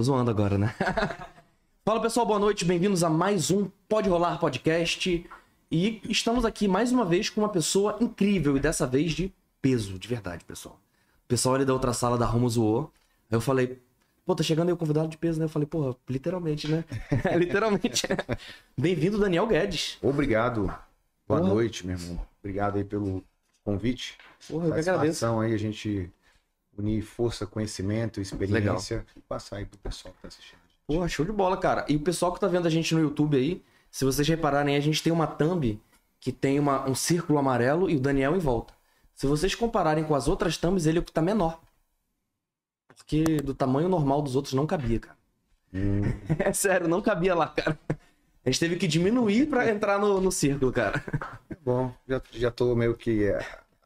[0.00, 0.74] Tô zoando agora, né?
[1.84, 5.28] Fala pessoal, boa noite, bem-vindos a mais um Pode Rolar Podcast.
[5.70, 9.98] E estamos aqui mais uma vez com uma pessoa incrível e dessa vez de peso,
[9.98, 10.80] de verdade, pessoal.
[11.22, 12.90] O pessoal ali da outra sala da Roma zoou.
[13.30, 13.78] Aí eu falei,
[14.24, 15.44] pô, tá chegando aí o convidado de peso, né?
[15.44, 16.82] Eu falei, porra, literalmente, né?
[17.36, 18.06] literalmente.
[18.78, 19.98] Bem-vindo, Daniel Guedes.
[20.00, 20.62] Obrigado.
[21.28, 21.42] Boa Porra.
[21.42, 22.26] noite, meu irmão.
[22.42, 23.22] Obrigado aí pelo
[23.62, 24.16] convite.
[24.48, 25.26] Porra, eu que agradeço.
[25.26, 26.10] Aí a gente
[26.76, 30.58] unir força, conhecimento, experiência e passar aí pro pessoal que tá assistindo.
[30.86, 31.84] Porra, show de bola, cara.
[31.88, 34.80] E o pessoal que tá vendo a gente no YouTube aí, se vocês repararem, a
[34.80, 35.80] gente tem uma thumb
[36.18, 38.74] que tem uma- um círculo amarelo e o Daniel em volta.
[39.14, 41.60] Se vocês compararem com as outras thumbs, ele é o que tá menor.
[42.96, 45.16] Porque do tamanho normal dos outros não cabia, cara.
[45.72, 46.00] Hum,
[46.38, 47.78] É sério, não cabia lá, cara.
[48.44, 51.02] A gente teve que diminuir pra entrar no, no círculo, cara.
[51.50, 53.38] é bom, já, já tô meio que é,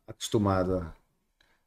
[0.06, 0.92] acostumado a,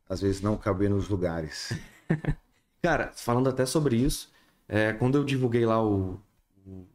[0.09, 1.73] às vezes, não caber nos lugares.
[2.81, 4.31] Cara, falando até sobre isso,
[4.67, 6.19] é, quando eu divulguei lá o,
[6.65, 6.85] o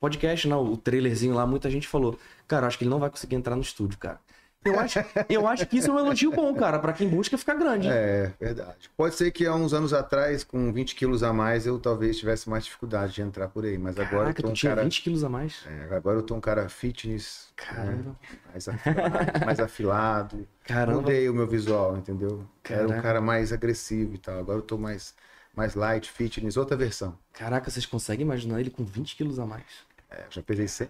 [0.00, 3.36] podcast, não, o trailerzinho lá, muita gente falou, cara, acho que ele não vai conseguir
[3.36, 4.20] entrar no estúdio, cara.
[4.64, 4.98] Eu acho,
[5.28, 7.86] eu acho que isso é um elogio bom, cara, pra quem busca ficar grande.
[7.88, 8.90] É, verdade.
[8.96, 12.48] Pode ser que há uns anos atrás, com 20 quilos a mais, eu talvez tivesse
[12.48, 13.76] mais dificuldade de entrar por aí.
[13.76, 14.82] Mas agora eu Caraca, tô um tinha cara.
[14.84, 15.64] 20 quilos a mais.
[15.66, 18.16] é, agora eu tô um cara fitness, né, Caramba.
[18.52, 20.48] mais afilado, mais afilado.
[20.64, 21.00] Caramba.
[21.02, 22.46] Mudei o meu visual, entendeu?
[22.64, 22.98] Era Caraca.
[22.98, 24.38] um cara mais agressivo e tal.
[24.38, 25.14] Agora eu tô mais,
[25.54, 27.18] mais light, fitness, outra versão.
[27.34, 29.64] Caraca, vocês conseguem imaginar ele com 20 quilos a mais?
[30.10, 30.88] É, já pesei 100,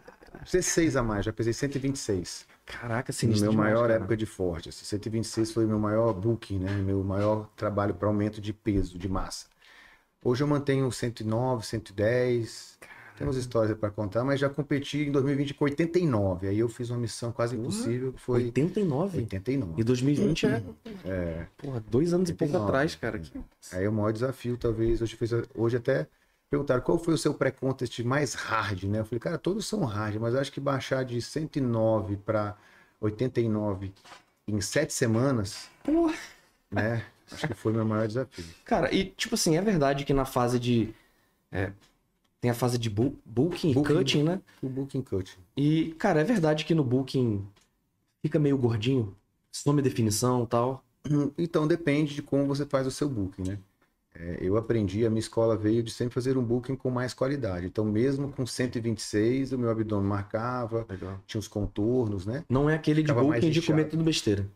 [0.52, 2.46] 16 a mais, já pesei 126.
[2.66, 3.94] Caraca, sinistro meu maior cara.
[3.94, 4.68] época de forte.
[4.70, 6.72] Assim, 126 foi o meu maior booking, né?
[6.72, 9.46] Meu maior trabalho para aumento de peso, de massa.
[10.24, 12.78] Hoje eu mantenho 109, 110.
[13.18, 16.48] Temos histórias para contar, mas já competi em 2020 com 89.
[16.48, 19.18] Aí eu fiz uma missão quase impossível, que foi 89?
[19.18, 19.80] 89.
[19.80, 20.62] E 2020 é,
[21.04, 21.46] É.
[21.56, 22.64] porra, dois anos e pouco 89.
[22.64, 23.18] atrás, cara.
[23.20, 23.38] Que-
[23.72, 25.00] Aí é o maior desafio, talvez.
[25.00, 26.08] Hoje, fiz, hoje até
[26.50, 29.00] perguntaram qual foi o seu pré-contest mais hard, né?
[29.00, 32.56] Eu falei, cara, todos são hard, mas eu acho que baixar de 109 para
[33.00, 33.92] 89
[34.46, 36.14] em sete semanas, Porra.
[36.70, 37.04] né?
[37.32, 38.44] Acho que foi meu maior desafio.
[38.64, 40.94] Cara, e tipo assim, é verdade que na fase de.
[41.50, 41.72] é,
[42.40, 43.94] tem a fase de bu- bulking e Bulking.
[43.94, 44.40] cutting, né?
[44.62, 45.38] O booking coach.
[45.56, 47.46] E, cara, é verdade que no booking
[48.22, 49.16] fica meio gordinho?
[49.50, 50.84] Some definição e tal.
[51.38, 53.58] Então depende de como você faz o seu booking, né?
[54.14, 57.66] É, eu aprendi, a minha escola veio de sempre fazer um booking com mais qualidade.
[57.66, 61.18] Então, mesmo com 126, o meu abdômen marcava, Legal.
[61.26, 62.44] tinha os contornos, né?
[62.48, 64.48] Não é aquele de Ficava bulking de comer tudo besteira.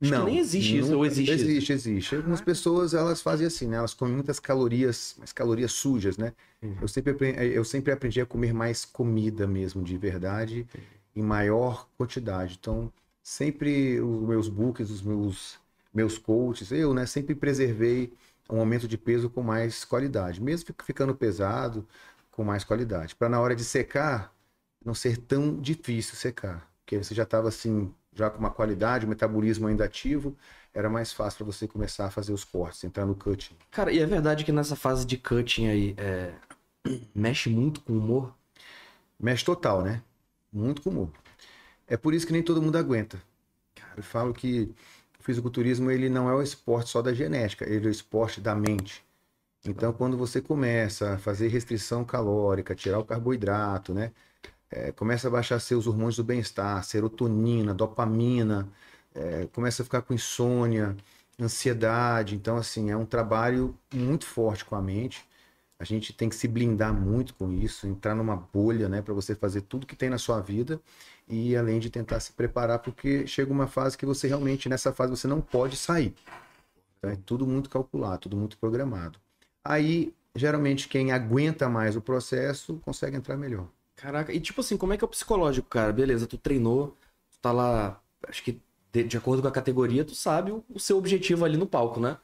[0.00, 1.44] Acho que nem existe isso, ou existe isso?
[1.44, 2.16] Existe, existe.
[2.16, 3.76] Algumas pessoas, elas fazem assim, né?
[3.78, 6.32] Elas comem muitas calorias, mas calorias sujas, né?
[6.62, 6.76] Uhum.
[6.82, 10.66] Eu, sempre, apre- eu sempre aprendi a comer mais comida mesmo, de verdade,
[11.14, 12.56] em maior quantidade.
[12.60, 12.92] Então,
[13.22, 15.58] sempre os meus bookings, os meus,
[15.94, 17.06] meus coaches, eu, né?
[17.06, 18.12] Sempre preservei
[18.50, 20.40] um aumento de peso com mais qualidade.
[20.42, 21.86] Mesmo fic- ficando pesado,
[22.30, 23.14] com mais qualidade.
[23.14, 24.32] Para na hora de secar,
[24.84, 26.70] não ser tão difícil secar.
[26.84, 30.36] Porque você já estava assim, já com uma qualidade, o metabolismo ainda ativo,
[30.72, 33.56] era mais fácil para você começar a fazer os cortes, entrar no cutting.
[33.70, 36.32] Cara, e é verdade que nessa fase de cutting aí, é,
[37.14, 38.34] mexe muito com o humor?
[39.18, 40.02] Mexe total, né?
[40.52, 41.10] Muito com humor.
[41.86, 43.20] É por isso que nem todo mundo aguenta.
[43.96, 44.74] Eu falo que
[45.20, 48.54] o fisiculturismo ele não é o esporte só da genética, ele é o esporte da
[48.54, 49.04] mente.
[49.64, 54.12] Então, quando você começa a fazer restrição calórica, tirar o carboidrato, né?
[54.70, 58.68] É, começa a baixar seus hormônios do bem-estar, serotonina, dopamina,
[59.14, 60.96] é, começa a ficar com insônia,
[61.40, 62.34] ansiedade.
[62.34, 65.24] Então, assim, é um trabalho muito forte com a mente.
[65.78, 69.34] A gente tem que se blindar muito com isso, entrar numa bolha, né, para você
[69.34, 70.80] fazer tudo que tem na sua vida
[71.28, 75.10] e além de tentar se preparar, porque chega uma fase que você realmente, nessa fase,
[75.10, 76.14] você não pode sair.
[76.98, 79.18] Então, é tudo muito calculado, tudo muito programado.
[79.64, 83.68] Aí, geralmente, quem aguenta mais o processo consegue entrar melhor.
[83.96, 85.92] Caraca, e tipo assim, como é que é o psicológico, cara?
[85.92, 86.96] Beleza, tu treinou,
[87.30, 88.60] tu tá lá, acho que
[88.92, 92.00] de, de acordo com a categoria, tu sabe o, o seu objetivo ali no palco,
[92.00, 92.18] né?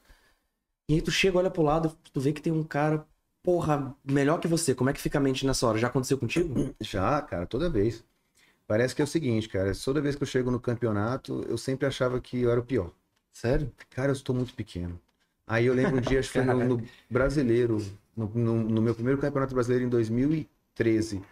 [0.89, 3.07] E aí tu chega, olha pro lado, tu vê que tem um cara,
[3.43, 4.75] porra, melhor que você.
[4.75, 5.79] Como é que fica a mente nessa hora?
[5.79, 6.75] Já aconteceu contigo?
[6.81, 8.05] Já, cara, toda vez.
[8.67, 11.87] Parece que é o seguinte, cara, toda vez que eu chego no campeonato, eu sempre
[11.87, 12.91] achava que eu era o pior.
[13.33, 13.71] Sério?
[13.91, 14.99] Cara, eu estou muito pequeno.
[15.47, 17.79] Aí eu lembro um dia, acho que foi no, no brasileiro,
[18.17, 21.23] no, no- no meu primeiro campeonato brasileiro em 2013.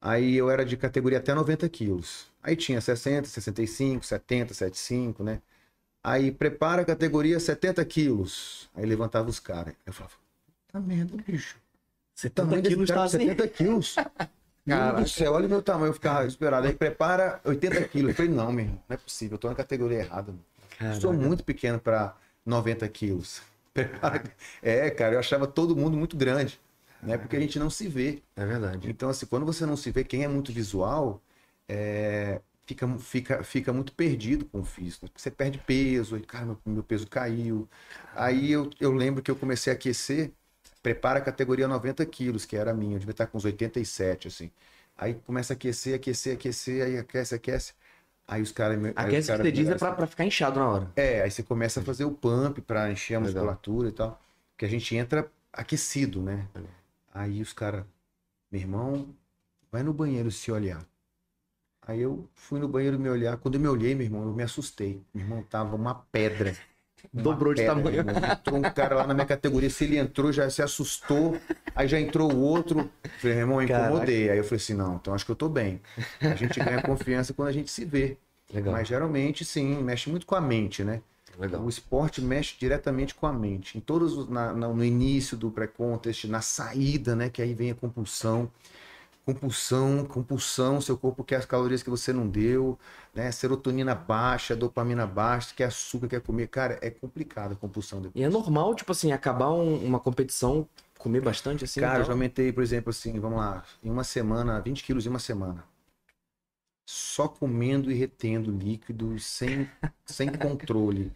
[0.00, 2.26] Aí eu era de categoria até 90 quilos.
[2.42, 5.40] Aí tinha 60, 65, 70, 75, né?
[6.02, 8.70] Aí prepara a categoria 70 quilos.
[8.74, 9.74] Aí levantava os caras.
[9.86, 10.14] Eu falava,
[10.72, 11.56] tá merda, bicho.
[12.14, 13.18] 70 Tamanho desse quilos cara, tá assim.
[13.18, 13.96] 70 quilos.
[13.96, 14.30] Meu Deus
[14.68, 15.02] Caraca.
[15.02, 16.66] do céu, olha o meu tamanho, eu ficava esperado.
[16.66, 18.10] Aí prepara 80 quilos.
[18.10, 20.34] Eu falei, não, meu irmão, não é possível, eu tô na categoria errada.
[21.00, 22.14] sou muito pequeno para
[22.44, 23.42] 90 quilos.
[23.72, 24.22] Prepara...
[24.62, 26.60] É, cara, eu achava todo mundo muito grande,
[27.02, 27.16] né?
[27.16, 28.22] Porque a gente não se vê.
[28.36, 28.90] É verdade.
[28.90, 31.22] Então, assim, quando você não se vê, quem é muito visual,
[31.68, 35.08] é, fica, fica, fica muito perdido com o físico.
[35.14, 37.68] Você perde peso, aí, cara, meu, meu peso caiu.
[38.14, 40.32] Aí eu, eu lembro que eu comecei a aquecer,
[40.82, 44.28] prepara a categoria 90 quilos, que era a minha, eu devia estar com uns 87,
[44.28, 44.50] assim.
[44.96, 47.72] Aí começa a aquecer, aquecer, aquecer, aí aquece, aquece.
[48.26, 48.78] Aí os caras.
[48.94, 50.92] Aquece cara, que você diz é pra, pra, ficar inchado na hora.
[50.94, 53.92] É, aí você começa a fazer o pump pra encher a musculatura Legal.
[53.92, 54.22] e tal.
[54.56, 56.46] Que a gente entra aquecido, né?
[57.12, 57.84] Aí os caras,
[58.50, 59.08] meu irmão,
[59.72, 60.84] vai no banheiro se olhar.
[61.82, 63.36] Aí eu fui no banheiro me olhar.
[63.38, 65.02] Quando eu me olhei, meu irmão, eu me assustei.
[65.12, 66.54] Meu irmão tava uma pedra.
[67.12, 68.00] Dobrou de tamanho.
[68.00, 69.70] Entrou um cara lá na minha categoria.
[69.70, 71.36] Se ele entrou, já se assustou.
[71.74, 72.90] Aí já entrou o outro.
[73.18, 74.26] Falei, irmão, incomodei.
[74.26, 74.32] Caraca.
[74.32, 75.80] Aí eu falei assim: não, então acho que eu tô bem.
[76.20, 78.16] A gente ganha confiança quando a gente se vê.
[78.52, 78.72] Legal.
[78.72, 81.00] Mas geralmente, sim, mexe muito com a mente, né?
[81.38, 81.62] Legal.
[81.62, 83.78] O esporte mexe diretamente com a mente.
[83.78, 87.30] Em todos, na, na, no início do pré-contest, na saída, né?
[87.30, 88.50] Que aí vem a compulsão
[89.24, 92.78] compulsão, compulsão, seu corpo quer as calorias que você não deu,
[93.14, 93.30] né?
[93.30, 96.48] Serotonina baixa, dopamina baixa, quer açúcar, quer comer.
[96.48, 98.20] Cara, é complicado a compulsão depois.
[98.20, 100.68] E é normal, tipo assim, acabar um, uma competição,
[100.98, 101.80] comer bastante assim?
[101.80, 102.02] Cara, então...
[102.02, 105.18] eu já aumentei, por exemplo, assim, vamos lá, em uma semana, 20 quilos em uma
[105.18, 105.64] semana.
[106.86, 109.68] Só comendo e retendo líquidos sem,
[110.04, 111.12] sem controle.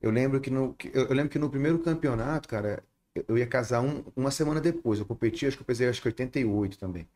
[0.00, 2.82] Eu lembro que no, eu lembro que no primeiro campeonato, cara,
[3.26, 4.98] eu ia casar um, uma semana depois.
[5.00, 7.08] Eu competi, acho que eu pesei acho que 88 também.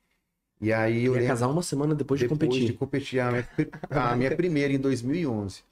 [0.62, 2.66] E aí eu ia casar uma semana depois, depois de competir.
[2.66, 3.48] de competir a minha,
[3.90, 5.64] a minha primeira em 2011.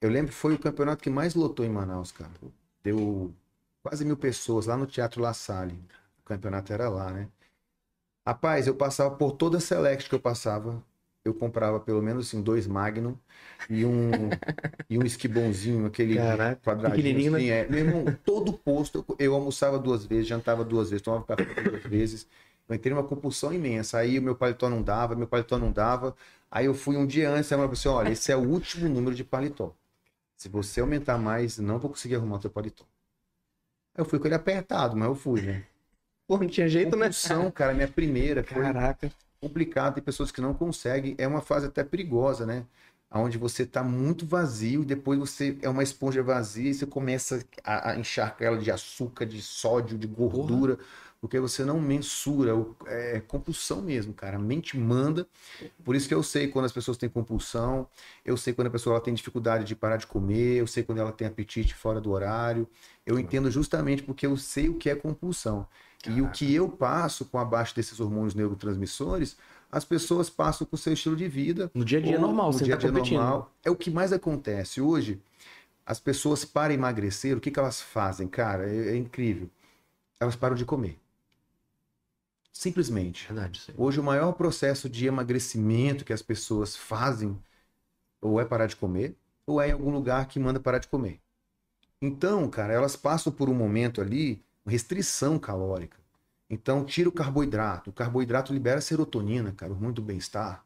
[0.00, 2.30] Eu lembro que foi o campeonato que mais lotou em Manaus, cara.
[2.82, 3.30] Deu
[3.82, 5.78] quase mil pessoas lá no Teatro La Salle.
[6.20, 7.28] O campeonato era lá, né?
[8.26, 10.82] Rapaz, eu passava por toda a Select que eu passava.
[11.22, 13.14] Eu comprava pelo menos assim, dois Magnum
[13.68, 14.10] e um,
[14.88, 17.36] e um esquibonzinho, aquele Caraca, quadradinho.
[17.36, 17.68] Assim, é.
[17.68, 21.82] Meu irmão, todo posto eu, eu almoçava duas vezes, jantava duas vezes, tomava café duas
[21.82, 22.26] vezes.
[22.70, 23.98] Eu entrei numa compulsão imensa.
[23.98, 26.14] Aí o meu paletó não dava, meu paletó não dava.
[26.48, 28.88] Aí eu fui um dia antes, aí eu falei assim, olha, esse é o último
[28.88, 29.74] número de paletó.
[30.36, 32.84] Se você aumentar mais, não vou conseguir arrumar o teu paletó.
[33.96, 35.64] Eu fui com ele apertado, mas eu fui, né?
[36.28, 37.34] Pô, não tinha jeito, compulsão, né?
[37.36, 38.44] Compulsão, cara, minha primeira.
[38.44, 39.10] Caraca.
[39.40, 41.16] Complicado, tem pessoas que não conseguem.
[41.18, 42.64] É uma fase até perigosa, né?
[43.12, 47.44] Onde você tá muito vazio e depois você é uma esponja vazia e você começa
[47.64, 50.76] a, a encharcar ela de açúcar, de sódio, de gordura.
[50.76, 50.88] Porra
[51.20, 52.52] porque você não mensura,
[52.86, 54.36] é compulsão mesmo, cara.
[54.36, 55.26] A mente manda.
[55.84, 57.86] Por isso que eu sei quando as pessoas têm compulsão,
[58.24, 61.12] eu sei quando a pessoa tem dificuldade de parar de comer, eu sei quando ela
[61.12, 62.66] tem apetite fora do horário.
[63.04, 65.66] Eu entendo justamente porque eu sei o que é compulsão.
[66.02, 66.18] Caraca.
[66.18, 69.36] E o que eu passo com abaixo desses hormônios neurotransmissores,
[69.70, 71.70] as pessoas passam com o seu estilo de vida.
[71.74, 73.52] No dia a dia normal, no dia a tá dia normal.
[73.62, 74.80] É o que mais acontece.
[74.80, 75.20] Hoje,
[75.84, 78.26] as pessoas para emagrecer, o que, que elas fazem?
[78.26, 79.50] Cara, é, é incrível.
[80.18, 80.98] Elas param de comer.
[82.52, 83.26] Simplesmente.
[83.26, 83.72] Verdade, sim.
[83.76, 87.38] Hoje, o maior processo de emagrecimento que as pessoas fazem
[88.20, 89.16] ou é parar de comer,
[89.46, 91.20] ou é em algum lugar que manda parar de comer.
[92.00, 95.98] Então, cara, elas passam por um momento ali, restrição calórica.
[96.48, 97.90] Então, tira o carboidrato.
[97.90, 100.64] O carboidrato libera serotonina, cara, o hormônio do bem-estar.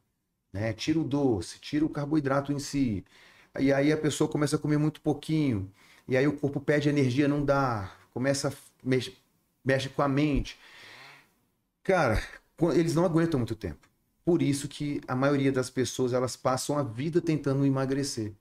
[0.52, 0.72] Né?
[0.72, 3.04] Tira o doce, tira o carboidrato em si.
[3.58, 5.70] E aí a pessoa começa a comer muito pouquinho.
[6.08, 7.92] E aí o corpo pede energia, não dá.
[8.12, 8.52] Começa a
[8.82, 9.16] mexe,
[9.64, 10.58] mexe com a mente.
[11.84, 12.20] Cara,
[12.74, 13.88] eles não aguentam muito tempo.
[14.24, 18.32] Por isso que a maioria das pessoas elas passam a vida tentando emagrecer.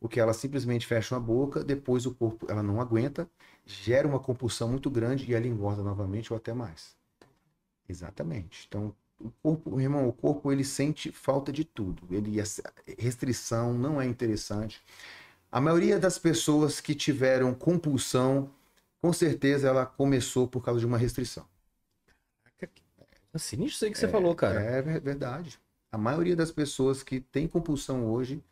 [0.00, 3.28] Porque elas simplesmente fecham a boca, depois o corpo ela não aguenta,
[3.66, 6.96] gera uma compulsão muito grande e ela engorda novamente ou até mais.
[7.88, 8.66] Exatamente.
[8.68, 12.02] Então, o corpo, irmão, o corpo ele sente falta de tudo.
[12.10, 12.38] Ele
[12.98, 14.82] restrição não é interessante.
[15.52, 18.50] A maioria das pessoas que tiveram compulsão,
[19.02, 21.46] com certeza ela começou por causa de uma restrição.
[23.36, 24.60] É sinistro isso aí que você é, falou, cara.
[24.60, 25.58] É verdade.
[25.92, 28.42] A maioria das pessoas que tem compulsão hoje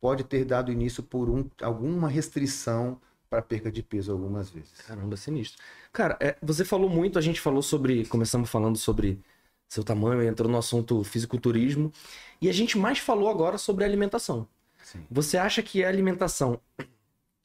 [0.00, 4.72] pode ter dado início por um, alguma restrição para perca de peso algumas vezes.
[4.86, 5.62] Caramba, sinistro.
[5.92, 8.06] Cara, é, você falou muito, a gente falou sobre.
[8.06, 9.20] Começamos falando sobre
[9.68, 11.92] seu tamanho, entrou no assunto fisiculturismo.
[12.40, 14.48] E a gente mais falou agora sobre alimentação.
[14.82, 15.06] Sim.
[15.10, 16.58] Você acha que a alimentação.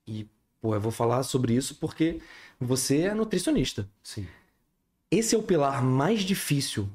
[0.08, 0.28] E,
[0.62, 2.22] pô, eu vou falar sobre isso porque
[2.58, 3.88] você é nutricionista.
[4.02, 4.25] Sim
[5.17, 6.89] esse é o pilar mais difícil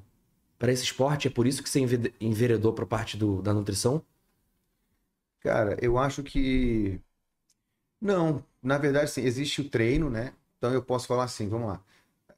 [0.59, 1.29] para esse esporte?
[1.29, 1.81] É por isso que você
[2.21, 4.05] enveredou para a parte do, da nutrição?
[5.41, 7.01] Cara, eu acho que.
[8.01, 10.33] Não, na verdade, sim, existe o treino, né?
[10.59, 11.83] Então eu posso falar assim, vamos lá.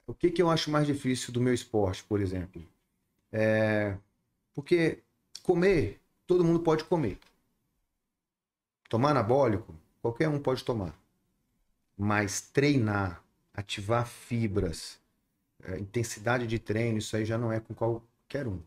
[0.06, 2.62] O que, que eu acho mais difícil do meu esporte, por exemplo?
[3.32, 3.96] É...
[4.54, 5.02] Porque
[5.42, 7.18] comer, todo mundo pode comer.
[8.88, 10.94] Tomar anabólico, qualquer um pode tomar.
[11.96, 13.24] Mas treinar,
[13.54, 15.00] ativar fibras,
[15.64, 18.61] é, intensidade de treino, isso aí já não é com qualquer um.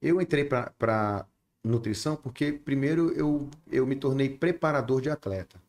[0.00, 1.26] Eu entrei para
[1.64, 5.60] nutrição porque, primeiro, eu, eu me tornei preparador de atleta.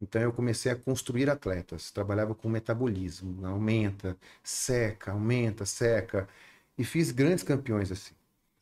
[0.00, 1.90] Então, eu comecei a construir atletas.
[1.90, 6.28] Trabalhava com metabolismo, aumenta, seca, aumenta, seca.
[6.76, 8.14] E fiz grandes campeões assim.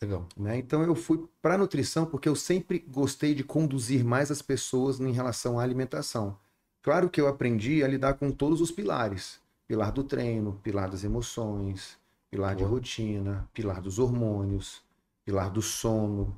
[0.03, 0.29] Legal.
[0.37, 0.59] Né?
[0.59, 5.13] Então, eu fui para nutrição porque eu sempre gostei de conduzir mais as pessoas em
[5.13, 6.39] relação à alimentação.
[6.83, 9.40] Claro que eu aprendi a lidar com todos os pilares
[9.71, 11.97] pilar do treino, pilar das emoções,
[12.29, 14.83] pilar de rotina, pilar dos hormônios,
[15.25, 16.37] pilar do sono.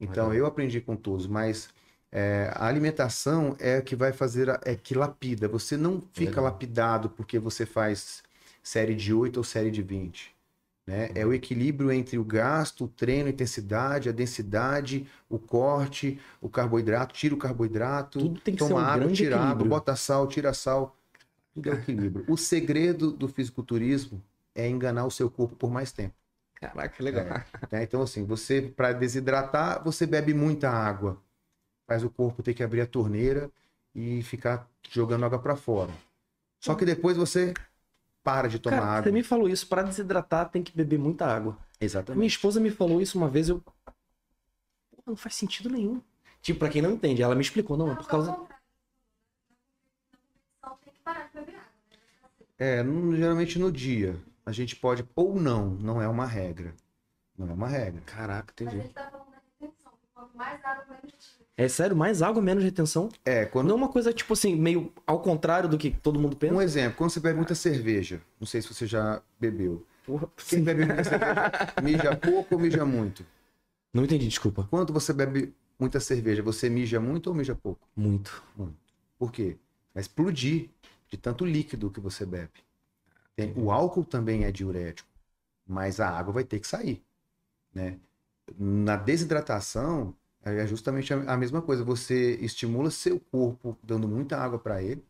[0.00, 1.68] Então eu aprendi com todos, mas
[2.10, 5.46] é, a alimentação é que vai fazer, a, é que lapida.
[5.46, 6.44] Você não fica Legal.
[6.44, 8.22] lapidado porque você faz
[8.62, 10.34] série de 8 ou série de 20.
[10.86, 11.08] Né?
[11.08, 11.12] Uhum.
[11.16, 16.48] É o equilíbrio entre o gasto, o treino, a intensidade, a densidade, o corte, o
[16.48, 19.94] carboidrato, tira o carboidrato, Tudo tem que toma ser um água, grande tira água, bota
[19.94, 20.96] sal, tira sal.
[21.54, 22.24] Tudo é o equilíbrio.
[22.28, 24.22] O segredo do fisiculturismo
[24.54, 26.14] é enganar o seu corpo por mais tempo.
[26.54, 27.24] Caraca, legal.
[27.24, 27.82] É, né?
[27.82, 31.20] Então, assim, você, para desidratar, você bebe muita água.
[31.86, 33.50] Faz o corpo ter que abrir a torneira
[33.94, 35.92] e ficar jogando água para fora.
[36.60, 37.54] Só que depois você
[38.22, 39.02] para de tomar Cara, água.
[39.04, 41.56] Você me falou isso, para desidratar tem que beber muita água.
[41.80, 42.18] Exatamente.
[42.18, 43.60] Minha esposa me falou isso uma vez, eu.
[43.60, 46.02] Pô, não faz sentido nenhum.
[46.42, 48.36] Tipo, pra quem não entende, ela me explicou, não, é por causa.
[52.60, 54.16] É, no- geralmente no dia.
[54.44, 56.74] A gente pode, ou não, não é uma regra.
[57.36, 58.02] Não é uma regra.
[58.04, 58.82] Caraca, entendi.
[58.82, 59.92] gente tá falando da retenção.
[60.14, 61.40] Quanto mais água, menos.
[61.56, 63.08] É sério, mais água, menos retenção?
[63.24, 63.68] É, quando.
[63.68, 66.54] Não é uma coisa, tipo assim, meio ao contrário do que todo mundo pensa?
[66.54, 69.86] Um exemplo, quando você bebe muita cerveja, não sei se você já bebeu.
[70.06, 73.24] Porra, Quem bebe muita cerveja, mija pouco ou mija muito?
[73.92, 74.66] Não entendi, desculpa.
[74.70, 77.86] Quando você bebe muita cerveja, você mija muito ou mija pouco?
[77.96, 78.42] Muito.
[79.18, 79.56] Por quê?
[79.94, 80.70] Vai explodir
[81.10, 82.52] de tanto líquido que você bebe.
[83.36, 85.08] Tem- o álcool também é diurético,
[85.66, 87.02] mas a água vai ter que sair,
[87.74, 87.98] né?
[88.58, 91.84] Na desidratação, é justamente a mesma coisa.
[91.84, 95.04] Você estimula seu corpo dando muita água para ele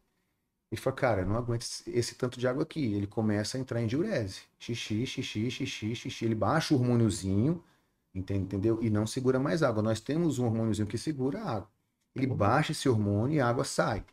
[0.73, 2.95] e fala, cara, não aguento esse, tanto de água aqui.
[2.95, 4.43] Ele começa a entrar em diurese.
[4.59, 6.25] Xixi, xixi, xixi, xixi.
[6.25, 7.63] Ele baixa o hormôniozinho,
[8.15, 8.79] entende- entendeu?
[8.83, 9.83] E não segura mais água.
[9.83, 11.71] Nós temos um hormôniozinho que segura a água.
[12.15, 14.05] Ele baixa esse hormônio e a água sai.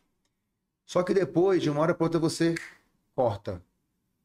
[0.88, 2.54] Só que depois, de uma hora para outra, você
[3.14, 3.62] corta.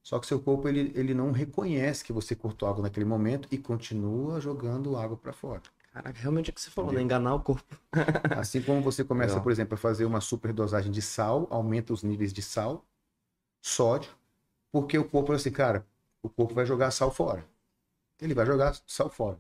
[0.02, 3.58] Só que seu corpo ele, ele não reconhece que você cortou água naquele momento e
[3.58, 5.62] continua jogando água para fora.
[5.92, 7.02] Caraca, realmente é o que você falou, né?
[7.02, 7.78] Enganar o corpo.
[8.40, 9.44] Assim como você começa, Legal.
[9.44, 12.86] por exemplo, a fazer uma superdosagem de sal, aumenta os níveis de sal,
[13.62, 14.12] sódio,
[14.72, 15.86] porque o corpo, assim, cara,
[16.22, 17.46] o corpo vai jogar sal fora.
[18.22, 19.38] Ele vai jogar sal fora.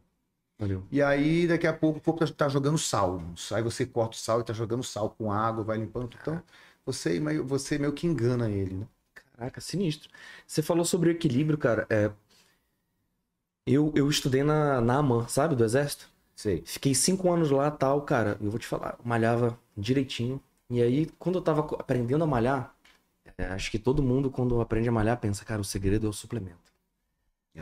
[0.59, 0.83] Valeu.
[0.91, 3.21] E aí, daqui a pouco, o corpo tá, tá jogando sal.
[3.53, 6.17] Aí você corta o sal e tá jogando sal com água, vai limpando.
[6.21, 6.43] Então,
[6.85, 8.87] você meio, você meio que engana ele, né?
[9.13, 10.09] Caraca, sinistro.
[10.45, 11.85] Você falou sobre o equilíbrio, cara.
[11.89, 12.11] É...
[13.65, 15.55] Eu, eu estudei na, na AMAN, sabe?
[15.55, 16.09] Do Exército.
[16.35, 16.63] Sei.
[16.65, 18.37] Fiquei cinco anos lá tal, cara.
[18.41, 20.41] Eu vou te falar, malhava direitinho.
[20.69, 22.75] E aí, quando eu tava aprendendo a malhar,
[23.37, 26.13] é, acho que todo mundo, quando aprende a malhar, pensa, cara, o segredo é o
[26.13, 26.57] suplemento.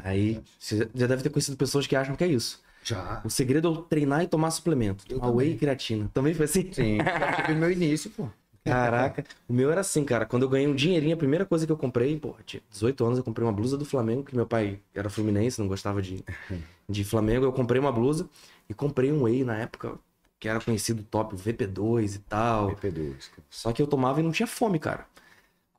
[0.03, 2.61] Aí, você já deve ter conhecido pessoas que acham que é isso.
[2.83, 3.21] Já.
[3.23, 5.03] O segredo é treinar e tomar suplemento.
[5.07, 6.09] Eu Tomar whey e creatina.
[6.13, 6.71] Também foi assim?
[6.71, 6.97] Sim.
[6.97, 8.27] Já tive no meu início, pô.
[8.63, 10.25] Caraca, o meu era assim, cara.
[10.25, 13.17] Quando eu ganhei um dinheirinho, a primeira coisa que eu comprei, pô, tinha 18 anos,
[13.17, 16.23] eu comprei uma blusa do Flamengo, que meu pai era fluminense, não gostava de,
[16.87, 17.45] de Flamengo.
[17.45, 18.29] Eu comprei uma blusa
[18.69, 19.97] e comprei um whey na época,
[20.39, 22.75] que era conhecido top, o VP2 e tal.
[22.75, 23.31] PP2.
[23.49, 25.07] Só que eu tomava e não tinha fome, cara,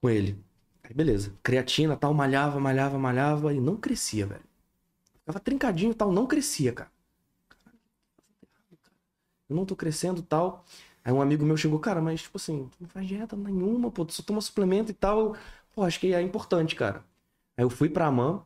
[0.01, 0.39] com ele.
[0.85, 4.43] Aí beleza, creatina tal, malhava, malhava, malhava e não crescia, velho.
[5.21, 6.91] Ficava trincadinho e tal, não crescia, cara.
[9.49, 10.65] Eu não tô crescendo e tal.
[11.05, 14.05] Aí um amigo meu chegou, cara, mas tipo assim, tu não faz dieta nenhuma, pô,
[14.05, 15.21] tu só toma suplemento e tal.
[15.21, 15.37] Eu,
[15.75, 17.05] pô, acho que é importante, cara.
[17.57, 18.43] Aí eu fui pra AMAN,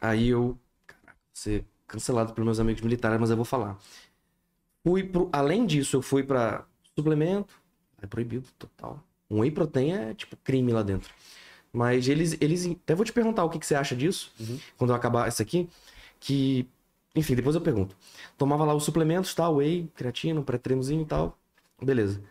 [0.00, 3.78] aí eu, caraca, ser cancelado pelos meus amigos militares, mas eu vou falar.
[4.84, 7.54] Fui pro, além disso, eu fui pra suplemento,
[8.00, 9.02] é proibido, total.
[9.30, 11.12] Um whey protein é tipo crime lá dentro.
[11.72, 12.66] Mas eles, eles.
[12.66, 14.58] Até vou te perguntar o que, que você acha disso, Uhum.
[14.78, 15.68] quando eu acabar isso aqui.
[16.20, 16.66] Que.
[17.14, 17.96] Enfim, depois eu pergunto.
[18.38, 21.38] Tomava lá os suplementos, tal, whey, creatina, pré-treinozinho e tal.
[21.82, 22.22] Beleza.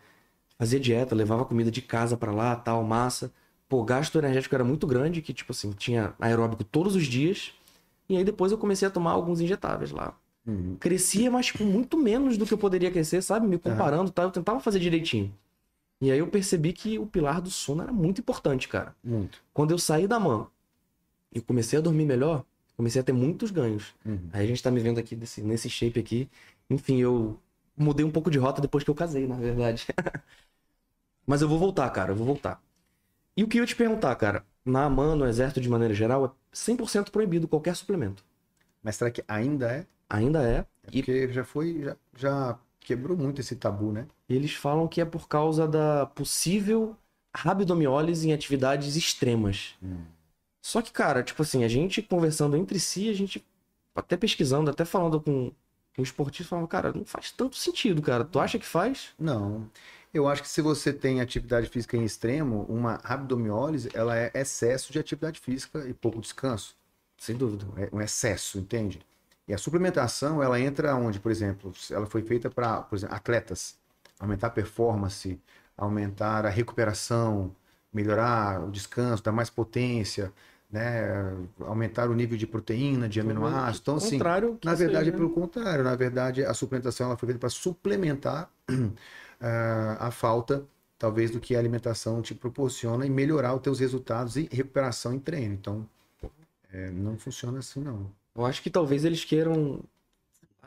[0.58, 3.32] Fazia dieta, levava comida de casa pra lá, tal, massa.
[3.68, 7.52] Pô, gasto energético era muito grande, que tipo assim, tinha aeróbico todos os dias.
[8.08, 10.16] E aí depois eu comecei a tomar alguns injetáveis lá.
[10.46, 10.76] Uhum.
[10.80, 13.46] Crescia, mas tipo, muito menos do que eu poderia crescer, sabe?
[13.46, 14.22] Me comparando, tá?
[14.22, 15.32] Eu tentava fazer direitinho.
[16.00, 18.96] E aí eu percebi que o pilar do sono era muito importante, cara.
[19.04, 19.42] Muito.
[19.52, 20.48] Quando eu saí da mão
[21.34, 22.44] e comecei a dormir melhor,
[22.76, 23.94] comecei a ter muitos ganhos.
[24.06, 24.28] Uhum.
[24.32, 26.28] Aí a gente tá me vendo aqui desse, nesse shape aqui.
[26.70, 27.38] Enfim, eu
[27.78, 29.86] mudei um pouco de rota depois que eu casei, na verdade.
[31.26, 32.62] Mas eu vou voltar, cara, eu vou voltar.
[33.36, 34.44] E o que eu ia te perguntar, cara?
[34.64, 38.24] Na AMAN, no Exército de maneira geral, é 100% proibido qualquer suplemento.
[38.82, 39.86] Mas será que ainda é?
[40.08, 40.58] Ainda é.
[40.58, 44.06] É E Porque já foi, já, já quebrou muito esse tabu, né?
[44.28, 46.96] eles falam que é por causa da possível
[47.34, 49.74] rabdomiólise em atividades extremas.
[49.82, 50.04] Hum.
[50.60, 53.44] Só que, cara, tipo assim, a gente conversando entre si, a gente
[53.94, 55.50] até pesquisando, até falando com,
[55.98, 58.24] com esportistas, falando, cara, não faz tanto sentido, cara.
[58.24, 59.08] Tu acha que faz?
[59.18, 59.68] Não.
[60.14, 64.92] Eu acho que se você tem atividade física em extremo, uma rabdomiólise, ela é excesso
[64.92, 66.76] de atividade física e pouco descanso.
[67.16, 67.66] Sem dúvida.
[67.76, 69.00] É um excesso, entende?
[69.48, 73.76] E a suplementação, ela entra onde, por exemplo, ela foi feita para, por exemplo, atletas,
[74.20, 75.40] aumentar a performance,
[75.76, 77.52] aumentar a recuperação,
[77.92, 80.32] melhorar o descanso, dar mais potência,
[80.70, 83.80] né, aumentar o nível de proteína, de aminoácidos.
[83.80, 84.18] Então, assim,
[84.64, 85.16] na verdade, né?
[85.16, 88.50] pelo contrário, na verdade, a suplementação ela foi feita para suplementar
[89.40, 90.64] ah, a falta,
[90.98, 95.18] talvez, do que a alimentação te proporciona e melhorar os teus resultados e recuperação em
[95.18, 95.54] treino.
[95.54, 95.88] Então,
[96.70, 98.10] é, não funciona assim, não.
[98.36, 99.80] Eu acho que talvez eles queiram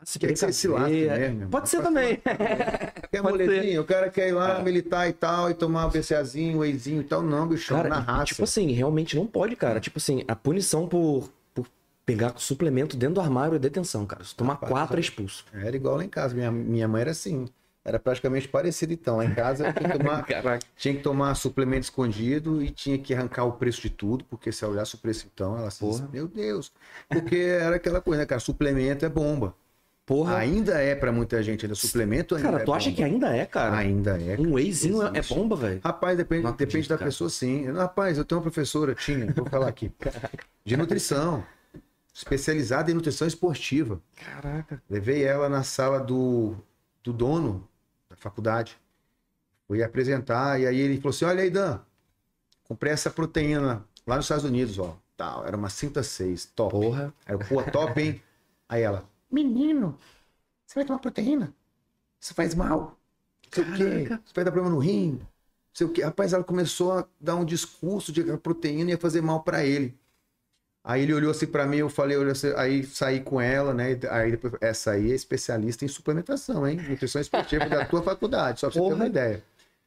[0.04, 1.32] se Quer que você se lasque precaver.
[1.32, 1.48] mesmo.
[1.50, 2.18] Pode ser também.
[3.10, 3.80] Quer moletinho?
[3.82, 4.62] O cara quer ir lá É.
[4.62, 7.22] militar e tal, e tomar um BCAzinho, wheyzinho e tal.
[7.22, 8.24] Não, bicho, Cara, na raça.
[8.26, 9.80] tipo assim, realmente não pode, cara.
[9.80, 11.66] Tipo assim, a punição por, por
[12.04, 14.24] pegar suplemento dentro do armário é detenção, cara.
[14.24, 15.44] Se tomar Rapaz, quatro é isso expulso.
[15.52, 16.34] Era igual lá em casa.
[16.34, 17.46] Minha, minha mãe era assim.
[17.84, 19.16] Era praticamente parecido, então.
[19.16, 20.24] Lá em casa tinha que, tomar,
[20.76, 24.64] tinha que tomar suplemento escondido e tinha que arrancar o preço de tudo, porque se
[24.64, 26.70] eu olhasse o preço então, ela assim, meu Deus.
[27.08, 28.40] Porque era aquela coisa, né, cara?
[28.40, 29.52] Suplemento é bomba.
[30.12, 30.36] Porra.
[30.36, 31.74] Ainda é pra muita gente, ainda.
[31.74, 32.96] Suplemento ainda cara, é tu acha bomba.
[32.96, 33.76] que ainda é, cara?
[33.78, 34.38] Ainda é.
[34.38, 35.80] Um wheyzinho é- é bomba, velho.
[35.82, 37.08] Rapaz, depende, acredito, depende da cara.
[37.08, 37.70] pessoa, sim.
[37.72, 39.90] Rapaz, eu tenho uma professora, tinha, vou falar aqui,
[40.62, 41.42] de nutrição,
[42.12, 44.02] especializada em nutrição esportiva.
[44.16, 44.82] Caraca.
[44.90, 46.56] Levei ela na sala do,
[47.02, 47.66] do dono
[48.10, 48.76] da faculdade.
[49.66, 51.78] Fui apresentar, e aí ele falou assim: Olha aí, Dan,
[52.64, 54.94] comprei essa proteína lá nos Estados Unidos, ó.
[55.16, 56.70] Tal, era uma cinta 6, top.
[56.72, 57.14] Porra.
[57.26, 58.20] Eu, pô, top, hein?
[58.68, 59.04] Aí ela,
[59.34, 59.98] menino,
[60.66, 61.54] você vai tomar proteína?
[62.20, 62.98] Isso faz mal.
[63.44, 64.14] Não sei o quê.
[64.24, 65.12] Isso vai dar problema no rim.
[65.12, 65.28] Não
[65.74, 66.02] sei o quê.
[66.02, 69.64] Rapaz, ela começou a dar um discurso de que a proteína ia fazer mal pra
[69.64, 69.98] ele.
[70.84, 73.98] Aí ele olhou assim pra mim, eu falei, olha, assim, aí saí com ela, né?
[74.10, 76.76] Aí depois, essa aí é especialista em suplementação, hein?
[76.88, 78.96] Nutrição esportiva da tua faculdade, só pra você ter Porra.
[78.96, 79.44] uma ideia.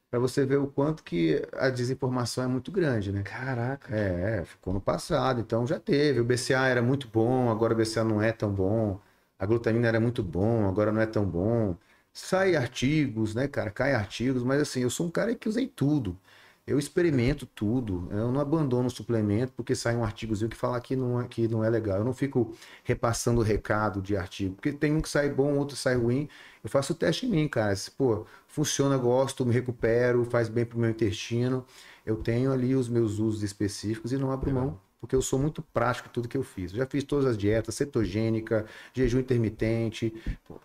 [0.09, 3.23] Pra você ver o quanto que a desinformação é muito grande, né?
[3.23, 3.93] Caraca.
[3.93, 6.21] É, ficou no passado, então já teve.
[6.21, 9.01] O BCA era muito bom, agora o BCA não é tão bom.
[9.45, 11.77] A glutamina era muito bom, agora não é tão bom.
[12.11, 13.69] Sai artigos, né, cara?
[13.69, 16.19] Cai artigos, mas assim, eu sou um cara que usei tudo.
[16.65, 18.07] Eu experimento tudo.
[18.11, 21.47] Eu não abandono o suplemento porque sai um artigozinho que fala que não é, que
[21.47, 21.99] não é legal.
[21.99, 25.75] Eu não fico repassando o recado de artigo, porque tem um que sai bom, outro
[25.75, 26.27] sai ruim.
[26.63, 27.75] Eu faço o teste em mim, cara.
[27.75, 31.63] Se, pô, funciona, gosto, me recupero, faz bem pro meu intestino.
[32.03, 35.61] Eu tenho ali os meus usos específicos e não abro mão, porque eu sou muito
[35.61, 36.71] prático em tudo que eu fiz.
[36.71, 40.11] Eu já fiz todas as dietas, cetogênica, jejum intermitente.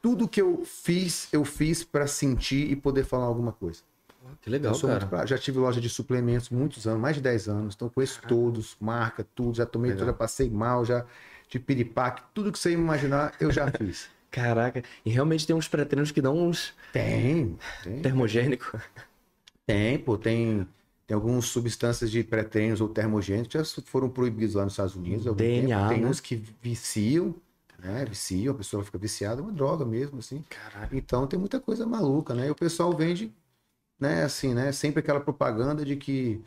[0.01, 3.83] Tudo que eu fiz, eu fiz para sentir e poder falar alguma coisa.
[4.41, 5.27] Que legal, eu sou cara.
[5.27, 7.75] Já tive loja de suplementos muitos anos, mais de 10 anos.
[7.75, 9.59] Então conheço todos, marca, tudo.
[9.59, 10.07] Já tomei, Legal.
[10.07, 11.05] já passei mal, já
[11.51, 14.09] de piripaque, tudo que você imaginar, eu já fiz.
[14.31, 14.83] Caraca.
[15.05, 18.01] E realmente tem uns pré-treinos que dão uns Tem, tem.
[18.01, 18.81] termogênicos.
[19.67, 20.67] Tem, pô, tem,
[21.11, 25.25] tem algumas substâncias de pré-treinos ou termogênicos que já foram proibidos lá nos Estados Unidos.
[25.35, 25.89] DNA, tempo.
[25.89, 26.07] Tem né?
[26.09, 27.35] uns que viciam,
[27.81, 28.05] né?
[28.09, 30.45] Viciam, a pessoa fica viciada, é uma droga mesmo, assim.
[30.49, 30.97] Caraca.
[30.97, 32.47] Então tem muita coisa maluca, né?
[32.47, 33.33] E o pessoal vende,
[33.99, 34.71] né, assim, né?
[34.71, 36.41] Sempre aquela propaganda de que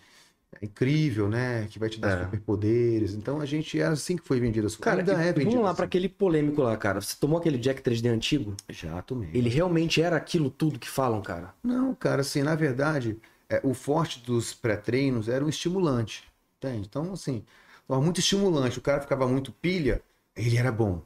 [0.62, 1.68] é incrível, né?
[1.70, 2.24] Que vai te dar É.
[2.24, 3.14] superpoderes.
[3.16, 4.72] Então a gente é assim que foi vendido.
[4.78, 5.76] Cara, Ainda e é vamos lá assim.
[5.76, 7.02] pra aquele polêmico lá, cara.
[7.02, 8.56] Você tomou aquele Jack 3D antigo?
[8.70, 9.30] Já tomei.
[9.34, 11.54] Ele realmente era aquilo tudo que falam, cara?
[11.62, 13.20] Não, cara, assim, na verdade,
[13.54, 16.24] é, o forte dos pré-treinos era um estimulante,
[16.58, 16.88] entende?
[16.90, 17.44] Então, assim,
[17.88, 20.02] muito estimulante, o cara ficava muito pilha,
[20.36, 21.04] ele era bom,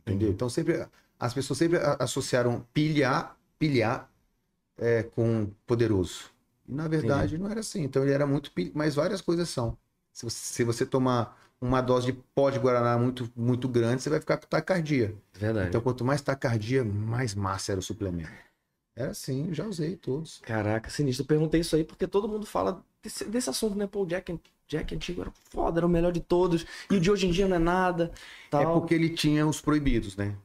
[0.00, 0.28] entendeu?
[0.30, 0.86] Então, sempre,
[1.18, 4.10] as pessoas sempre associaram pilhar, pilhar
[4.76, 6.30] é, com poderoso.
[6.68, 7.82] E, na verdade, não era assim.
[7.82, 9.76] Então, ele era muito pilha, mas várias coisas são.
[10.12, 14.10] Se você, se você tomar uma dose de pó de Guaraná muito, muito grande, você
[14.10, 15.14] vai ficar com taquicardia.
[15.32, 15.68] Verdade.
[15.68, 18.30] Então, quanto mais taquicardia, mais massa era o suplemento.
[18.96, 20.38] Era assim, eu já usei todos.
[20.40, 21.22] Caraca, sinistro.
[21.22, 23.86] Eu perguntei isso aí porque todo mundo fala desse, desse assunto, né?
[23.86, 26.66] Pô, o Jack, Jack antigo era foda, era o melhor de todos.
[26.90, 28.12] E o de hoje em dia não é nada.
[28.50, 28.62] Tal.
[28.62, 30.36] É porque ele tinha os proibidos, né?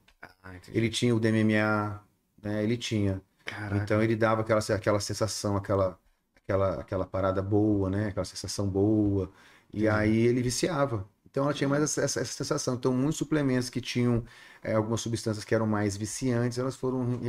[0.44, 0.54] Ah.
[0.70, 2.00] Ele tinha o DMMA,
[2.42, 2.64] né?
[2.64, 3.22] Ele tinha.
[3.44, 3.84] Caraca.
[3.84, 6.00] Então ele dava aquela, aquela sensação, aquela,
[6.44, 8.08] aquela, aquela parada boa, né?
[8.08, 9.32] Aquela sensação boa.
[9.74, 11.08] E aí ele viciava.
[11.30, 12.76] Então ela tinha mais essa, essa- essa sensação.
[12.76, 14.24] Então muitos suplementos que tinham
[14.64, 17.20] é, algumas substâncias que eram mais viciantes, elas foram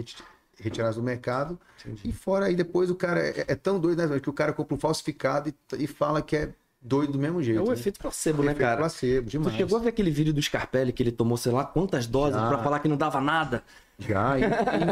[0.60, 1.58] retiradas do mercado.
[1.84, 2.08] Entendi.
[2.08, 4.74] E fora aí depois o cara é, é tão doido, né, que o cara compra
[4.74, 7.62] um falsificado e, e fala que é doido do mesmo É jeito.
[7.62, 7.72] o né?
[7.74, 8.76] efeito placebo, né, Efeito cara?
[8.78, 9.56] placebo, Tu demais.
[9.56, 12.58] chegou a ver aquele vídeo do Scarpelli que ele tomou, sei lá, quantas doses pra
[12.58, 13.62] falar que não dava nada?
[13.98, 14.42] Já, e,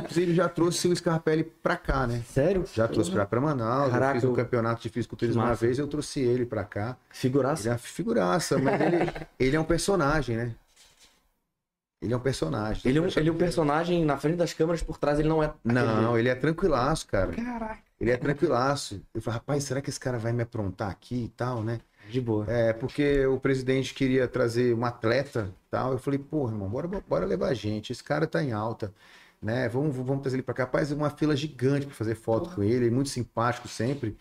[0.00, 2.22] inclusive já trouxe o Scarpelli pra cá, né?
[2.26, 2.64] Sério?
[2.72, 5.78] Já trouxe pra, pra Manaus, Caraca, eu fiz um eu- campeonato de fisiculturismo uma vez,
[5.78, 6.96] eu trouxe ele pra cá.
[7.10, 7.68] Figuraça.
[7.68, 8.96] Ele é figuraça, mas ele,
[9.38, 10.54] ele é um personagem, né?
[12.00, 12.82] Ele é um personagem.
[12.84, 15.42] Ele é, um, ele é um personagem na frente das câmeras, por trás ele não
[15.42, 15.52] é.
[15.64, 17.32] Não, ele é tranquilaço, cara.
[17.32, 17.78] Caraca.
[17.98, 19.00] Ele é tranquilaço.
[19.14, 21.80] Eu falei, rapaz, será que esse cara vai me aprontar aqui e tal, né?
[22.10, 22.44] De boa.
[22.48, 25.92] É, porque o presidente queria trazer um atleta e tal.
[25.92, 27.92] Eu falei, porra, irmão, bora, bora levar a gente.
[27.92, 28.92] Esse cara tá em alta,
[29.40, 29.68] né?
[29.68, 30.64] Vamos, vamos trazer ele pra cá.
[30.64, 32.90] Rapaz, uma fila gigante pra fazer foto com ele.
[32.90, 34.18] Muito simpático sempre.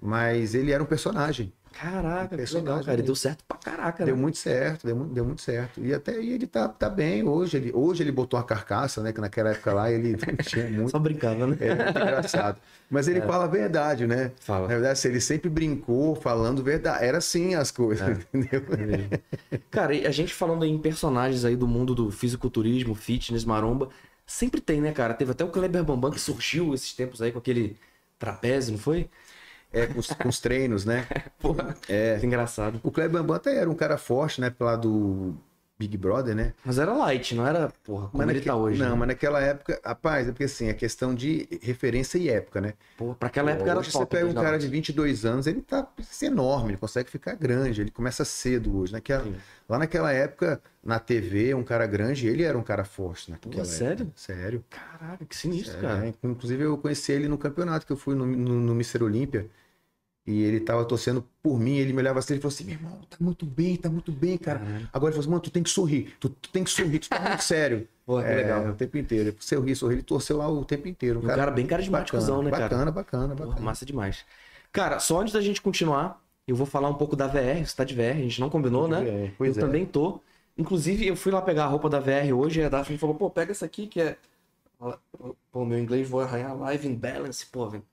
[0.00, 1.52] Mas ele era um personagem.
[1.78, 2.94] Caraca, que legal, cara.
[2.94, 3.06] E dele.
[3.06, 4.06] deu certo pra caraca, né?
[4.06, 5.78] Deu muito certo, deu, deu muito certo.
[5.84, 7.58] E até aí ele tá, tá bem hoje.
[7.58, 9.12] Ele, hoje ele botou a carcaça, né?
[9.12, 10.90] Que naquela época lá ele não tinha muito.
[10.90, 11.56] Só brincava, né?
[11.60, 12.58] É muito engraçado.
[12.88, 14.32] Mas ele fala a verdade, né?
[14.40, 14.62] Fala.
[14.62, 17.04] Na verdade, assim, ele sempre brincou falando verdade.
[17.04, 18.62] Era assim as coisas, entendeu?
[19.70, 23.90] Cara, e a gente falando em personagens aí do mundo do fisiculturismo, fitness, maromba,
[24.26, 25.12] sempre tem, né, cara?
[25.12, 27.76] Teve até o Kleber Bambam que surgiu esses tempos aí com aquele
[28.18, 29.10] trapézio, não foi?
[29.76, 31.06] É, com os, com os treinos, né?
[31.38, 32.18] Porra, É.
[32.22, 32.80] engraçado.
[32.82, 34.48] O Kleber Bambam até era um cara forte, né?
[34.50, 35.34] Pela do
[35.78, 36.54] Big Brother, né?
[36.64, 38.80] Mas era light, não era, porra, como ele naque- tá hoje.
[38.80, 38.96] Não, né?
[38.96, 42.72] mas naquela época, rapaz, é porque assim, é questão de referência e época, né?
[42.96, 44.06] Porra, pra aquela época era hoje top.
[44.06, 44.62] você pega um cara light.
[44.62, 45.86] de 22 anos, ele tá
[46.22, 48.94] enorme, ele consegue ficar grande, ele começa cedo hoje.
[48.94, 49.36] Naquela, Sim.
[49.68, 53.64] lá naquela época, na TV, um cara grande, ele era um cara forte naquela Pô,
[53.66, 54.10] sério?
[54.16, 54.64] Sério.
[54.70, 56.14] Caraca, que sinistro, É, cara.
[56.24, 59.04] Inclusive, eu conheci ele no campeonato que eu fui no, no, no Mr.
[59.04, 59.46] Olímpia.
[60.26, 63.00] E ele tava torcendo por mim, ele me olhava assim, ele falou assim, meu irmão,
[63.08, 64.58] tá muito bem, tá muito bem, cara.
[64.58, 64.88] Caralho.
[64.92, 67.08] Agora ele falou assim, mano, tu tem que sorrir, tu, tu tem que sorrir, tu
[67.08, 67.88] tá muito sério.
[68.06, 68.68] Que É, legal.
[68.68, 69.36] O tempo inteiro.
[69.40, 71.20] Sorri, sorri, ele torceu lá o tempo inteiro.
[71.20, 72.62] Um cara bem carismáticozão, né, cara?
[72.68, 73.66] Bacana, bacana, Porra, bacana.
[73.66, 74.24] massa demais.
[74.72, 77.64] Cara, só antes da gente continuar, eu vou falar um pouco da VR.
[77.64, 79.32] Você tá de VR, a gente não combinou, né?
[79.38, 79.66] Pois eu é.
[79.66, 80.20] também tô.
[80.58, 83.30] Inclusive, eu fui lá pegar a roupa da VR hoje e a Daphne falou, pô,
[83.30, 84.16] pega essa aqui que é.
[85.50, 87.84] Pô, meu inglês vou arranhar Live in Balance, pô, velho.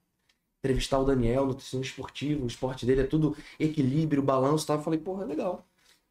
[0.64, 4.78] Entrevistar o Daniel, nutricionista esportivo, o esporte dele é tudo equilíbrio, balanço e tal.
[4.78, 5.66] Eu falei, porra, é legal.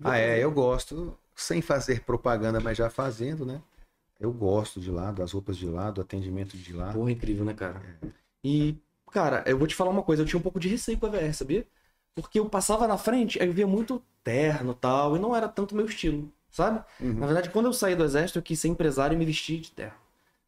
[0.05, 3.63] Ah, é, eu gosto, sem fazer propaganda, mas já fazendo, né?
[4.21, 6.93] Eu gosto de lá, das roupas de lá, do atendimento de lá.
[6.93, 7.83] Porra, incrível, né, cara?
[8.45, 8.77] E,
[9.11, 11.09] cara, eu vou te falar uma coisa, eu tinha um pouco de receio com a
[11.09, 11.67] VR, sabia?
[12.15, 15.49] Porque eu passava na frente, aí eu via muito terno e tal, e não era
[15.49, 16.85] tanto meu estilo, sabe?
[17.01, 17.15] Uhum.
[17.15, 19.71] Na verdade, quando eu saí do exército, eu quis ser empresário e me vestir de
[19.71, 19.97] terno.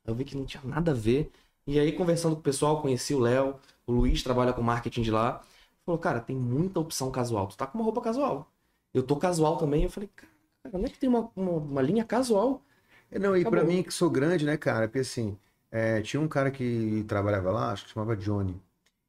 [0.06, 1.32] Eu vi que não tinha nada a ver.
[1.66, 5.10] E aí, conversando com o pessoal, conheci o Léo, o Luiz trabalha com marketing de
[5.10, 5.42] lá.
[5.84, 7.46] Falou, cara, tem muita opção casual.
[7.48, 8.50] Tu tá com uma roupa casual.
[8.92, 9.84] Eu tô casual também.
[9.84, 12.62] Eu falei, cara, onde é que tem uma, uma, uma linha casual?
[13.10, 14.88] É, Não, e pra mim que sou grande, né, cara?
[14.88, 15.38] Porque assim,
[15.70, 18.60] é, tinha um cara que trabalhava lá, acho que chamava Johnny.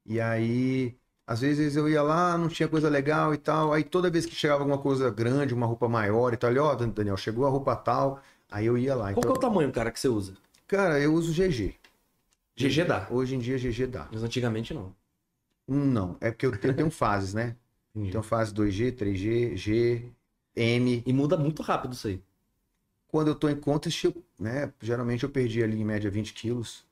[0.04, 3.72] E aí, às vezes eu ia lá, não tinha coisa legal e tal.
[3.72, 6.74] Aí toda vez que chegava alguma coisa grande, uma roupa maior e tal, ele, ó,
[6.74, 8.20] Daniel, chegou a roupa tal.
[8.50, 9.12] Aí eu ia lá.
[9.12, 10.34] Qual que é Então, o tamanho, cara, que você usa?
[10.66, 11.74] cara, eu uso GG.
[12.56, 13.06] GG dá.
[13.10, 14.08] Hoje em dia GG dá.
[14.10, 14.94] Mas antigamente não.
[15.68, 16.16] Um não.
[16.20, 17.56] É porque eu tenho, tenho fases, né?
[17.94, 18.10] Entendi.
[18.10, 20.12] Então fase 2G, 3G, G,
[20.54, 21.02] M.
[21.04, 22.22] E muda muito rápido isso aí.
[23.08, 24.06] Quando eu tô em contest,
[24.38, 24.72] né?
[24.80, 26.84] Geralmente eu perdi ali em média 20 quilos.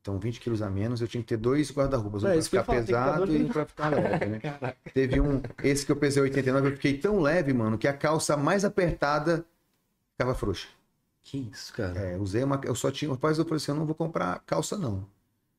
[0.00, 2.22] Então 20 quilos a menos, eu tinha que ter dois guarda-roupas.
[2.22, 4.40] Um É, pra ficar ter pesado dois e um pra ficar leve, né?
[4.94, 8.36] Teve um, esse que eu pesei 89, eu fiquei tão leve, mano, que a calça
[8.36, 9.44] mais apertada
[10.12, 10.68] ficava frouxa.
[11.28, 12.00] Que isso, cara.
[12.00, 14.78] É, usei uma, eu só tinha, rapaz, eu falei assim, eu não vou comprar calça
[14.78, 15.06] não.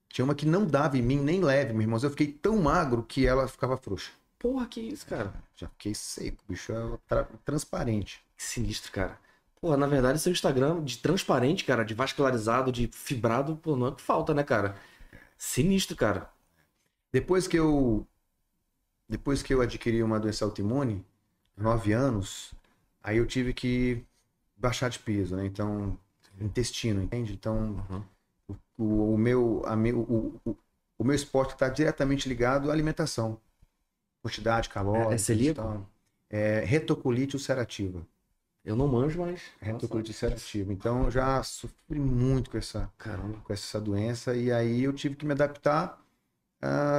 [0.10, 2.00] Tinha uma que não dava em mim, nem leve, meu irmão.
[2.02, 4.12] Eu fiquei tão magro que ela ficava frouxa.
[4.40, 5.32] Porra, que isso, cara.
[5.56, 8.24] Já fiquei seco, bicho, é tra- transparente.
[8.36, 9.20] Que sinistro, cara.
[9.62, 13.90] Porra, na verdade, seu Instagram de transparente, cara, de vascularizado, de fibrado, pô, não é
[13.92, 14.76] o que falta, né, cara?
[15.38, 16.32] Sinistro, cara.
[17.14, 18.08] Depois que eu
[19.08, 21.06] depois que eu adquiri uma doença autoimune,
[21.58, 22.54] nove anos,
[23.04, 24.06] aí eu tive que
[24.60, 25.46] baixar de peso, né?
[25.46, 25.98] Então,
[26.42, 27.34] intestino, entende?
[27.34, 28.04] Então, Uhum.
[28.78, 30.58] o, o meu a meu, o, o,
[31.00, 33.40] o meu esporte está diretamente ligado à alimentação,
[34.24, 35.86] quantidade calórica, É- é celíaco?
[36.30, 38.06] É retocolite ulcerativa.
[38.64, 39.42] Eu não manjo, mas.
[39.62, 40.72] Retocolite ulcerativa.
[40.74, 43.40] Então, já sofri muito com essa Caramba.
[43.44, 46.00] com essa doença e aí eu tive que me adaptar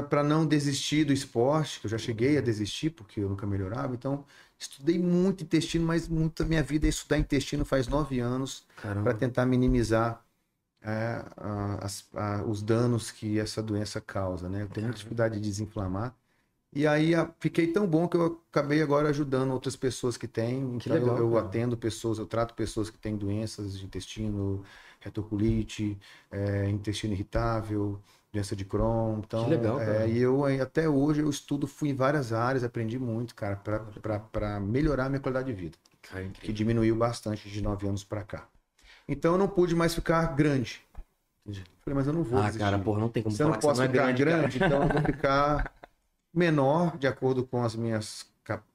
[0.09, 3.95] para não desistir do esporte, que eu já cheguei a desistir porque eu nunca melhorava.
[3.95, 4.25] Então,
[4.61, 8.67] estudei muito intestino, mas muita minha vida é estudar intestino faz nove anos
[9.03, 10.25] para tentar minimizar
[10.83, 14.63] é, a- as- a- os danos que essa doença causa, né?
[14.63, 16.17] Eu tenho muita dificuldade de desinflamar
[16.73, 20.77] E aí a- fiquei tão bom que eu acabei agora ajudando outras pessoas que têm.
[20.79, 24.65] Que Então legal, eu, atendo pessoas, eu trato pessoas que têm doenças de intestino,
[25.01, 25.99] retocolite,
[26.31, 28.01] eh, intestino irritável,
[28.33, 29.19] doença de Crohn.
[29.19, 30.07] Então, Que legal, eh, cara.
[30.07, 34.61] e eu eh, até hoje eu estudo, fui em várias áreas, aprendi muito, cara, para
[34.61, 36.55] melhorar a minha qualidade de vida, Cara, que incrível.
[36.55, 38.47] diminuiu bastante de nove anos para cá.
[39.09, 40.81] Então eu não pude mais ficar grande.
[41.45, 41.65] Entendi.
[41.83, 42.61] Falei, mas eu não vou Ah, desistir.
[42.61, 44.57] cara, porra, não tem como Se eu não que posso não é ficar grande, grande,
[44.59, 45.73] então eu vou ficar
[46.33, 48.27] menor de acordo com as minhas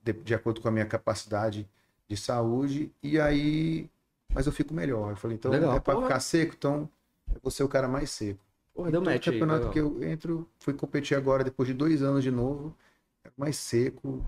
[0.04, 1.68] de, de acordo com a minha capacidade
[2.08, 3.90] de saúde e aí
[4.34, 5.12] mas eu fico melhor.
[5.12, 6.90] Eu falei, então Legal, é para ficar seco, então
[7.34, 8.40] eu vou ser o cara mais seco.
[8.76, 9.34] Porra, deu Todo match aí.
[9.34, 9.74] campeonato legal.
[9.74, 12.78] que eu entro, fui competir agora depois de dois anos de novo,
[13.24, 14.26] é mais seco.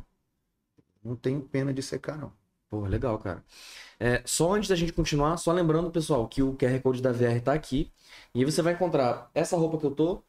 [1.03, 2.33] Não tenho pena de secar não.
[2.69, 3.43] Porra, legal, cara.
[3.99, 7.41] É, só antes da gente continuar, só lembrando, pessoal, que o QR Code da VR
[7.43, 7.91] tá aqui.
[8.33, 10.23] E aí você vai encontrar essa roupa que eu tô,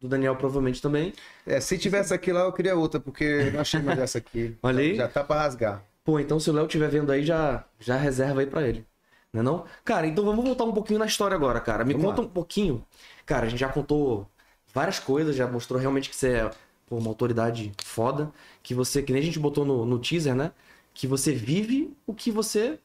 [0.00, 1.12] do Daniel provavelmente também.
[1.46, 4.56] É, se tivesse aqui lá eu queria outra porque não achei mais essa aqui.
[4.62, 4.96] Olha aí.
[4.96, 5.84] Já tá para rasgar.
[6.04, 8.86] Pô, então se o Léo estiver vendo aí, já, já reserva aí pra ele.
[9.32, 9.64] Não é não?
[9.84, 11.84] Cara, então vamos voltar um pouquinho na história agora, cara.
[11.84, 12.26] Me Vamos conta lá.
[12.26, 12.84] um pouquinho.
[13.24, 14.28] Cara, a gente já contou
[14.74, 16.50] várias coisas, já mostrou realmente que você é
[16.86, 18.32] pô, uma autoridade foda.
[18.62, 20.52] Que você, que nem a gente botou no, no teaser, né?
[20.92, 22.78] Que você vive o que você.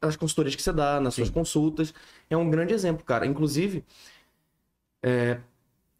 [0.00, 1.34] As consultorias que você dá, nas suas Sim.
[1.34, 1.94] consultas.
[2.28, 3.26] É um grande exemplo, cara.
[3.26, 3.84] Inclusive,
[5.02, 5.40] é,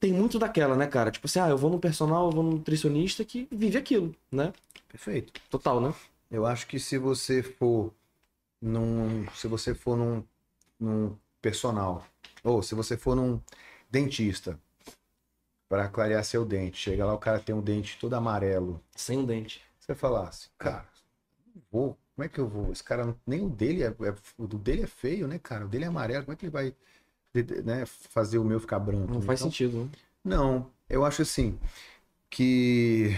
[0.00, 1.10] tem muito daquela, né, cara?
[1.10, 4.52] Tipo assim, ah, eu vou num personal, eu vou num nutricionista que vive aquilo, né?
[4.88, 5.32] Perfeito.
[5.50, 5.94] Total, né?
[6.30, 7.92] Eu acho que se você for
[8.64, 10.24] num, se você for num,
[10.80, 12.06] num personal,
[12.44, 13.40] ou se você for num
[13.90, 14.60] dentista
[15.68, 19.24] para clarear seu dente, chega lá o cara tem um dente todo amarelo, Sem um
[19.24, 19.62] dente.
[19.78, 20.88] você falar assim, cara,
[21.72, 22.72] vou, como é que eu vou?
[22.72, 25.66] Esse cara nem o dele é, é- o dele é feio, né, cara?
[25.66, 26.74] O dele é amarelo, como é que ele vai
[27.64, 29.12] né, fazer o meu ficar branco?
[29.14, 29.90] Não faz Então, sentido, né?
[30.24, 31.58] não, eu acho assim
[32.30, 33.10] que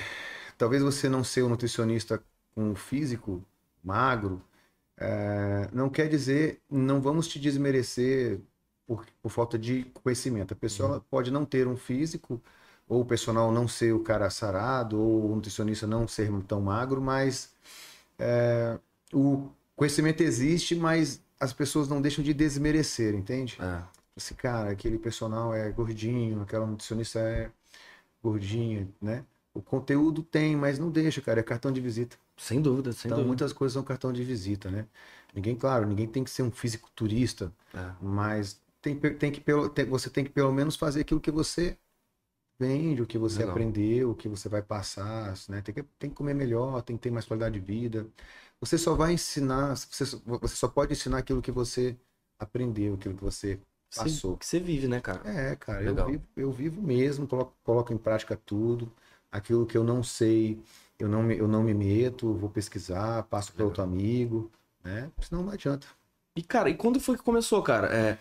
[0.58, 2.22] talvez você não ser um nutricionista
[2.54, 3.44] com um físico
[3.84, 4.42] magro,
[4.98, 8.40] eh, não quer dizer, não vamos te desmerecer
[8.86, 10.52] por, por falta de conhecimento.
[10.54, 12.40] A pessoa ela pode não ter um físico,
[12.88, 17.00] ou o personal não ser o cara sarado, ou o nutricionista não ser tão magro,
[17.00, 17.52] mas
[18.18, 18.78] eh,
[19.12, 23.58] o conhecimento existe, mas as pessoas não deixam de desmerecer, entende?
[23.60, 23.82] É.
[24.16, 27.50] esse cara, aquele personal é gordinho, aquela nutricionista é
[28.22, 29.24] gordinha, né?
[29.54, 32.16] O conteúdo tem, mas não deixa, cara, é cartão de visita.
[32.36, 33.28] Sem dúvida, sem então, dúvida.
[33.28, 34.86] muitas coisas são cartão de visita, né?
[35.34, 37.94] Ninguém, claro, ninguém tem que ser um fisiculturista, É.
[38.00, 41.76] mas tem, tem que, pelo- tem- você tem que pelo menos fazer aquilo que você
[42.58, 43.52] vende, o que você Legal.
[43.52, 45.62] aprendeu, o que você vai passar, né?
[45.62, 48.06] Tem que, tem que comer melhor, tem que ter mais qualidade de vida.
[48.60, 51.96] Você só vai ensinar, você, só- você só pode ensinar aquilo que você
[52.38, 54.36] aprendeu, aquilo que você Você- passou.
[54.36, 55.28] Que você vive, né, cara?
[55.28, 58.92] É, cara, eu vivo, eu vivo mesmo, coloco, coloco em prática tudo.
[59.30, 60.58] Aquilo que eu não sei,
[60.98, 64.50] eu não me, eu não me meto, vou pesquisar, passo para outro amigo,
[64.82, 65.10] né?
[65.20, 65.86] Senão não adianta.
[66.34, 67.88] E, cara, e quando foi que começou, cara?
[67.88, 68.18] É,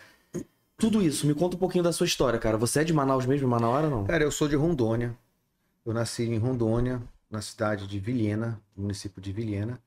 [0.76, 2.58] tudo isso, me conta um pouquinho da sua história, cara.
[2.58, 4.04] Você é de Manaus mesmo, Manauara ou não?
[4.04, 5.16] Cara, eu sou de Rondônia.
[5.84, 9.80] Eu nasci em Rondônia, na cidade de Vilhena, no município de Vilhena.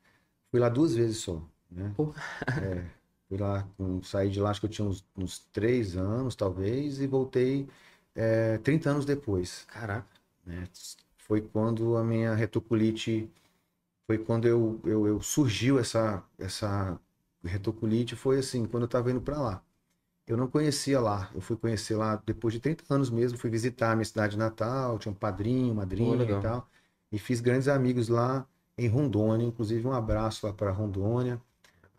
[0.49, 1.93] Fui lá duas vezes só, né?
[2.61, 2.85] É,
[3.27, 3.67] fui lá,
[4.03, 7.67] saí de lá, acho que eu tinha uns, uns três anos, talvez, e voltei
[8.15, 9.65] é, 30 anos depois.
[9.67, 10.07] Caraca.
[10.45, 10.67] né?
[11.29, 13.31] Foi quando a minha retocolite,
[14.07, 16.99] foi quando eu, eu, eu surgiu essa, essa
[17.43, 19.63] retocolite, foi assim, quando eu estava indo para lá.
[20.27, 23.91] Eu não conhecia lá, eu fui conhecer lá depois de 30 anos mesmo, fui visitar
[23.93, 26.39] a minha cidade natal, tinha um padrinho, madrinha legal.
[26.39, 26.69] e tal,
[27.11, 31.41] e fiz grandes amigos lá em Rondônia, inclusive um abraço lá para Rondônia,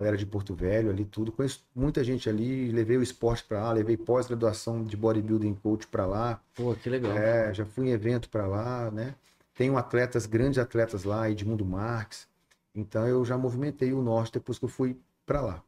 [0.00, 1.30] galera de Porto Velho ali, tudo.
[1.30, 6.06] Conheço muita gente ali, levei o esporte para lá, levei pós-graduação de bodybuilding coach para
[6.06, 7.12] lá, Pô, que legal.
[7.16, 9.14] é, já fui em evento para lá, né?
[9.54, 12.26] Tenho atletas, grandes atletas lá, Edmundo Marques.
[12.74, 15.62] Então eu já movimentei o norte depois que eu fui para lá.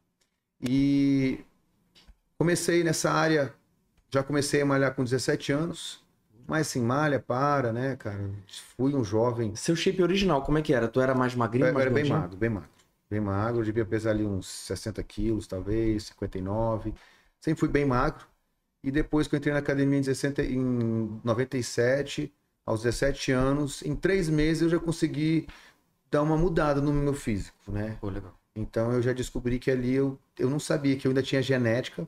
[0.59, 1.45] E
[2.35, 3.53] comecei nessa área,
[4.09, 6.03] já comecei a malhar com 17 anos,
[6.47, 8.31] mas assim, malha, para, né, cara?
[8.75, 10.87] Fui um jovem, Seu shape original, como é que era?
[10.87, 12.69] Tu era mais magrinho, eu mais era bem magro, bem magro.
[13.13, 16.95] Bem magro, eu devia pesar ali uns 60 quilos, talvez, 59.
[17.39, 18.25] Sempre fui bem magro.
[18.83, 22.33] E depois que eu entrei na academia em, 60, em 97,
[22.65, 25.45] aos 17 anos, em três meses eu já consegui
[26.09, 27.99] dar uma mudada no meu físico, né?
[28.01, 28.33] Pô, legal.
[28.55, 32.07] Então eu já descobri que ali eu, eu não sabia que eu ainda tinha genética,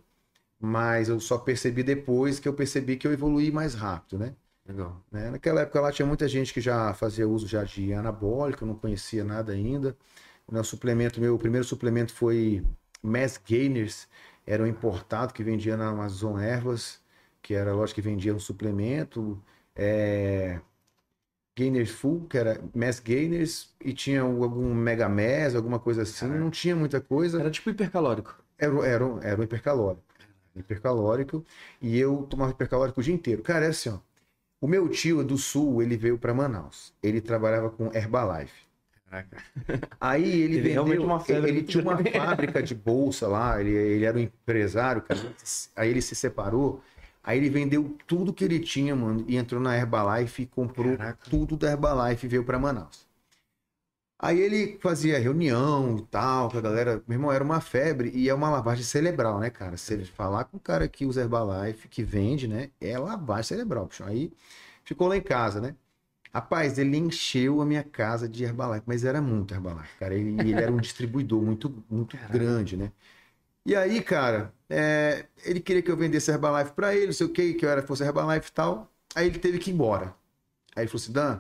[0.60, 4.34] mas eu só percebi depois que eu percebi que eu evoluí mais rápido, né?
[4.68, 5.00] Legal.
[5.12, 5.30] né?
[5.30, 8.76] Naquela época lá tinha muita gente que já fazia uso já de anabólico, eu não
[8.76, 9.96] conhecia nada ainda.
[10.48, 12.64] O meu suplemento, meu primeiro suplemento foi
[13.02, 14.08] Mass Gainers,
[14.46, 17.02] era um importado que vendia na Amazon Ervas,
[17.42, 19.42] que era a loja que vendia um suplemento.
[19.76, 20.62] É,
[21.58, 26.28] Gainers Full, que era Mass Gainers, e tinha algum Mega Mass, alguma coisa assim.
[26.28, 26.40] Caraca.
[26.40, 27.40] Não tinha muita coisa.
[27.40, 28.36] Era tipo hipercalórico.
[28.58, 30.04] Era, era, um- era um hipercalórico.
[30.56, 31.46] Hipercalórico.
[31.82, 33.42] E eu tomava hipercalórico o dia inteiro.
[33.42, 34.00] Cara, é assim, ó.
[34.62, 36.94] O meu tio do sul, ele veio para Manaus.
[37.04, 38.65] Ele trabalhava com Herbalife.
[39.10, 39.38] Caraca.
[40.00, 43.60] Aí ele Teve vendeu, realmente uma febre ele muito tinha uma fábrica de bolsa lá,
[43.60, 45.20] ele, ele era um empresário, cara.
[45.76, 46.82] Aí ele se separou,
[47.24, 51.30] aí ele vendeu tudo que ele tinha, mano, e entrou na Herbalife e comprou Caraca.
[51.30, 53.06] tudo da Herbalife e veio para Manaus.
[54.18, 57.04] Aí ele fazia reunião e tal, com a galera.
[57.08, 59.78] Meu irmão, era uma febre e é uma lavagem cerebral, né, cara?
[59.78, 62.72] Se ele falar com o cara que usa Herbalife, que vende, né?
[62.80, 64.04] É lavagem cerebral, bicho.
[64.04, 64.32] Aí
[64.84, 65.76] ficou lá em casa, né?
[66.36, 70.14] Rapaz, ele encheu a minha casa de Herbalife, mas era muito Herbalife, cara.
[70.14, 72.92] Ele, ele era um distribuidor muito, muito grande, né?
[73.66, 77.30] E aí, cara, é, ele queria que eu vendesse Herbalife pra ele, não sei o
[77.32, 78.92] que, que eu era, fosse Herbalife e tal.
[79.16, 80.16] Aí ele teve que ir embora.
[80.76, 81.40] Aí ele falou assim: Dan,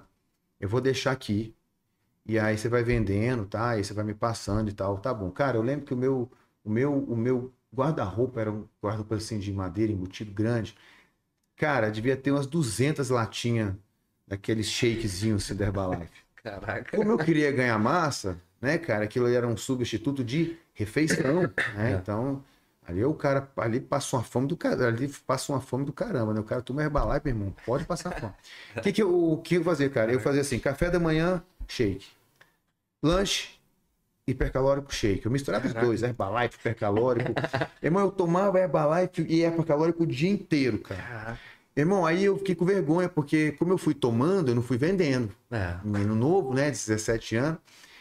[0.59, 1.55] eu vou deixar aqui.
[2.25, 3.71] E aí você vai vendendo, tá?
[3.71, 4.97] Aí você vai me passando e tal.
[4.99, 5.31] Tá bom.
[5.31, 6.31] Cara, eu lembro que o meu,
[6.63, 10.75] o meu, o meu guarda-roupa era um guarda-roupa assim de madeira, embutido grande.
[11.57, 13.75] Cara, devia ter umas 200 latinhas
[14.27, 16.25] daqueles shakezinhos assim, da Herbalife.
[16.43, 16.97] Caraca.
[16.97, 19.05] Como eu queria ganhar massa, né, cara?
[19.05, 21.41] Aquilo ali era um substituto de refeição,
[21.75, 21.93] né?
[21.93, 21.95] É.
[21.95, 22.43] Então,
[22.87, 26.33] ali o cara ali passa uma fome do cara, ali passa uma fome do caramba,
[26.33, 26.39] né?
[26.39, 28.33] O cara toma Herbalife, meu irmão, pode passar fome.
[28.75, 30.11] O que que eu, o que eu fazia, cara?
[30.11, 32.05] Eu fazia assim, café da manhã, shake.
[33.01, 33.59] Lanche,
[34.27, 35.25] hipercalórico shake.
[35.25, 35.79] Eu misturava Caraca.
[35.79, 37.33] os dois, Herbalife, hipercalórico.
[37.81, 41.01] Irmão, eu tomava Herbalife e hipercalórico o dia inteiro, cara.
[41.01, 41.54] Caraca.
[41.75, 45.29] Irmão, aí eu fiquei com vergonha, porque como eu fui tomando, eu não fui vendendo
[45.51, 45.75] É.
[45.83, 47.59] menino novo, né, de 17 anos,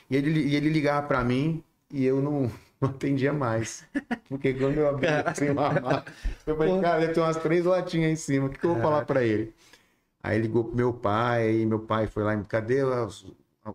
[0.09, 2.43] e ele, e ele ligava pra mim e eu não,
[2.81, 3.85] não atendia mais.
[4.29, 6.05] Porque quando eu abri assim, uma mala,
[6.47, 8.83] eu falei, cara, ter umas três latinhas aí em cima, o que, que eu vou
[8.83, 9.53] falar pra ele?
[10.23, 13.27] Aí ligou pro meu pai, aí meu pai foi lá, cadê os-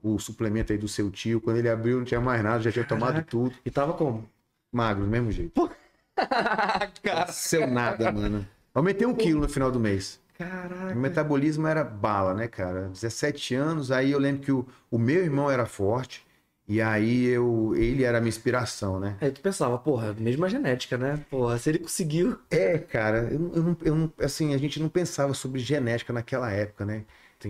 [0.02, 1.42] o suplemento aí do seu tio?
[1.42, 3.30] Quando ele abriu, não tinha mais nada, já tinha tomado Caraca.
[3.30, 3.54] tudo.
[3.66, 4.28] E tava como?
[4.72, 5.70] Magro, do mesmo jeito.
[7.04, 7.32] Cara.
[7.32, 8.48] Seu nada, mano.
[8.73, 10.19] Aumentei um quilo no final do mês.
[10.38, 10.93] Caraca.
[10.93, 12.88] Meu metabolismo era bala, né, cara?
[12.89, 16.25] 17 anos, aí eu lembro que o, o meu irmão era forte,
[16.67, 19.17] e aí eu, ele era a minha inspiração, né?
[19.19, 21.17] Aí tu pensava, porra, mesma genética, né?
[21.29, 22.39] Porra, se ele conseguiu.
[22.49, 26.13] É, cara, eu, não- eu, não, eu não- assim, a gente não pensava sobre genética
[26.13, 27.05] naquela época, né?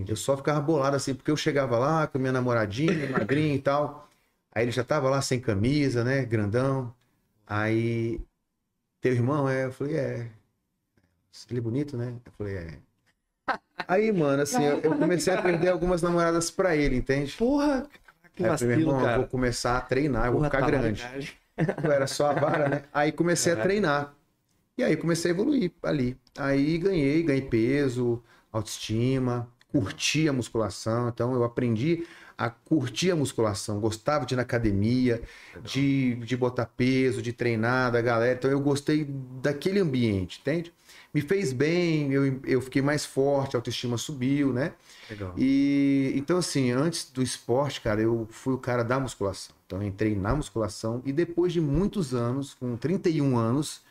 [0.07, 3.59] Eu só ficava bolado assim, porque eu chegava lá com a minha namoradinha, magrinha e
[3.61, 4.07] tal,
[4.51, 6.93] aí ele já tava lá sem camisa, né, grandão,
[7.47, 8.21] aí,
[9.01, 10.31] teu irmão, é, eu falei, é,
[11.49, 12.19] ele é bonito, né?
[12.25, 12.79] Eu falei, é.
[13.87, 17.37] Aí, mano, assim, eu, eu comecei a perder algumas namoradas pra ele, entende?
[17.37, 17.89] Porra,
[18.35, 19.17] que Aí eu falei, meu vacilo, irmão, eu cara.
[19.17, 21.03] vou começar a treinar, eu vou Porra, ficar tá grande.
[21.81, 22.83] Eu era só a vara, né?
[22.93, 24.13] Aí comecei a treinar.
[24.77, 26.17] E aí comecei a evoluir ali.
[26.37, 31.09] Aí ganhei, ganhei peso, autoestima, curti a musculação.
[31.09, 32.05] Então eu aprendi
[32.37, 33.79] a curtir a musculação.
[33.79, 35.21] Gostava de ir na academia,
[35.63, 38.35] de, de botar peso, de treinar da galera.
[38.37, 39.05] Então eu gostei
[39.41, 40.73] daquele ambiente, entende?
[41.13, 44.73] Me fez bem, eu, eu fiquei mais forte, a autoestima subiu, né?
[45.09, 45.33] Legal.
[45.37, 49.55] E então, assim, antes do esporte, cara, eu fui o cara da musculação.
[49.65, 53.81] Então, eu entrei na musculação e depois de muitos anos, com 31 anos,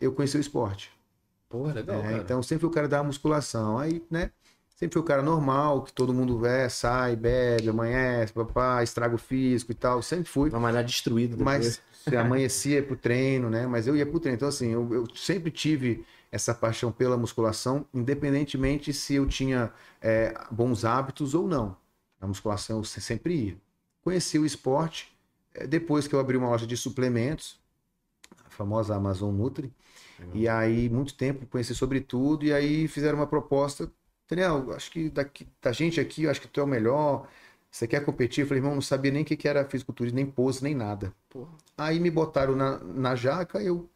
[0.00, 0.90] eu conheci o esporte.
[1.48, 3.78] Porra, legal, É, então, sempre fui o cara da musculação.
[3.78, 4.30] Aí, né?
[4.76, 9.18] Sempre fui o cara normal, que todo mundo é, sai, bebe, amanhece, papá, estraga o
[9.18, 10.02] físico e tal.
[10.02, 10.50] Sempre fui.
[10.50, 11.80] Vai malhar destruído depois.
[12.06, 13.66] Mas amanhecia pro treino, né?
[13.66, 14.36] Mas eu ia pro treino.
[14.36, 20.34] Então, assim, eu, eu sempre tive essa paixão pela musculação, independentemente se eu tinha é,
[20.50, 21.76] bons hábitos ou não.
[22.20, 23.56] Na musculação eu se- sempre ia.
[24.02, 25.16] Conheci o esporte
[25.54, 27.60] é, depois que eu abri uma loja de suplementos,
[28.44, 29.72] a famosa Amazon Nutri.
[30.32, 33.90] E aí, muito tempo, conheci sobre tudo, e aí fizeram uma proposta.
[34.28, 37.28] Daniel, acho que daqui, da gente aqui, eu acho que tu é o melhor.
[37.70, 38.42] Você quer competir?
[38.44, 41.12] Eu falei, irmão, não sabia nem o que que era fisiculturismo, nem pose, nem nada.
[41.30, 41.50] Porra.
[41.76, 43.88] Aí me botaram na, na jaca, eu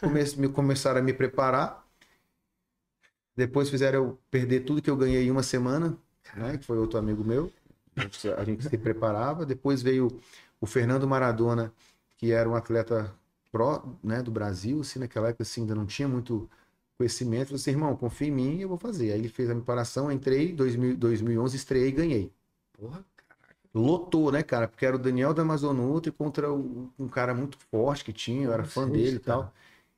[0.00, 1.86] comece, me, começaram a me preparar.
[3.36, 5.96] Depois fizeram eu perder tudo que eu ganhei em uma semana,
[6.34, 6.58] né?
[6.58, 7.52] Que foi outro amigo meu.
[8.36, 9.46] A gente, se preparava.
[9.46, 10.08] Depois veio
[10.60, 11.72] o Fernando Maradona,
[12.16, 13.12] que era um atleta
[13.50, 16.48] pró, né, do Brasil, assim, naquela época assim, ainda não tinha muito
[16.96, 17.42] conhecimento.
[17.42, 19.12] Eu falei assim, irmão, confia em mim, eu vou fazer.
[19.12, 22.32] Aí ele fez a preparação, entrei, 2000, 2011, estreiei e ganhei.
[22.72, 23.04] Porra.
[23.74, 24.66] Lotou, né, cara?
[24.66, 28.64] Porque era o Daniel da Amazonutri contra um cara muito forte que tinha, eu era
[28.64, 29.42] fã dele e tal.
[29.42, 29.52] cara.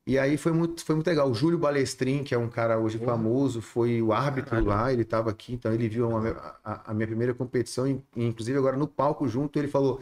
[0.07, 1.31] E aí foi muito, foi muito legal.
[1.31, 4.67] O Júlio Balestrin, que é um cara hoje famoso, foi o árbitro Caralho.
[4.67, 8.25] lá, ele estava aqui, então ele viu a, a- a minha primeira competição, e, e
[8.25, 10.01] inclusive agora no palco junto, ele falou: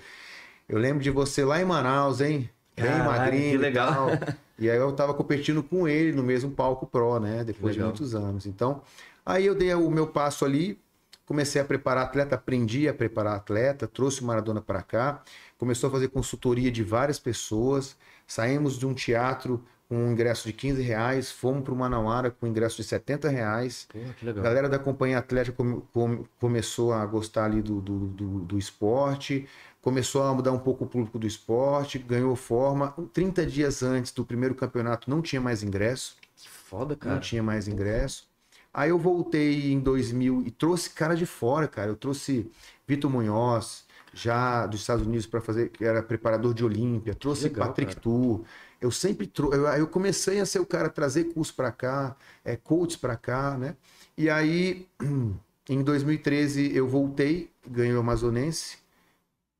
[0.68, 2.50] Eu lembro de você lá em Manaus, hein?
[2.76, 3.92] Bem Caralho, magrinho que e legal.
[3.92, 4.26] tal.
[4.58, 7.44] E aí eu tava competindo com ele no mesmo palco pro, né?
[7.44, 8.46] Depois de muitos anos.
[8.46, 8.82] Então,
[9.24, 10.80] aí eu dei o meu passo ali,
[11.26, 15.22] comecei a preparar atleta, aprendi a preparar atleta, trouxe o Maradona para cá,
[15.58, 17.96] começou a fazer consultoria de várias pessoas,
[18.26, 22.46] saímos de um teatro com um ingresso de 15 reais, fomos para o Manauara com
[22.46, 23.86] um ingresso de 70 reais.
[23.90, 24.44] Porra, que A legal.
[24.44, 29.48] galera da companhia atlética come- come- começou a gostar ali do, do, do, do esporte,
[29.80, 32.94] começou a mudar um pouco o público do esporte, ganhou forma.
[33.14, 37.20] 30 dias antes do primeiro campeonato não tinha mais ingresso, Que foda, não cara.
[37.20, 38.28] tinha mais ingresso.
[38.74, 41.90] Aí eu voltei em 2000 e trouxe cara de fora, cara.
[41.90, 42.50] Eu trouxe
[42.86, 47.68] Vitor Munhoz, já dos Estados Unidos para fazer, que era preparador de Olímpia, trouxe Legal,
[47.68, 48.02] Patrick cara.
[48.02, 48.44] Tu.
[48.80, 52.56] Eu sempre trouxe, eu, eu comecei a ser o cara trazer curso para cá, é,
[52.56, 53.76] coaches para cá, né?
[54.16, 54.88] E aí
[55.68, 58.78] em 2013 eu voltei, ganhei o Amazonense,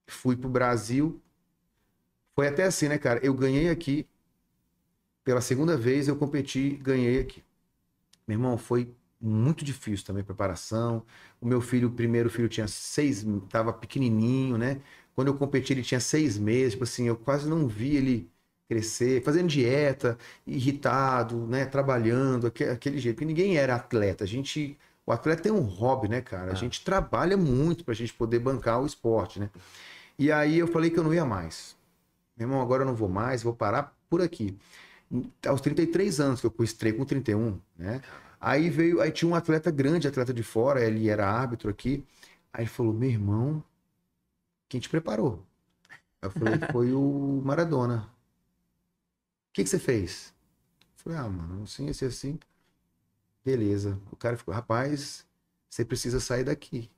[0.07, 1.21] fui pro Brasil.
[2.35, 3.21] Foi até assim, né, cara?
[3.23, 4.07] Eu ganhei aqui
[5.25, 7.43] pela segunda vez eu competi, ganhei aqui.
[8.27, 11.05] Meu irmão, foi muito difícil também a preparação.
[11.41, 14.81] O meu filho, o primeiro filho, tinha seis, tava pequenininho, né?
[15.15, 16.73] Quando eu competi, ele tinha seis meses.
[16.73, 18.31] Tipo assim, eu quase não vi ele
[18.69, 21.65] crescer, fazendo dieta, irritado, né?
[21.67, 23.17] Trabalhando, aque- aquele jeito.
[23.17, 24.25] Porque ninguém era atleta.
[24.25, 26.51] A gente, o atleta tem um hobby, né, cara?
[26.51, 26.57] A É.
[26.57, 29.51] gente trabalha muito pra gente poder bancar o esporte, né?
[30.19, 31.77] E aí eu falei que eu não ia mais.
[32.37, 34.57] Meu irmão, agora eu não vou mais, vou parar por aqui.
[35.47, 38.03] Aos 33 anos, que eu estrei com 31, né?
[38.41, 42.05] Aí veio, aí tinha um atleta grande, atleta de fora, ele era árbitro aqui.
[42.53, 43.63] Aí ele falou: meu irmão,
[44.69, 45.43] quem te preparou?
[46.23, 48.09] Eu falei, foi o Maradona.
[49.59, 50.33] O que, que você fez?
[50.81, 52.39] Eu falei, ah, mano, assim, assim, assim.
[53.45, 53.99] Beleza.
[54.13, 55.27] O cara ficou, rapaz,
[55.69, 56.91] você precisa sair daqui.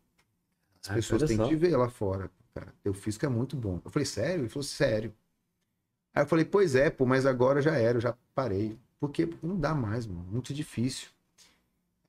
[0.82, 2.30] As Ah, pessoas têm que te ver lá fora.
[2.54, 3.80] Cara, teu físico é muito bom.
[3.84, 4.42] Eu falei, sério?
[4.42, 5.14] Ele falou, sério.
[6.14, 8.78] Aí eu falei, pois é, pô, mas agora já era, eu já parei.
[8.98, 9.26] Por quê?
[9.26, 10.24] Porque não dá mais, mano.
[10.30, 11.08] Muito difícil.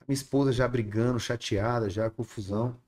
[0.07, 2.79] Minha esposa já brigando, chateada, já confusão.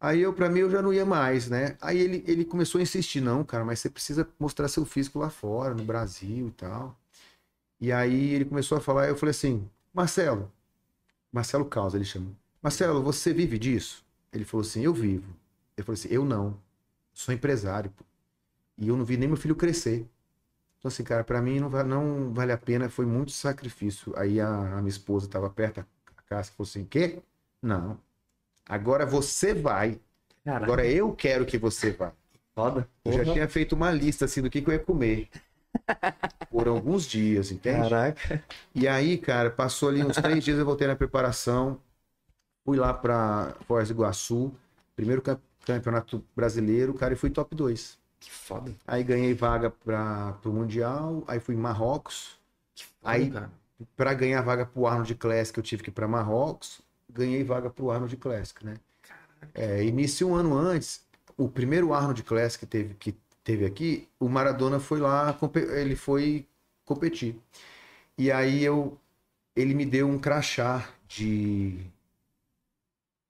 [0.00, 1.76] Aí eu, pra mim, eu já não ia mais, né?
[1.80, 5.30] Aí ele, ele começou a insistir, não, cara, mas você precisa mostrar seu físico lá
[5.30, 6.98] fora, no Brasil e tal.
[7.80, 10.52] E aí ele começou a falar, eu falei assim, Marcelo,
[11.32, 12.30] Marcelo Causa, ele chama.
[12.62, 14.04] Marcelo, você vive disso?
[14.32, 15.34] Ele falou assim, eu vivo.
[15.76, 16.58] Ele falou assim, eu não.
[17.12, 18.04] Sou empresário, pô.
[18.78, 20.06] E eu não vi nem meu filho crescer.
[20.78, 24.12] Então, assim, cara, pra mim não, não vale a pena, foi muito sacrifício.
[24.16, 27.22] Aí a, a minha esposa tava perto, a Cássia falou assim, quê?
[27.62, 27.98] Não.
[28.68, 30.00] Agora você vai.
[30.44, 32.12] Caraca, Agora eu quero que você vá.
[32.54, 32.88] foda.
[33.04, 35.28] Eu já tinha feito uma lista, assim, do que, que eu ia comer.
[36.50, 37.88] Por alguns dias, entende?
[37.88, 38.44] Caraca.
[38.74, 41.80] E aí, cara, passou ali uns três dias, eu voltei na preparação.
[42.64, 44.52] Fui lá pra Foz do Iguaçu.
[44.94, 47.98] Primeiro cam- campeonato brasileiro, cara, e fui top 2.
[48.20, 48.72] Que foda.
[48.86, 52.38] Aí ganhei vaga para o Mundial, aí fui em Marrocos.
[53.00, 53.32] Foda, Aí-.
[53.94, 56.80] Para ganhar vaga pro Arnold Classic, eu tive que ir para Marrocos.
[57.16, 58.76] Ganhei vaga pro Arnold Classic, né?
[59.54, 61.06] É, início um ano antes,
[61.36, 65.36] o primeiro Arnold Classic que teve, que teve aqui, o Maradona foi lá,
[65.74, 66.46] ele foi
[66.84, 67.40] competir.
[68.18, 68.98] E aí eu,
[69.54, 71.78] ele me deu um crachá de,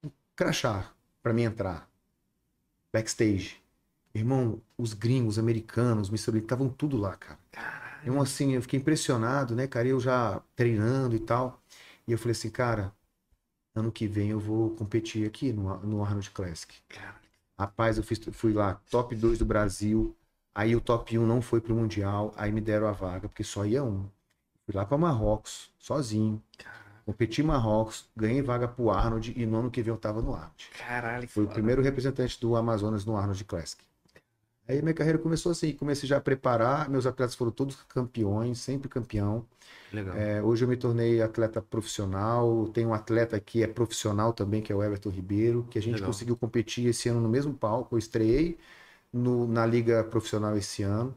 [0.05, 0.91] um crachá
[1.23, 1.89] para mim entrar
[2.93, 3.61] backstage.
[4.15, 6.09] Irmão, os gringos, americanos.
[6.09, 7.39] Olímpio, estavam tudo lá, cara.
[8.03, 9.87] Então, assim, eu fiquei impressionado, né, cara?
[9.87, 11.61] Eu já treinando e tal.
[12.07, 12.93] E eu falei assim, cara,
[13.77, 16.75] ano que vem eu vou competir aqui no, no Arnold Classic.
[17.59, 20.15] Rapaz, eu fiz, fui lá, top 2 do Brasil.
[20.55, 22.33] Aí o top 1 não foi pro Mundial.
[22.37, 24.09] Aí me deram a vaga, porque só ia um.
[24.65, 26.43] Fui lá para Marrocos, sozinho.
[27.05, 30.35] Competi em Marrocos, ganhei vaga pro Arnold e no ano que vem eu tava no
[30.35, 30.71] Arnold.
[30.77, 31.55] Caralho, Foi o foda.
[31.55, 33.81] primeiro representante do Amazonas no Arnold Classic.
[34.69, 38.89] Aí minha carreira começou assim, comecei já a preparar, meus atletas foram todos campeões, sempre
[38.89, 39.47] campeão.
[39.91, 40.25] Legal.
[40.25, 44.73] É, hoje eu me tornei atleta profissional, tem um atleta que é profissional também, que
[44.73, 46.03] é o Everton Ribeiro, que a gente Legal.
[46.03, 48.59] conseguiu competir esse ano no mesmo palco, eu estreiei
[49.13, 51.15] no- na liga profissional esse ano.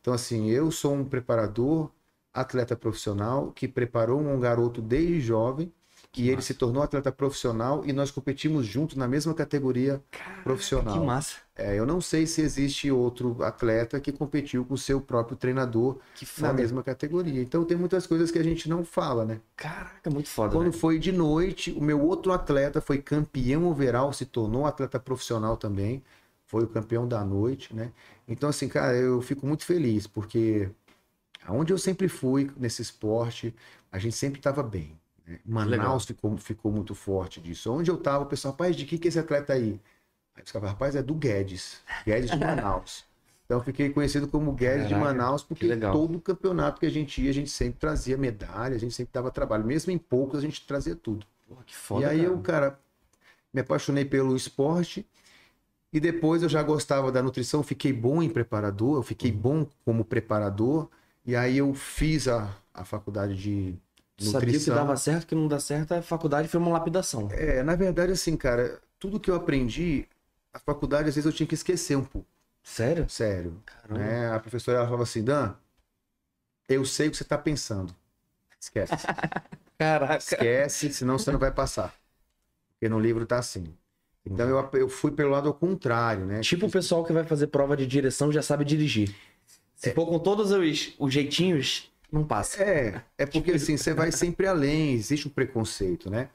[0.00, 1.90] Então assim, eu sou um preparador,
[2.32, 5.72] atleta profissional, que preparou um garoto desde jovem,
[6.20, 6.48] e ele massa.
[6.48, 11.00] se tornou atleta profissional e nós competimos juntos na mesma categoria Caraca, profissional.
[11.00, 11.36] Que massa.
[11.56, 15.98] É, eu não sei se existe outro atleta que competiu com o seu próprio treinador
[16.14, 17.40] Que na mesma categoria.
[17.40, 19.40] Então tem muitas coisas que a gente não fala, né?
[19.56, 20.52] Caraca, muito foda.
[20.52, 20.72] Quando né?
[20.72, 26.02] foi de noite, o meu outro atleta foi campeão overall, se tornou atleta profissional também.
[26.46, 27.90] Foi o campeão da noite, né?
[28.28, 30.68] Então, assim, cara, eu fico muito feliz, porque
[31.46, 33.54] aonde eu sempre fui nesse esporte,
[33.90, 35.00] a gente sempre estava bem.
[35.44, 37.72] Manaus ficou, ficou muito forte disso.
[37.72, 39.80] Onde eu tava, o pessoal, rapaz, de que que é esse atleta aí?
[40.34, 41.80] Aí os caras, rapaz, é do Guedes.
[42.06, 43.04] Guedes de Manaus.
[43.44, 46.90] Então eu fiquei conhecido como Guedes de Caraca, Manaus, que porque todo campeonato que a
[46.90, 49.64] gente ia, a gente sempre trazia medalha, a gente sempre dava trabalho.
[49.64, 51.26] Mesmo em poucos, a gente trazia tudo.
[51.48, 52.30] Porra, que foda, e aí cara.
[52.30, 52.80] eu, cara,
[53.52, 55.06] me apaixonei pelo esporte
[55.92, 60.04] e depois eu já gostava da nutrição, fiquei bom em preparador, eu fiquei bom como
[60.04, 60.88] preparador
[61.26, 63.74] e aí eu fiz a, a faculdade de
[64.30, 67.28] Sabia que dava certo, que não dá certo, a faculdade foi uma lapidação.
[67.32, 70.06] É, na verdade, assim, cara, tudo que eu aprendi,
[70.52, 72.26] a faculdade às vezes eu tinha que esquecer um pouco,
[72.62, 73.08] Sério?
[73.08, 73.60] sério.
[73.66, 73.98] Caramba.
[73.98, 74.32] né?
[74.32, 75.54] A professora ela falava assim, Dan,
[76.68, 77.94] eu sei o que você tá pensando.
[78.60, 78.92] Esquece.
[79.78, 80.18] Caraca.
[80.18, 81.94] Esquece, senão você não vai passar.
[82.72, 83.64] Porque no livro tá assim.
[84.24, 86.40] Então eu, eu fui pelo lado ao contrário, né?
[86.40, 89.14] Tipo o pessoal que vai fazer prova de direção já sabe dirigir.
[89.74, 92.62] Se for com todos os, os jeitinhos, não passa.
[92.62, 96.30] É, é porque assim, você vai sempre além, existe um preconceito, né?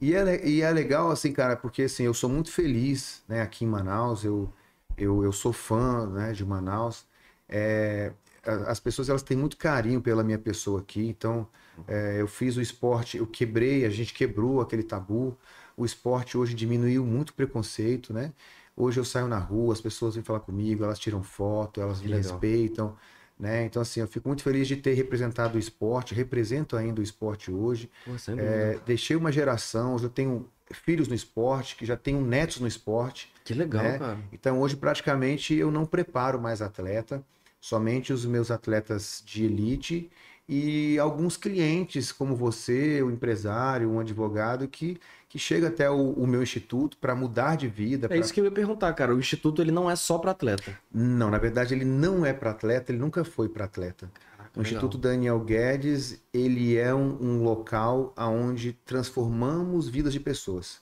[0.00, 3.64] E é, e é legal, assim, cara, porque assim, eu sou muito feliz, né, aqui
[3.64, 4.52] em Manaus, eu,
[4.96, 7.06] eu, eu sou fã, né, de Manaus.
[7.48, 8.12] É,
[8.44, 11.48] as pessoas, elas têm muito carinho pela minha pessoa aqui, então
[11.86, 15.36] é, eu fiz o esporte, eu quebrei, a gente quebrou aquele tabu,
[15.76, 18.32] o esporte hoje diminuiu muito o preconceito, né?
[18.76, 22.08] Hoje eu saio na rua, as pessoas vêm falar comigo, elas tiram foto, elas me
[22.10, 22.12] legal.
[22.12, 22.96] respeitam,
[23.38, 23.64] né?
[23.64, 27.50] Então, assim, eu fico muito feliz de ter representado o esporte, represento ainda o esporte
[27.50, 27.90] hoje.
[28.06, 28.42] Dúvida.
[28.42, 32.66] É, deixei uma geração, hoje eu tenho filhos no esporte, que já tenho netos no
[32.66, 33.32] esporte.
[33.44, 33.98] Que legal, né?
[33.98, 34.18] cara.
[34.32, 37.22] Então, hoje, praticamente, eu não preparo mais atleta,
[37.60, 40.10] somente os meus atletas de elite
[40.48, 44.98] e alguns clientes, como você, um empresário, um advogado, que,
[45.28, 48.06] que chega até o, o meu instituto para mudar de vida.
[48.06, 49.14] É pra- isso que eu ia perguntar, cara.
[49.14, 50.78] O instituto ele não é só para atleta.
[50.92, 54.10] Não, na verdade, ele não é para atleta, ele nunca foi para atleta.
[54.56, 60.80] O Instituto Daniel Guedes, ele é um, um local onde transformamos vidas de pessoas.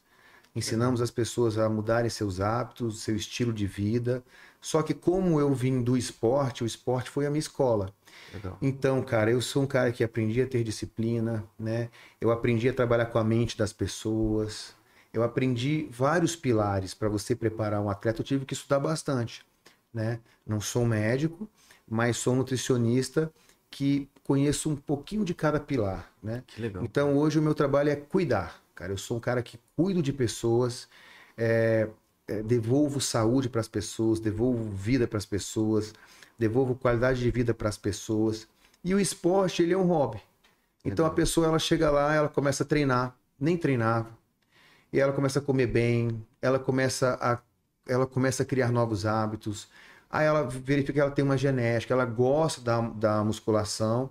[0.55, 4.24] Ensinamos as pessoas a mudarem seus hábitos, seu estilo de vida.
[4.61, 7.92] Só que como eu vim do esporte, o esporte foi a minha escola.
[8.32, 8.58] Legal.
[8.60, 11.90] Então, cara, eu sou um cara que aprendi a ter disciplina, né?
[12.20, 14.74] Eu aprendi a trabalhar com a mente das pessoas.
[15.12, 18.20] Eu aprendi vários pilares para você preparar um atleta.
[18.20, 19.44] Eu tive que estudar bastante,
[19.92, 20.20] né?
[20.46, 21.48] Não sou médico,
[21.88, 23.32] mas sou nutricionista
[23.70, 26.42] que conheço um pouquinho de cada pilar, né?
[26.46, 26.84] Que legal.
[26.84, 28.92] Então hoje o meu trabalho é cuidar, cara.
[28.92, 30.88] Eu sou um cara que cuido de pessoas,
[31.36, 31.88] é,
[32.26, 35.92] é, devolvo saúde para as pessoas, devolvo vida para as pessoas,
[36.39, 38.47] devolvo qualidade de vida para as pessoas.
[38.84, 40.20] E o esporte ele é um hobby.
[40.84, 44.09] Então a pessoa ela chega lá, ela começa a treinar, nem treinava,
[44.93, 47.39] e ela começa a comer bem, ela começa a,
[47.91, 49.68] ela começa a criar novos hábitos.
[50.09, 54.11] Aí ela verifica que ela tem uma genética, ela gosta da, da musculação.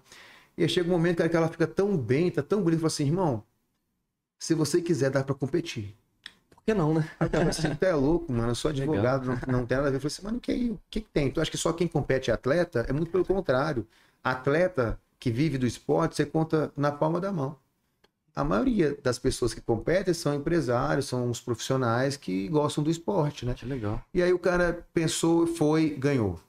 [0.58, 2.88] E aí chega um momento cara, que ela fica tão bem, tá tão bonita, fala
[2.88, 3.44] assim, irmão,
[4.40, 5.96] se você quiser, dá para competir.
[6.66, 7.08] Por que não, né?
[7.20, 9.90] Aí eu tava assim, tu é louco, mano, eu sou advogado, não, não tem nada
[9.90, 9.98] a ver.
[9.98, 11.30] Eu falei assim, mano, o que, o que, que tem?
[11.30, 12.88] Tu acha que só quem compete é atleta?
[12.90, 13.88] É muito pelo contrário.
[14.24, 17.56] Atleta que vive do esporte, você conta na palma da mão.
[18.36, 23.46] A maioria das pessoas que competem são empresários, são os profissionais que gostam do esporte,
[23.46, 23.54] né?
[23.54, 24.04] Que legal.
[24.12, 26.40] E aí o cara pensou, foi, ganhou.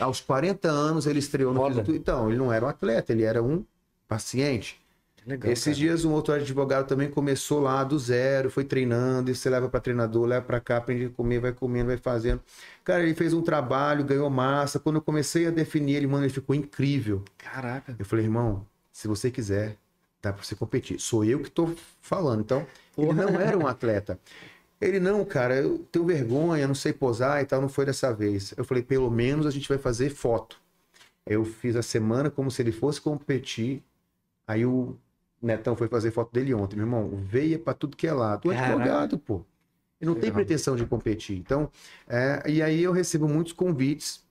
[0.00, 1.84] Aos 40 anos ele estreou no Foda.
[1.88, 3.64] Então, ele não era um atleta, ele era um
[4.08, 4.81] paciente.
[5.22, 5.52] Que legal.
[5.52, 5.76] Esses cara.
[5.76, 9.80] dias um outro advogado também começou lá do zero, foi treinando, e você leva para
[9.80, 12.40] treinador, leva para cá, aprende a comer, vai comendo, vai fazendo.
[12.84, 14.80] Cara, ele fez um trabalho, ganhou massa.
[14.80, 17.24] Quando eu comecei a definir ele, mano, ele ficou incrível.
[17.38, 17.94] Caraca.
[17.98, 19.76] Eu falei, irmão, se você quiser,
[20.20, 21.00] dá para você competir.
[21.00, 22.40] Sou eu que tô falando.
[22.40, 22.66] Então,
[22.98, 24.18] ele não era um atleta.
[24.80, 28.52] Ele, não, cara, eu tenho vergonha, não sei posar e tal, não foi dessa vez.
[28.56, 30.60] Eu falei, pelo menos a gente vai fazer foto.
[31.24, 33.80] Eu fiz a semana como se ele fosse competir.
[34.44, 34.96] Aí o
[35.42, 37.10] Netão foi fazer foto dele ontem, meu irmão.
[37.16, 38.42] Veia pra tudo que é lado.
[38.42, 39.44] Tu é advogado, pô.
[40.00, 41.38] Ele não tem pretensão de competir.
[41.38, 41.70] Então,
[42.08, 44.24] é, e aí eu recebo muitos convites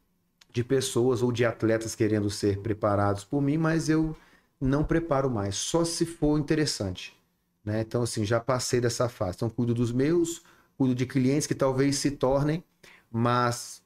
[0.52, 4.16] de pessoas ou de atletas querendo ser preparados por mim, mas eu
[4.60, 7.18] não preparo mais, só se for interessante.
[7.64, 7.82] Né?
[7.82, 9.38] Então, assim, já passei dessa fase.
[9.38, 10.44] Então, cuido dos meus,
[10.78, 12.64] cuido de clientes que talvez se tornem,
[13.10, 13.82] mas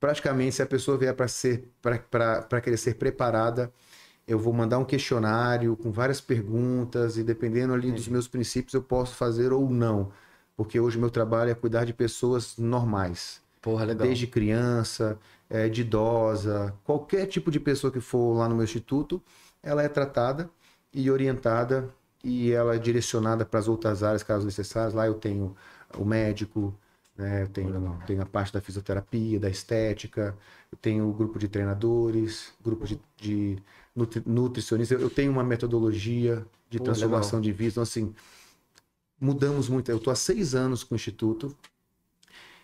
[0.00, 3.72] praticamente, se a pessoa vier para ser para querer ser preparada,
[4.26, 8.82] eu vou mandar um questionário com várias perguntas e dependendo ali dos meus princípios eu
[8.82, 10.10] posso fazer ou não,
[10.56, 14.06] porque hoje o meu trabalho é cuidar de pessoas normais, Porra, legal.
[14.06, 15.18] desde criança,
[15.50, 19.22] é, de idosa, qualquer tipo de pessoa que for lá no meu instituto,
[19.62, 20.50] ela é tratada
[20.92, 21.88] e orientada
[22.24, 24.94] e ela é direcionada para as outras áreas, caso necessárias.
[24.94, 25.56] Lá eu tenho
[25.98, 26.74] o médico,
[27.16, 27.42] né?
[27.42, 30.36] eu tenho, tenho a parte da fisioterapia, da estética,
[30.70, 33.58] eu tenho o grupo de treinadores, grupo de, de
[33.94, 37.72] nutri- nutricionistas, eu tenho uma metodologia de Pô, transformação de vida.
[37.72, 38.14] Então, assim,
[39.20, 39.90] mudamos muito.
[39.90, 41.56] Eu estou há seis anos com o Instituto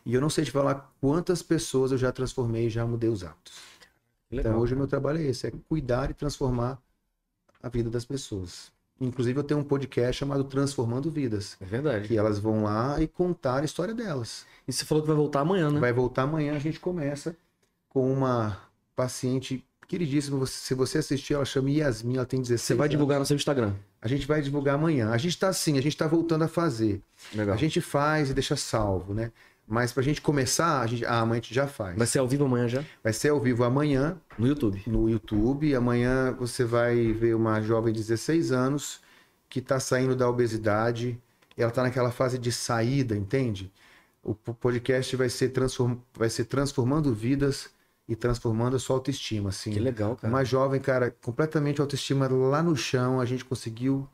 [0.05, 3.23] e eu não sei te falar quantas pessoas eu já transformei e já mudei os
[3.23, 3.59] hábitos.
[4.31, 4.53] Legal.
[4.53, 6.79] Então, hoje o meu trabalho é esse, é cuidar e transformar
[7.63, 8.71] a vida das pessoas.
[9.01, 11.57] Inclusive, eu tenho um podcast chamado Transformando Vidas.
[11.61, 12.09] É verdade.
[12.09, 14.45] Que elas vão lá e contar a história delas.
[14.67, 15.79] E você falou que vai voltar amanhã, né?
[15.79, 17.37] Vai voltar amanhã, a gente começa
[17.89, 18.61] com uma
[18.97, 20.39] paciente queridíssima.
[20.39, 22.91] Você- Se você assistir, ela chama Yasmin, ela tem 16 Você vai anos.
[22.93, 23.75] divulgar no seu Instagram.
[24.01, 25.11] A gente vai divulgar amanhã.
[25.11, 27.03] A gente tá assim, a gente tá voltando a fazer.
[27.35, 27.55] Legal.
[27.55, 29.33] A gente faz e deixa salvo, né?
[29.67, 31.97] Mas pra gente começar, a gente, ah, amanhã a gente já faz.
[31.99, 32.85] Vai ser ao vivo amanhã já?
[33.03, 34.83] Vai ser ao vivo amanhã No YouTube.
[34.87, 35.75] no YouTube.
[35.75, 39.01] Amanhã você vai ver uma jovem de 16 anos
[39.49, 41.19] que está saindo da obesidade.
[41.57, 43.71] Ela está naquela fase de saída, entende?
[44.23, 45.97] O po- podcast vai ser, transform...
[46.15, 47.69] vai ser transformando vidas
[48.09, 49.51] e transformando a sua autoestima.
[49.51, 49.71] Assim.
[49.71, 50.33] Que legal, cara.
[50.33, 53.21] Uma jovem, cara, completamente autoestima lá no chão.
[53.21, 54.09] A gente conseguiu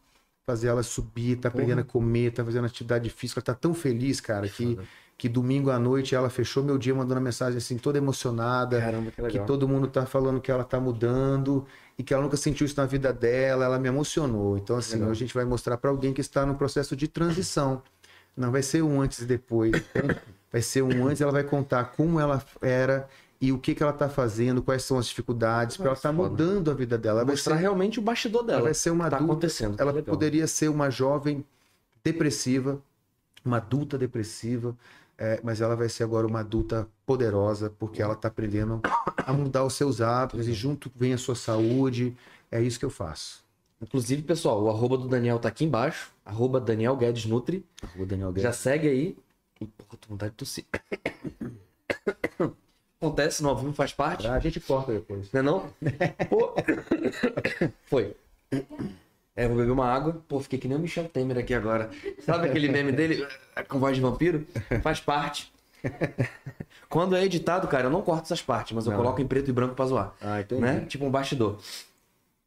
[0.44, 3.38] fazer ela subir, tá aprendendo a comer, tá fazendo atividade física.
[3.38, 4.78] Ela tá tão feliz, cara, que,
[5.16, 9.10] que domingo à noite ela fechou meu dia mandando uma mensagem assim, toda emocionada Caramba,
[9.10, 9.46] que que legal.
[9.46, 11.64] todo mundo tá falando que ela tá mudando
[11.96, 14.58] e que ela nunca sentiu isso na vida dela, ela me emocionou.
[14.58, 17.80] Então, assim, a gente vai mostrar para alguém que está no processo de transição.
[18.36, 19.72] Não vai ser um antes e depois.
[19.76, 20.20] entende?
[20.54, 23.08] Vai ser um antes, ela vai contar como ela era
[23.40, 26.28] e o que, que ela tá fazendo, quais são as dificuldades, para ela estar foda.
[26.30, 27.18] mudando a vida dela.
[27.20, 28.58] Ela vai Mostrar ser, realmente o bastidor dela.
[28.58, 29.32] ela vai ser uma tá adulta.
[29.32, 29.80] acontecendo.
[29.80, 30.14] Ela Que legal.
[30.14, 31.44] poderia ser uma jovem
[32.02, 32.80] depressiva,
[33.44, 34.76] uma adulta depressiva,
[35.18, 38.80] é, mas ela vai ser agora uma adulta poderosa, porque ela está aprendendo
[39.16, 42.16] a mudar os seus hábitos e junto vem a sua saúde.
[42.50, 43.44] É isso que eu faço.
[43.82, 46.10] Inclusive, pessoal, o arroba do Daniel tá aqui embaixo.
[46.24, 47.64] Arroba Daniel Guedes Nutri.
[47.98, 49.16] O Daniel Já segue aí.
[49.58, 50.64] Porra, tô vontade de tossir.
[53.00, 54.26] Acontece, no ao vivo faz parte.
[54.26, 55.30] A gente corta depois.
[55.32, 55.70] Não é não?
[56.30, 56.54] Pô.
[57.86, 58.14] Foi.
[59.36, 60.22] É, vou beber uma água.
[60.28, 61.90] Pô, fiquei que nem o Michel Temer aqui agora.
[62.24, 63.26] Sabe aquele meme dele
[63.68, 64.46] com voz de vampiro?
[64.82, 65.52] Faz parte.
[66.88, 68.98] Quando é editado, cara, eu não corto essas partes, mas eu Não.
[68.98, 70.14] coloco em preto e branco pra zoar.
[70.20, 70.62] Ah, entendi.
[70.62, 70.86] Né?
[70.88, 71.58] Tipo um bastidor.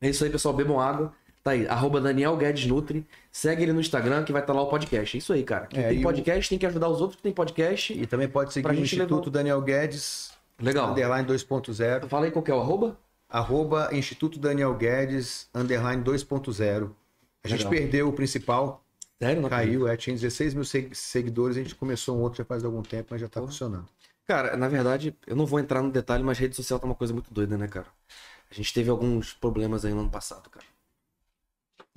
[0.01, 0.55] É isso aí, pessoal.
[0.55, 1.13] Bebam água.
[1.43, 3.05] Tá aí, arroba Daniel Guedes Nutri.
[3.31, 5.15] Segue ele no Instagram que vai estar lá o podcast.
[5.15, 5.67] É isso aí, cara.
[5.67, 7.93] Quem É, tem e o- podcast tem que ajudar os outros que tem podcast.
[7.93, 10.91] E também pode seguir o Instituto levar- Daniel Guedes, Legal.
[10.91, 12.97] underline 2.0, Fala aí qual que é o arroba.
[13.29, 16.91] arroba Instituto Daniel Guedes, underline 2.0.
[17.43, 17.71] A gente Legal.
[17.71, 18.83] perdeu o principal,
[19.21, 19.41] Sério?
[19.41, 19.79] Não acredito.
[19.79, 22.81] caiu, é, tinha 16 mil seg- seguidores, a gente começou um outro já faz algum
[22.81, 23.51] tempo, mas já tá Porra.
[23.51, 23.87] funcionando.
[24.25, 27.13] Cara, na verdade, eu não vou entrar no detalhe, mas rede social tá uma coisa
[27.13, 27.87] muito doida, né, cara?
[28.51, 30.65] A gente teve alguns problemas aí no ano passado, cara.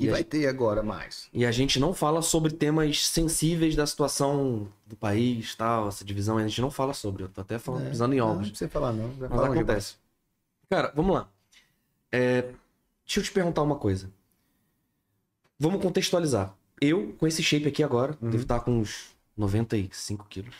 [0.00, 1.28] E, E vai ter agora mais.
[1.32, 6.38] E a gente não fala sobre temas sensíveis da situação do país, tal, essa divisão,
[6.38, 7.24] a gente não fala sobre.
[7.24, 8.36] Eu tô até falando, pisando em ovos.
[8.42, 9.10] não precisa falar não.
[9.10, 9.94] Vai Mas acontece.
[10.70, 11.28] Cara, vamos lá.
[12.10, 12.42] É,
[13.04, 14.10] deixa eu te perguntar uma coisa.
[15.58, 16.54] Vamos contextualizar.
[16.80, 18.30] Eu, com esse shape aqui agora, Uhum.
[18.30, 20.54] devo estar com uns 95 quilos.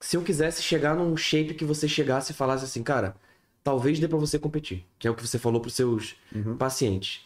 [0.00, 3.14] Se eu quisesse chegar num shape que você chegasse e falasse assim, cara,
[3.62, 6.56] talvez dê pra você competir, que é o que você falou pros seus Uhum.
[6.56, 7.24] pacientes.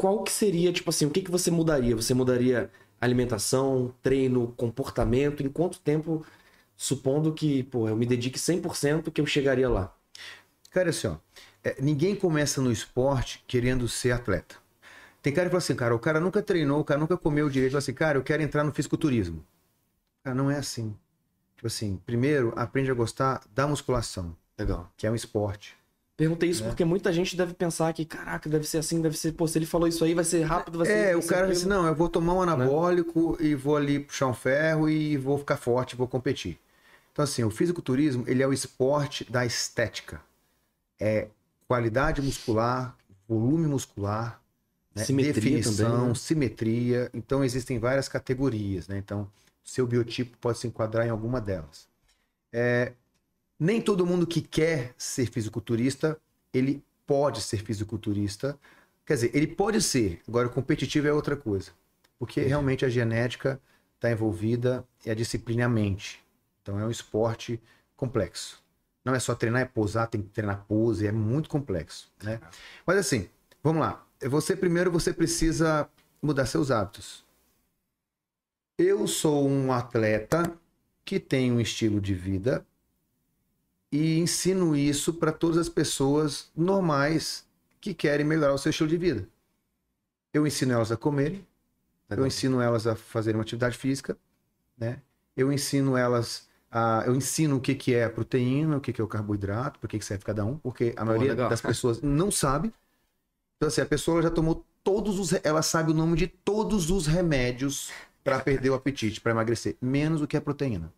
[0.00, 1.94] Qual que seria, tipo assim, o que que você mudaria?
[1.94, 5.42] Você mudaria alimentação, treino, comportamento?
[5.42, 6.24] Em quanto tempo,
[6.74, 9.94] supondo que, pô, eu me dedique 100% que eu chegaria lá?
[10.70, 11.16] Cara, assim, ó,
[11.62, 14.56] é, ninguém começa no esporte querendo ser atleta.
[15.20, 17.72] Tem cara que fala assim, cara, o cara nunca treinou, o cara nunca comeu direito,
[17.72, 19.44] fala assim, cara, eu quero entrar no fisiculturismo.
[20.24, 20.96] Cara, não é assim.
[21.56, 24.90] Tipo assim, primeiro, aprende a gostar da musculação, Legal.
[24.96, 25.76] que é um esporte.
[26.20, 26.52] Perguntei Né?
[26.52, 29.56] isso porque muita gente deve pensar que, caraca, deve ser assim, deve ser, pô, se
[29.56, 31.94] ele falou isso aí, vai ser rápido, vai ser É, o cara diz, não, eu
[31.94, 36.06] vou tomar um anabólico e vou ali puxar um ferro e vou ficar forte, vou
[36.06, 36.60] competir.
[37.10, 40.20] Então, assim, o fisiculturismo, ele é o esporte da estética.
[41.00, 41.28] É
[41.66, 42.94] qualidade muscular,
[43.26, 44.42] volume muscular,
[44.94, 45.02] né?
[45.02, 46.14] Simetria definição, também, né?
[46.14, 47.10] simetria.
[47.14, 48.98] Então, existem várias categorias, né?
[48.98, 49.26] Então,
[49.64, 51.88] seu biotipo pode se enquadrar em alguma delas.
[52.52, 52.92] É,
[53.60, 56.18] nem todo mundo que quer ser fisiculturista,
[56.52, 58.58] ele pode ser fisiculturista.
[59.04, 61.70] Quer dizer, ele pode ser, agora o competitivo é outra coisa.
[62.18, 63.60] Porque realmente a genética
[63.96, 66.24] está envolvida e a disciplina é a mente.
[66.62, 67.60] Então é um esporte
[67.96, 68.62] complexo.
[69.04, 72.40] Não é só treinar, é posar, tem que treinar pose, é muito complexo, né?
[72.86, 73.28] Mas assim,
[73.62, 74.06] vamos lá.
[74.22, 75.88] Você primeiro você precisa
[76.22, 77.24] mudar seus hábitos.
[78.78, 80.54] Eu sou um atleta
[81.04, 82.64] que tem um estilo de vida
[83.92, 87.44] e ensino isso para todas as pessoas normais
[87.80, 89.28] que querem melhorar o seu estilo de vida.
[90.32, 91.46] Eu ensino elas a comerem,
[92.08, 92.24] Legal.
[92.24, 94.16] eu ensino elas a fazerem uma atividade física,
[94.78, 95.00] né?
[95.36, 99.00] Eu ensino elas a, eu ensino o que que é a proteína, o que que
[99.00, 101.50] é o carboidrato, por que que serve cada um, porque a maioria legal.
[101.50, 102.72] das pessoas não sabe.
[103.56, 107.06] Então assim, a pessoa já tomou todos os, ela sabe o nome de todos os
[107.06, 107.90] remédios
[108.22, 110.92] para perder o apetite, para emagrecer, menos o que é proteína.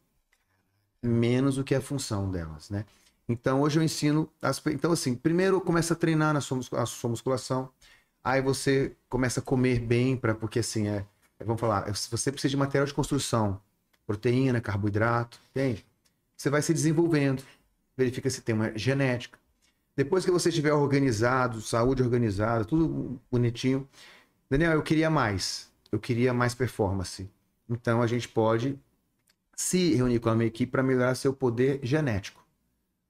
[1.02, 2.84] Menos o que é a função delas, né?
[3.28, 4.30] Então hoje eu ensino.
[4.40, 4.64] As...
[4.66, 7.70] Então, assim, primeiro começa a treinar na sua, a sua musculação.
[8.22, 10.34] Aí você começa a comer bem, pra...
[10.34, 11.04] porque assim, é.
[11.44, 13.60] Vamos falar, se você precisa de material de construção,
[14.06, 15.84] proteína, carboidrato, entende?
[16.36, 17.42] Você vai se desenvolvendo,
[17.96, 19.38] verifica se tem uma genética.
[19.96, 23.88] Depois que você estiver organizado, saúde organizada, tudo bonitinho.
[24.48, 25.70] Daniel, eu queria mais.
[25.90, 27.28] Eu queria mais performance.
[27.68, 28.78] Então a gente pode
[29.54, 32.44] se reunir com a minha equipe para melhorar seu poder genético.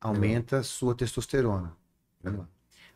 [0.01, 1.77] Aumenta sua testosterona.
[2.23, 2.49] Legal.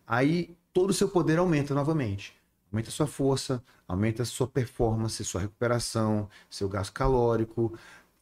[0.06, 2.34] Aí todo o seu poder aumenta novamente.
[2.72, 7.72] Aumenta sua força, aumenta sua performance, sua recuperação, seu gasto calórico.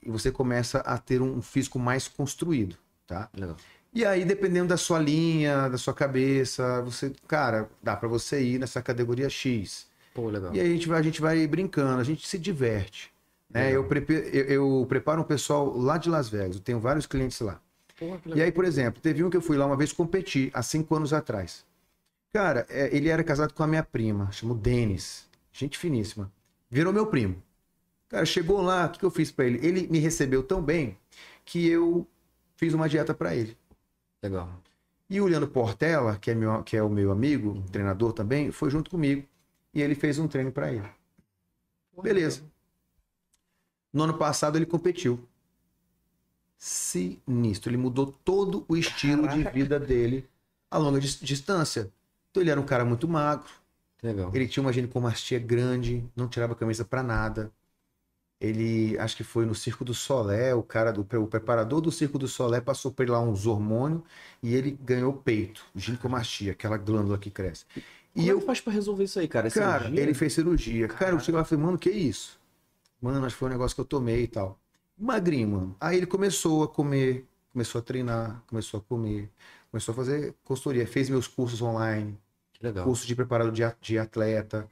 [0.02, 3.30] E você começa a ter um físico mais construído, tá?
[3.34, 3.56] Legal.
[3.92, 8.58] E aí, dependendo da sua linha, da sua cabeça, você, cara, dá para você ir
[8.58, 9.86] nessa categoria X.
[10.12, 10.54] Pô, legal.
[10.54, 13.13] E aí a gente vai, a gente vai brincando, a gente se diverte.
[13.50, 13.72] Né?
[13.72, 14.44] Eu, prepe- eu-
[14.80, 17.60] eu preparo um pessoal lá de Las Vegas, eu tenho vários clientes lá.
[17.96, 20.62] Que E aí, por exemplo, teve um que eu fui lá uma vez competir, há
[20.62, 21.64] cinco anos atrás.
[22.32, 25.28] Cara, é, ele era casado com a minha prima, chamou Denis.
[25.52, 26.32] Gente finíssima.
[26.68, 27.40] Virou meu primo.
[28.08, 29.64] Cara, chegou lá, o que, que eu fiz pra ele?
[29.64, 30.98] Ele me recebeu tão bem
[31.44, 32.04] que eu
[32.56, 33.56] fiz uma dieta pra ele.
[34.20, 34.50] Legal.
[35.08, 38.50] E o Leandro Portela, que é, meu, que é o meu amigo, um treinador também,
[38.50, 39.24] foi junto comigo.
[39.72, 40.88] E ele fez um treino pra ele.
[42.02, 42.42] Beleza.
[43.94, 45.26] No ano passado ele competiu.
[46.58, 47.70] Sinistro.
[47.70, 50.28] Ele mudou todo o estilo de vida dele
[50.70, 51.92] a longa dis- distância.
[52.30, 53.48] Então ele era um cara muito magro,
[54.02, 54.30] Legal.
[54.34, 57.52] ele tinha uma ginecomastia grande, não tirava a camisa pra nada.
[58.40, 62.18] Ele, acho que foi no Circo do Solé, o cara do o preparador do Circo
[62.18, 64.02] do Solé passou por ele lá uns hormônios
[64.42, 67.64] e ele ganhou peito, ginecomastia, aquela glândula que cresce.
[68.14, 69.48] E Como eu é que faz pra resolver isso aí, cara?
[69.48, 70.02] É Cara, cirurgia?
[70.02, 70.88] ele fez cirurgia.
[70.88, 72.38] Cara, eu cheguei lá e falei, mano, que isso?
[73.04, 74.58] Mano, acho que foi um negócio que eu tomei e tal.
[74.98, 75.76] Magrinho, mano.
[75.78, 79.30] Aí ele começou a comer, começou a treinar, começou a comer,
[79.70, 82.18] começou a fazer consultoria, fez meus cursos online,
[82.54, 82.82] Que legal.
[82.86, 84.66] curso de preparador de, atleta.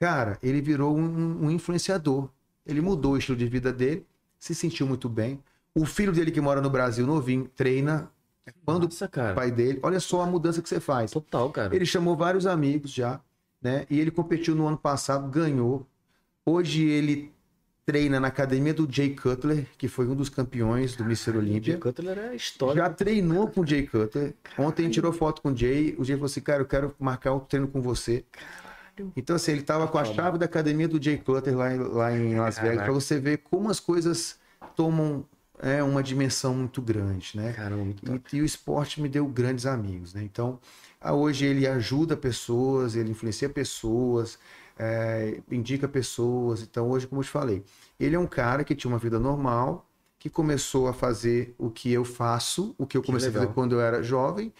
[0.00, 2.28] Cara, ele virou um, um influenciador.
[2.66, 4.04] Ele mudou o estilo de vida dele,
[4.36, 5.40] se sentiu muito bem.
[5.72, 8.10] O filho dele que mora no Brasil, novinho, treina,
[8.44, 9.34] é fã do Nossa, cara.
[9.34, 9.78] pai dele.
[9.84, 11.12] Olha só a mudança que você faz.
[11.12, 11.72] Total, cara.
[11.76, 13.20] Ele chamou vários amigos já,
[13.62, 13.86] né?
[13.88, 15.86] E ele competiu no ano passado, ganhou.
[16.44, 17.35] Hoje ele
[17.86, 21.36] treina na academia do Jay Cutler, que foi um dos campeões do Mr.
[21.38, 21.74] Olímpia.
[21.74, 22.82] Jay Cutler é história.
[22.82, 24.34] Já treinou com o Jay Cutler.
[24.58, 25.94] Ontem a gente tirou foto com o Jay.
[25.96, 28.24] O Jay falou assim: Cara, eu quero marcar um treino com você.
[29.14, 32.12] Então, assim, ele tava com a chave da academia do Jay Cutler lá, em- lá
[32.12, 34.36] em Las Vegas, pra você ver como as coisas
[34.74, 35.24] tomam
[35.62, 37.52] é, uma dimensão muito grande, né?
[37.52, 38.04] Caramba, muito.
[38.34, 40.22] E, e o esporte me deu grandes amigos, né?
[40.24, 40.58] Então,
[41.04, 44.38] hoje ele ajuda pessoas, ele influencia pessoas,
[44.78, 46.62] é, indica pessoas.
[46.62, 47.64] Então, hoje, como eu te falei,
[47.98, 51.92] ele é um cara que tinha uma vida normal, que começou a fazer o que
[51.92, 53.42] eu faço, o que eu Que comecei a legal.
[53.42, 54.52] fazer quando eu era jovem.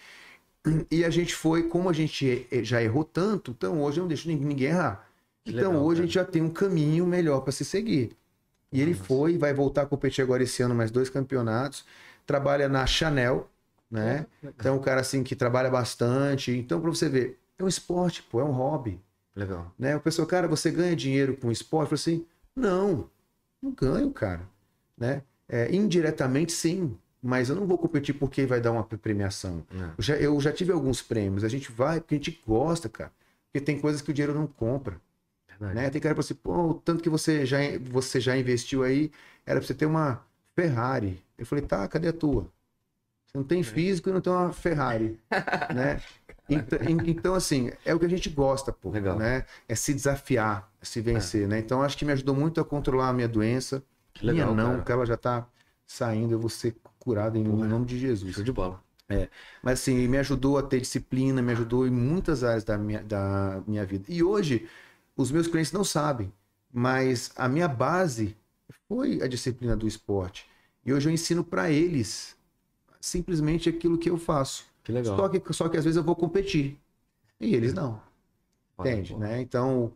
[0.91, 4.07] E a gente foi, como a gente eh, já errou tanto, então hoje eu não
[4.07, 5.07] deixo ninguém, errar.
[5.45, 6.03] Que então legal, hoje cara.
[6.03, 8.17] a gente já tem um caminho melhor para se seguir.
[8.71, 9.03] E ele Nossa.
[9.07, 11.85] foi, vai voltar a competir agora esse ano mais dois campeonatos.
[12.25, 13.49] Trabalha na Chanel,
[13.91, 14.27] né?
[14.59, 16.51] Então é um cara assim que trabalha bastante.
[16.51, 19.01] Então para você ver, é um esporte, pô, é um hobby,
[19.37, 19.71] Legal.
[19.77, 19.95] né?
[19.95, 21.91] O pessoal, cara, você ganha dinheiro com esporte?
[21.91, 22.25] Eu assim,
[22.55, 23.09] não,
[23.61, 24.41] não ganho, cara,
[24.97, 25.21] né?
[25.47, 29.63] É, indiretamente sim, mas eu não vou competir porque vai dar uma premiação.
[29.71, 29.83] É.
[29.97, 31.43] Eu já, eu já tive alguns prêmios.
[31.43, 33.11] A gente vai porque a gente gosta, cara.
[33.45, 34.99] Porque tem coisas que o dinheiro não compra.
[35.47, 35.75] Verdade.
[35.75, 35.89] Né?
[35.89, 37.57] Tem cara que fala assim, pô, o tanto que você já,
[37.89, 39.11] você já investiu aí,
[39.45, 40.21] era pra você ter uma
[40.55, 41.23] Ferrari.
[41.37, 42.43] Eu falei, tá, cadê a tua?
[43.25, 43.47] Você não É.
[43.47, 45.19] tem físico e não tem uma Ferrari.
[45.73, 46.01] né?
[46.49, 48.89] Então, en- então, assim, é o que a gente gosta, pô.
[48.89, 49.17] Legal.
[49.17, 49.45] Né?
[49.67, 51.59] É se desafiar, é se vencer, né?
[51.59, 53.83] Então, acho que me ajudou muito a controlar a minha doença.
[54.13, 54.77] Que legal, minha não, cara.
[54.79, 55.47] porque ela já tá
[55.85, 58.35] saindo, eu vou ser curado em nome de Jesus.
[58.35, 58.81] Show de bola.
[59.63, 63.61] Mas assim, me ajudou a ter disciplina, me ajudou em muitas áreas da minha, da
[63.67, 64.05] minha vida.
[64.07, 64.67] E hoje,
[65.15, 66.31] os meus clientes não sabem,
[66.71, 68.35] mas a minha base
[68.87, 70.45] foi a disciplina do esporte.
[70.85, 72.35] E hoje eu ensino para eles
[72.99, 74.65] simplesmente aquilo que eu faço.
[74.87, 75.17] Que legal.
[75.17, 76.79] Só que, só que às vezes eu vou competir.
[77.41, 77.99] E eles não.
[78.77, 79.11] Olha, Entende?
[79.11, 79.19] pô.
[79.19, 79.41] Né?
[79.41, 79.93] Então, o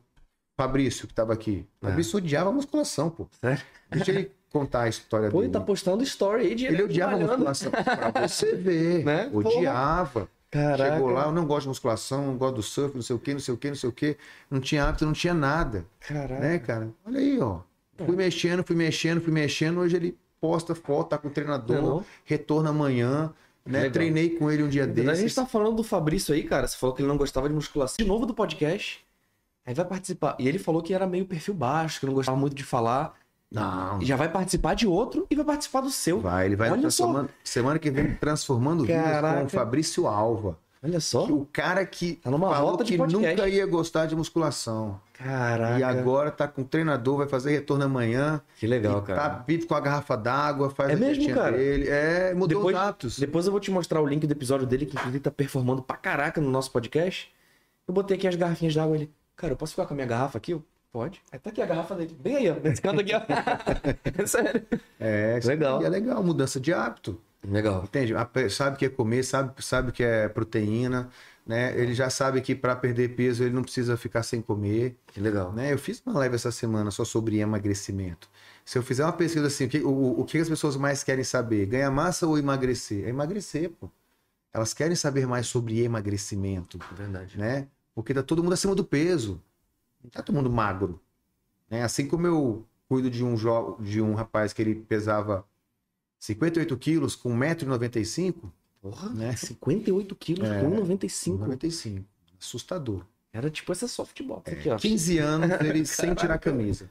[0.57, 1.65] Fabrício, que estava aqui.
[1.81, 1.87] É.
[1.87, 3.25] Fabrício odiava a musculação, pô.
[3.39, 3.63] Sério?
[3.89, 5.45] Deixa ele contar a história Pô, dele.
[5.45, 7.71] ele tá postando story aí de Ele odiava musculação.
[8.11, 9.05] Pra você ver.
[9.05, 9.31] Né?
[9.33, 10.27] Odiava.
[10.49, 10.95] Caraca.
[10.95, 13.31] Chegou lá, eu não gosto de musculação, não gosto do surf, não sei o que,
[13.33, 14.17] não sei o que, não sei o que.
[14.49, 15.85] Não tinha hábito, não tinha nada.
[16.01, 16.41] Caraca.
[16.41, 16.89] Né, cara?
[17.05, 17.61] Olha aí, ó.
[17.97, 18.05] É.
[18.05, 19.79] Fui mexendo, fui mexendo, fui mexendo.
[19.79, 22.05] Hoje ele posta foto, tá com o treinador, Não é não?
[22.25, 23.33] retorna amanhã.
[23.66, 23.80] Né?
[23.80, 23.91] Legal.
[23.91, 25.36] Treinei com ele um dia verdade, a gente desses.
[25.36, 26.68] tá falando do Fabrício aí, cara.
[26.68, 27.95] Você falou que ele não gostava de musculação.
[27.97, 29.05] De novo do podcast.
[29.66, 30.36] Aí vai participar.
[30.39, 33.14] E ele falou que era meio perfil baixo, que não gostava muito de falar.
[33.51, 34.01] Não.
[34.01, 36.20] Já vai participar de outro e vai participar do seu.
[36.20, 37.03] Vai, ele vai Olha só.
[37.03, 37.30] transformando.
[37.43, 39.39] Semana que vem, transformando vidas Caraca.
[39.41, 40.57] com o Fabrício Alva.
[40.84, 41.25] Olha só.
[41.25, 43.29] O cara que Tá numa falou rota que podcast.
[43.29, 44.99] nunca ia gostar de musculação.
[45.13, 45.79] Caraca.
[45.79, 48.41] E agora tá com treinador, vai fazer retorno amanhã.
[48.57, 49.19] Que legal, e cara.
[49.29, 51.55] Tá vive com a garrafa d'água, faz É a mesmo, cara?
[51.55, 51.88] dele.
[51.88, 53.19] É, mudou Depois- os hábitos.
[53.19, 55.95] Depois eu vou te mostrar o link do episódio dele, que inclusive tá performando pra
[55.97, 57.32] caraca no nosso podcast.
[57.88, 59.11] Eu botei aqui as garrafinhas d'água ele.
[59.36, 60.51] Cara, eu posso ficar com a minha garrafa aqui?
[60.53, 61.21] Eu, Pode.
[61.32, 62.13] Aí tá aqui a garrafa dele.
[62.19, 62.55] Bem aí, ó.
[62.61, 63.21] Nesse canto aqui, ó.
[64.21, 64.61] É Sério.
[64.99, 65.82] É, Legal.
[65.86, 67.17] é legal, mudança de hábito.
[67.43, 67.83] Legal.
[67.83, 68.13] Entende?
[68.49, 71.09] Sabe o que é comer, sabe, sabe o que é proteína,
[71.45, 71.75] né?
[71.79, 75.51] Ele já sabe que para perder peso ele não precisa ficar sem comer, Que legal.
[75.51, 75.73] né?
[75.73, 78.29] Eu fiz uma live essa semana só sobre emagrecimento.
[78.63, 81.23] Se eu fizer uma pesquisa assim, o que, o, o que as pessoas mais querem
[81.23, 81.65] saber?
[81.65, 83.05] Ganhar massa ou emagrecer?
[83.05, 83.89] É emagrecer, pô.
[84.53, 87.37] Elas querem saber mais sobre emagrecimento, Verdade.
[87.37, 87.67] né?
[87.95, 89.41] Porque tá todo mundo acima do peso.
[90.03, 91.01] Não tá todo mundo magro.
[91.69, 91.83] Né?
[91.83, 93.77] Assim como eu cuido de um, jo...
[93.79, 95.45] de um rapaz que ele pesava
[96.22, 99.36] 58 quilos com 1,95m, Porra, Né?
[99.36, 100.61] 58 quilos É.
[100.61, 101.38] com 95.
[101.39, 102.05] 95.
[102.39, 103.05] Assustador.
[103.34, 104.76] Era tipo essa softbox aqui, ó.
[104.78, 106.89] 15 anos ele sem tirar a camisa.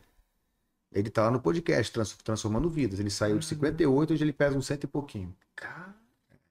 [0.93, 2.99] Ele tá lá no podcast, trans- transformando vidas.
[3.01, 5.35] Ele saiu de 58, hoje ele pesa um cento e pouquinho.
[5.55, 5.95] Caraca,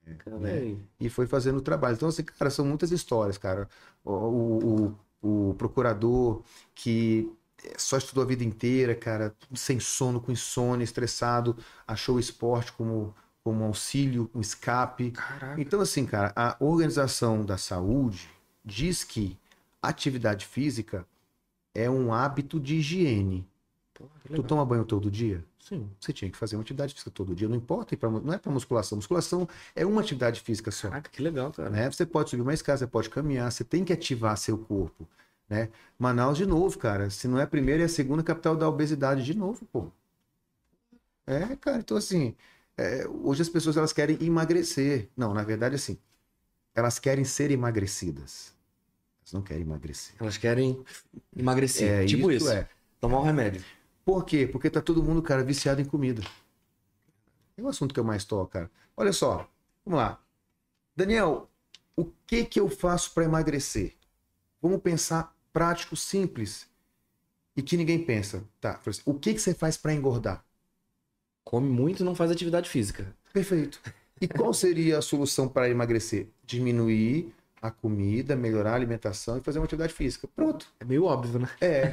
[0.05, 0.39] né?
[0.39, 0.81] velho.
[0.99, 1.95] E foi fazendo o trabalho.
[1.95, 3.67] Então, assim, cara, são muitas histórias, cara.
[4.03, 4.85] O, o,
[5.21, 6.41] o- o procurador
[6.73, 7.29] que
[7.77, 11.57] só estudou a vida inteira, cara, sem sono, com insônia, estressado,
[11.87, 15.11] achou o esporte como, como auxílio, um escape.
[15.11, 15.61] Caraca.
[15.61, 18.29] Então, assim, cara, a Organização da Saúde
[18.63, 19.37] diz que
[19.81, 21.05] atividade física
[21.73, 23.47] é um hábito de higiene.
[24.23, 25.43] Que Tu toma banho todo dia?
[25.59, 25.89] Sim.
[25.99, 27.47] Você tinha que fazer uma atividade física todo dia.
[27.47, 28.95] Não importa, não é para musculação.
[28.95, 30.89] Musculação é uma atividade física só.
[30.89, 31.69] Caraca, que legal, cara.
[31.69, 31.91] Né?
[31.91, 35.07] Você pode subir uma escada, você pode caminhar, você tem que ativar seu corpo.
[35.49, 35.69] Né?
[35.97, 37.09] Manaus, de novo, cara.
[37.09, 39.91] Se não é a primeira, é a segunda capital da obesidade, de novo, pô.
[41.25, 41.79] É, cara.
[41.79, 42.35] Então, assim,
[42.77, 45.09] é, hoje as pessoas elas querem emagrecer.
[45.17, 45.97] Não, na verdade, assim,
[46.75, 48.53] elas querem ser emagrecidas.
[49.21, 50.15] Elas não querem emagrecer.
[50.19, 50.83] Elas querem
[51.35, 52.03] emagrecer.
[52.03, 52.49] É, tipo isso.
[52.49, 52.69] é.
[52.99, 53.63] Tomar um remédio.
[54.05, 54.47] Por quê?
[54.47, 56.21] Porque tá todo mundo, cara, viciado em comida.
[57.57, 58.71] É o assunto que eu mais toco, cara.
[58.95, 59.49] Olha só,
[59.85, 60.21] vamos lá.
[60.95, 61.49] Daniel,
[61.95, 63.95] o que que eu faço para emagrecer?
[64.61, 66.69] Vamos pensar prático, simples
[67.53, 68.41] e que ninguém pensa.
[68.61, 70.41] Tá, o que que você faz para engordar?
[71.43, 73.13] Come muito e não faz atividade física.
[73.33, 73.81] Perfeito.
[74.21, 76.27] E qual seria a solução para emagrecer?
[76.45, 80.29] Diminuir a comida, melhorar a alimentação e fazer uma atividade física.
[80.33, 80.65] Pronto.
[80.79, 81.49] É meio óbvio, né?
[81.59, 81.91] É,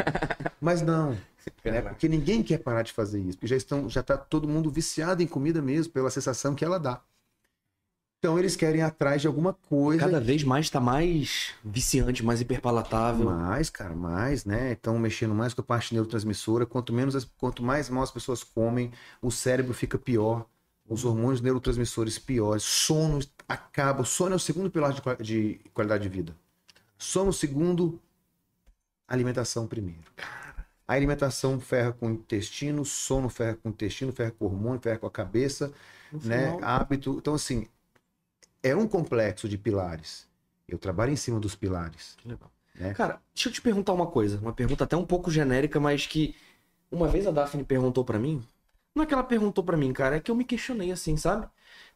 [0.60, 1.18] mas não.
[1.64, 1.82] né?
[1.82, 3.36] Porque ninguém quer parar de fazer isso.
[3.36, 6.78] Porque já estão, já tá todo mundo viciado em comida mesmo, pela sensação que ela
[6.78, 7.02] dá.
[8.18, 10.04] Então eles querem ir atrás de alguma coisa.
[10.04, 13.26] Cada vez mais tá mais viciante, mais hiperpalatável.
[13.26, 14.72] mais, cara, mais, né?
[14.72, 16.66] Estão mexendo mais com a parte neurotransmissora.
[16.66, 18.90] Quanto menos, as- quanto mais mal as pessoas comem,
[19.22, 20.46] o cérebro fica pior.
[20.88, 22.62] Os hormônios neurotransmissores piores.
[22.62, 24.04] Sono acaba.
[24.04, 26.36] Sono é o segundo pilar de, de qualidade de vida.
[26.98, 28.00] Sono segundo,
[29.08, 30.10] alimentação primeiro.
[30.88, 34.80] A alimentação ferra com o intestino, sono ferra com o intestino, ferra com o hormônio,
[34.80, 35.72] ferra com a cabeça,
[36.10, 36.56] No né?
[36.56, 37.16] final, Hábito.
[37.18, 37.68] Então, assim,
[38.68, 40.26] é um complexo de pilares.
[40.68, 42.14] Eu trabalho em cima dos pilares.
[42.16, 42.50] que legal.
[42.74, 42.92] né?
[42.94, 44.38] Cara, deixa eu te perguntar uma coisa.
[44.38, 46.34] Uma pergunta até um pouco genérica, mas que
[46.90, 48.42] uma vez a Daphne perguntou pra mim.
[48.94, 51.46] Não é que ela perguntou pra mim, cara, é que eu me questionei assim, sabe?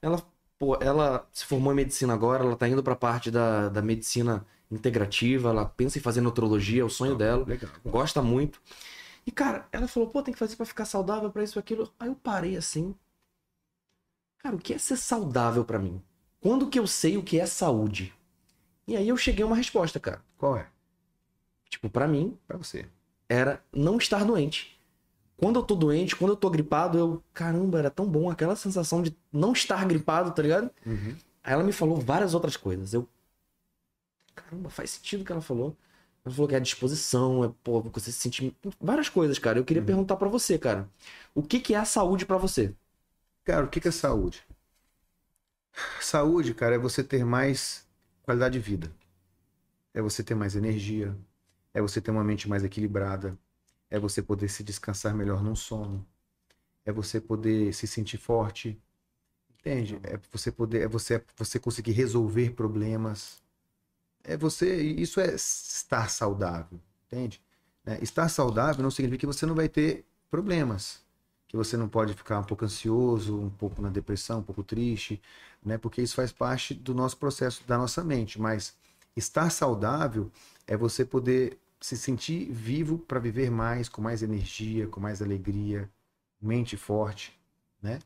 [0.02, 0.22] Ela,
[0.58, 4.46] pô, ela se formou em medicina agora, ela tá indo pra parte da, da medicina
[4.70, 7.44] integrativa, ela pensa em fazer nutrologia, é o sonho dela.
[7.46, 7.70] Legal.
[7.84, 8.60] gosta muito.
[9.26, 11.92] E, cara, ela falou, pô, tem que fazer pra ficar saudável, pra isso, aquilo.
[11.98, 12.94] Aí eu parei assim.
[14.38, 16.02] Cara, o que é ser saudável pra mim?
[16.40, 18.12] Quando que eu sei o que é saúde?
[18.86, 20.22] E aí eu cheguei a uma resposta, cara.
[20.38, 20.66] Qual é?
[21.68, 22.86] Tipo, pra mim, Pra você.
[23.28, 24.78] era não estar doente.
[25.36, 29.02] Quando eu tô doente, quando eu tô gripado, eu, caramba, era tão bom aquela sensação
[29.02, 30.70] de não estar gripado, tá ligado?
[30.84, 31.16] Uhum.
[31.42, 32.92] Aí ela me falou várias outras coisas.
[32.92, 33.08] Eu.
[34.34, 35.76] Caramba, faz sentido o que ela falou.
[36.24, 38.54] Ela falou que é a disposição, é, pô, você se sentir.
[38.80, 39.58] Várias coisas, cara.
[39.58, 39.86] Eu queria Uhum.
[39.86, 40.88] perguntar pra você, cara.
[41.34, 42.74] O que, que é a saúde pra você?
[43.44, 44.42] Cara, o que que é saúde?
[46.00, 47.86] Saúde, cara, é você ter mais
[48.22, 48.92] qualidade de vida.
[49.92, 51.16] É você ter mais energia.
[51.72, 53.38] É você ter uma mente mais equilibrada.
[53.90, 56.06] É você poder se descansar melhor num sono.
[56.84, 58.80] É você poder se sentir forte.
[59.58, 60.00] Entende?
[60.02, 63.42] É você poder, é você, é você conseguir resolver problemas.
[64.24, 67.42] É você, isso é estar saudável, entende?
[67.84, 67.98] Né?
[68.02, 71.02] Estar saudável não significa que você não vai ter problemas
[71.50, 75.20] que você não pode ficar um pouco ansioso, um pouco na depressão, um pouco triste,
[75.64, 75.76] né?
[75.78, 78.40] Porque isso faz parte do nosso processo, da nossa mente.
[78.40, 78.76] Mas
[79.16, 80.30] estar saudável
[80.66, 85.90] é você poder se sentir vivo para viver mais, com mais energia, com mais alegria,
[86.40, 87.36] mente forte,
[87.82, 87.98] né?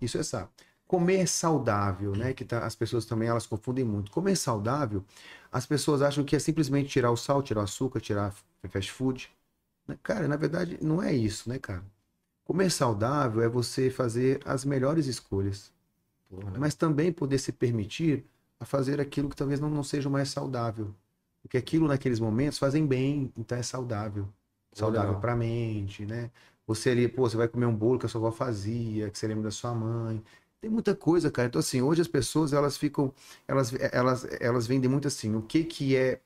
[0.00, 0.50] Isso é sábio.
[0.86, 2.32] Comer saudável, né?
[2.34, 4.12] Que tá- as pessoas também elas confundem muito.
[4.12, 5.04] Comer saudável,
[5.50, 8.34] as pessoas acham que é simplesmente tirar o sal, tirar o açúcar, tirar
[8.70, 9.30] fast food.
[9.88, 9.98] né?
[10.02, 11.84] Cara, na verdade, não é isso, né, cara?
[12.44, 15.72] Comer saudável é você fazer as melhores escolhas,
[16.28, 16.58] Porra, né?
[16.60, 18.24] mas também poder se permitir
[18.60, 20.94] a fazer aquilo que talvez não, não seja mais saudável.
[21.42, 24.28] Porque aquilo naqueles momentos fazem bem, então é saudável.
[24.72, 26.30] Saudável para a mente, né?
[26.66, 29.26] Você ali, pô, você vai comer um bolo que a sua avó fazia, que você
[29.26, 30.22] lembra da sua mãe.
[30.60, 31.48] Tem muita coisa, cara.
[31.48, 33.12] Então, assim, hoje as pessoas, elas ficam,
[33.48, 36.20] elas, elas, elas vendem muito assim, o que que é,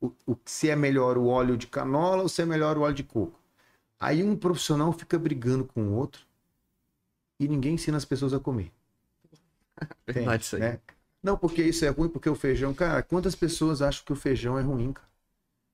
[0.00, 2.94] o, o- se é melhor o óleo de canola ou se é melhor o óleo
[2.94, 3.38] de coco.
[4.02, 6.26] Aí um profissional fica brigando com o outro
[7.38, 8.72] e ninguém ensina as pessoas a comer.
[10.06, 10.62] Verdade isso aí.
[10.62, 10.80] né?
[11.22, 12.74] Não, porque isso é ruim, porque o feijão.
[12.74, 15.08] Cara, quantas pessoas acham que o feijão é ruim, cara?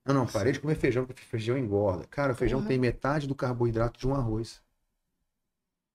[0.04, 2.04] Não, não, parei de comer feijão, porque feijão engorda.
[2.10, 2.68] Cara, o feijão Porra.
[2.68, 4.60] tem metade do carboidrato de um arroz.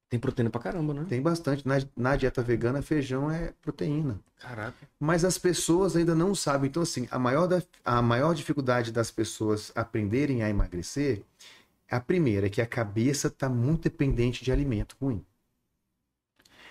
[0.10, 1.06] Tem proteína pra caramba, né?
[1.10, 1.68] Tem bastante.
[1.68, 4.20] Na, na dieta vegana, feijão é proteína.
[4.40, 4.76] Caraca.
[5.00, 6.70] Mas as pessoas ainda não sabem.
[6.70, 11.24] Então, assim, a maior, da- a maior dificuldade das pessoas aprenderem a emagrecer,
[11.96, 15.24] a primeira é que a cabeça está muito dependente de alimento ruim.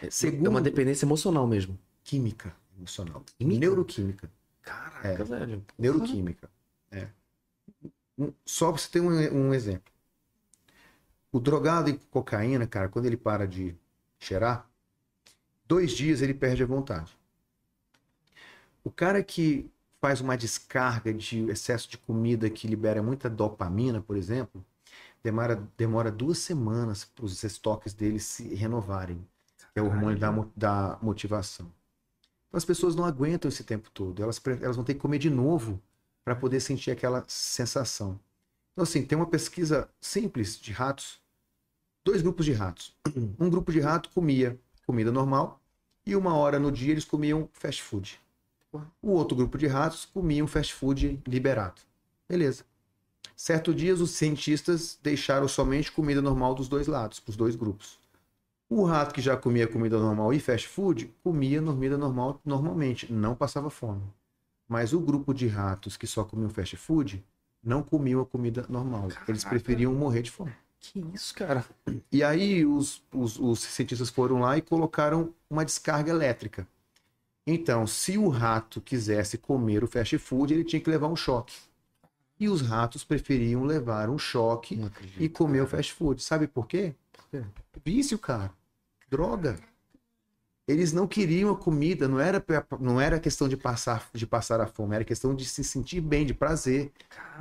[0.02, 1.78] É Segundo- uma dependência emocional mesmo.
[2.02, 3.24] Química emocional.
[3.38, 3.60] Química?
[3.60, 4.30] Neuroquímica.
[4.62, 5.24] Caraca, É.
[5.24, 5.64] velho.
[5.78, 6.50] Neuroquímica.
[6.90, 7.08] É.
[8.18, 9.08] Um- Só pra você ter um,
[9.48, 9.92] um exemplo.
[11.30, 13.74] O drogado em cocaína, cara, quando ele para de
[14.18, 14.68] cheirar,
[15.66, 17.16] dois dias ele perde a vontade.
[18.84, 19.70] O cara que
[20.00, 24.64] faz uma descarga de excesso de comida que libera muita dopamina, por exemplo,
[25.22, 29.26] demora, demora duas semanas para os estoques dele se renovarem,
[29.72, 31.66] que é o hormônio da, da motivação.
[32.48, 35.30] Então as pessoas não aguentam esse tempo todo, elas, elas vão ter que comer de
[35.30, 35.80] novo
[36.24, 38.18] para poder sentir aquela sensação.
[38.72, 41.20] Então, assim, tem uma pesquisa simples de ratos,
[42.04, 42.96] dois grupos de ratos.
[43.38, 45.60] Um grupo de rato comia comida normal
[46.06, 48.20] e uma hora no dia eles comiam fast food.
[49.02, 51.82] O outro grupo de ratos comiam fast food liberado.
[52.28, 52.64] Beleza.
[53.36, 57.98] Certo dia, os cientistas deixaram somente comida normal dos dois lados, para os dois grupos.
[58.68, 63.34] O rato que já comia comida normal e fast food, comia comida normal normalmente, não
[63.34, 64.02] passava fome.
[64.68, 67.22] Mas o grupo de ratos que só comiam fast food,
[67.62, 69.08] não comiam a comida normal.
[69.28, 69.48] Eles Caraca.
[69.50, 70.52] preferiam morrer de fome.
[70.80, 71.64] Que isso, cara?
[72.10, 76.66] E aí os, os, os cientistas foram lá e colocaram uma descarga elétrica.
[77.46, 81.54] Então, se o rato quisesse comer o fast food, ele tinha que levar um choque.
[82.42, 85.22] E os ratos preferiam levar um choque acredito.
[85.22, 85.76] e comer o cara.
[85.76, 86.20] fast food.
[86.20, 86.92] Sabe por quê?
[87.84, 88.50] Vício, cara.
[89.08, 89.56] Droga.
[90.66, 92.44] Eles não queriam a comida, não era,
[92.80, 96.26] não era questão de passar, de passar a fome, era questão de se sentir bem,
[96.26, 96.90] de prazer.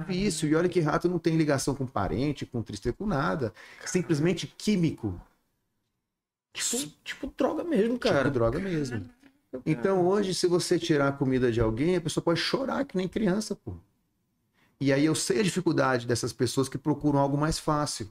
[0.08, 0.48] Vício.
[0.48, 3.52] E olha que rato não tem ligação com parente, com tristeza, com nada.
[3.84, 5.20] Simplesmente químico.
[6.54, 8.26] Tipo, tipo droga mesmo, cara.
[8.26, 9.04] Tipo droga mesmo.
[9.66, 13.08] Então hoje, se você tirar a comida de alguém, a pessoa pode chorar que nem
[13.08, 13.74] criança, pô.
[14.82, 18.10] E aí eu sei a dificuldade dessas pessoas que procuram algo mais fácil.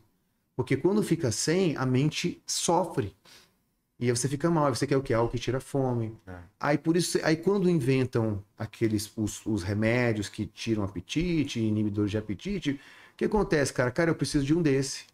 [0.55, 3.17] Porque quando fica sem, a mente sofre.
[3.99, 5.13] E aí você fica mal, aí você quer o quê?
[5.13, 6.17] Algo que tira fome.
[6.29, 6.39] É.
[6.61, 12.19] Aí por isso, aí quando inventam aqueles os, os remédios que tiram apetite, inibidores de
[12.19, 12.81] apetite,
[13.15, 13.91] o que acontece, cara?
[13.91, 15.07] Cara, eu preciso de um desse.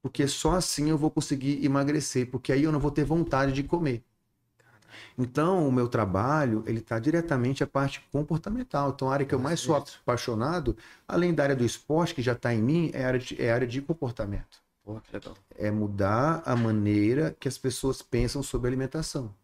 [0.00, 3.62] Porque só assim eu vou conseguir emagrecer, porque aí eu não vou ter vontade de
[3.62, 4.02] comer.
[5.16, 8.90] Então, o meu trabalho, ele está diretamente a parte comportamental.
[8.90, 10.76] Então, a área que eu mais sou apaixonado,
[11.06, 13.50] além da área do esporte, que já está em mim, é a área de, é
[13.50, 14.62] a área de comportamento.
[15.12, 15.36] Legal.
[15.56, 19.34] É mudar a maneira que as pessoas pensam sobre alimentação.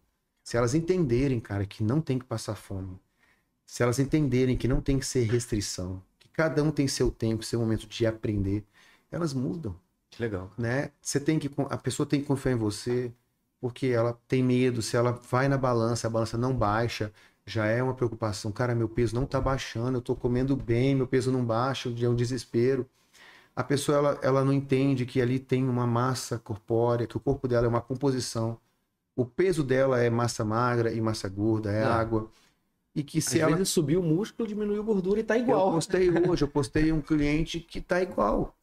[0.42, 2.98] Se elas entenderem, cara, que não tem que passar fome,
[3.66, 7.42] se elas entenderem que não tem que ser restrição, que cada um tem seu tempo,
[7.44, 8.64] seu momento de aprender,
[9.10, 9.76] elas mudam
[10.10, 10.50] Que legal.
[10.56, 10.92] né?
[11.02, 13.12] Você tem que a pessoa tem que confiar em você,
[13.64, 17.10] porque ela tem medo, se ela vai na balança, a balança não baixa,
[17.46, 18.52] já é uma preocupação.
[18.52, 22.08] Cara, meu peso não tá baixando, eu tô comendo bem, meu peso não baixa, é
[22.08, 22.86] um desespero.
[23.56, 27.48] A pessoa ela, ela não entende que ali tem uma massa corpórea, que o corpo
[27.48, 28.58] dela é uma composição.
[29.16, 31.86] O peso dela é massa magra e massa gorda, é É.
[31.86, 32.30] água.
[32.94, 35.62] E que Às se ela vezes subiu o músculo, diminuiu a gordura e tá eu
[35.62, 35.70] igual.
[35.70, 38.54] postei hoje, eu postei um cliente que tá igual.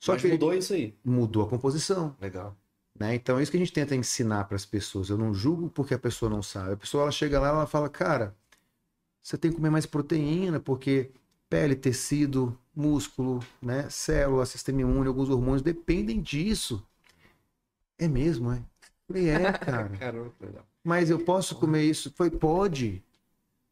[0.00, 0.94] Só Mas que ele mudou isso aí.
[1.04, 2.16] mudou a composição.
[2.20, 2.56] Legal.
[3.00, 3.14] Né?
[3.14, 5.08] Então é isso que a gente tenta ensinar para as pessoas.
[5.08, 6.74] Eu não julgo porque a pessoa não sabe.
[6.74, 8.36] A pessoa ela chega lá e ela fala, cara,
[9.22, 11.10] você tem que comer mais proteína porque
[11.48, 16.86] pele, tecido, músculo, né, célula, sistema imune, alguns hormônios dependem disso.
[17.98, 18.62] É mesmo, é?
[19.08, 19.88] Falei, é, cara.
[19.96, 20.34] Caramba.
[20.84, 22.12] Mas eu posso comer isso?
[22.14, 23.02] Foi, pode.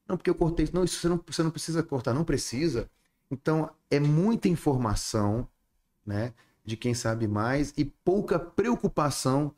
[0.08, 0.68] Não, porque eu cortei.
[0.72, 2.90] Não, isso você não, você não precisa cortar, não precisa.
[3.30, 5.46] Então, é muita informação,
[6.04, 6.32] né?
[6.68, 9.52] De quem sabe mais e pouca preocupação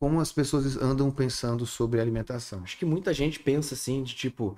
[0.00, 2.62] como as pessoas andam pensando sobre alimentação.
[2.62, 4.56] Acho que muita gente pensa assim, de tipo.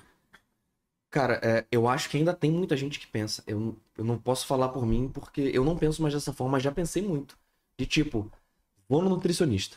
[1.10, 3.42] Cara, é, eu acho que ainda tem muita gente que pensa.
[3.46, 6.62] Eu, eu não posso falar por mim porque eu não penso mais dessa forma, mas
[6.62, 7.36] já pensei muito.
[7.76, 8.30] De tipo,
[8.88, 9.76] vou no nutricionista.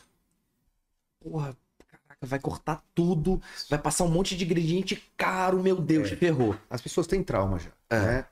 [1.20, 6.16] Porra, caraca, vai cortar tudo, vai passar um monte de ingrediente caro, meu Deus, É.
[6.16, 6.56] ferrou.
[6.70, 8.00] As pessoas têm trauma já, É.
[8.00, 8.26] né?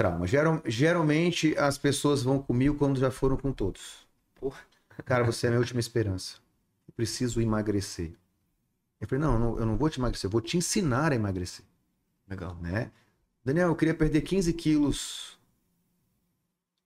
[0.00, 0.26] Trauma.
[0.26, 4.08] Geral- geralmente as pessoas vão comigo quando já foram com todos.
[4.34, 4.58] Porra.
[5.04, 6.38] Cara, você é a minha última esperança.
[6.88, 8.12] Eu preciso emagrecer.
[8.98, 11.14] Eu falei, não, eu não, eu não vou te emagrecer, eu vou te ensinar a
[11.14, 11.66] emagrecer,
[12.26, 12.54] Legal.
[12.62, 12.90] né?
[13.44, 15.38] Daniel, eu queria perder 15 quilos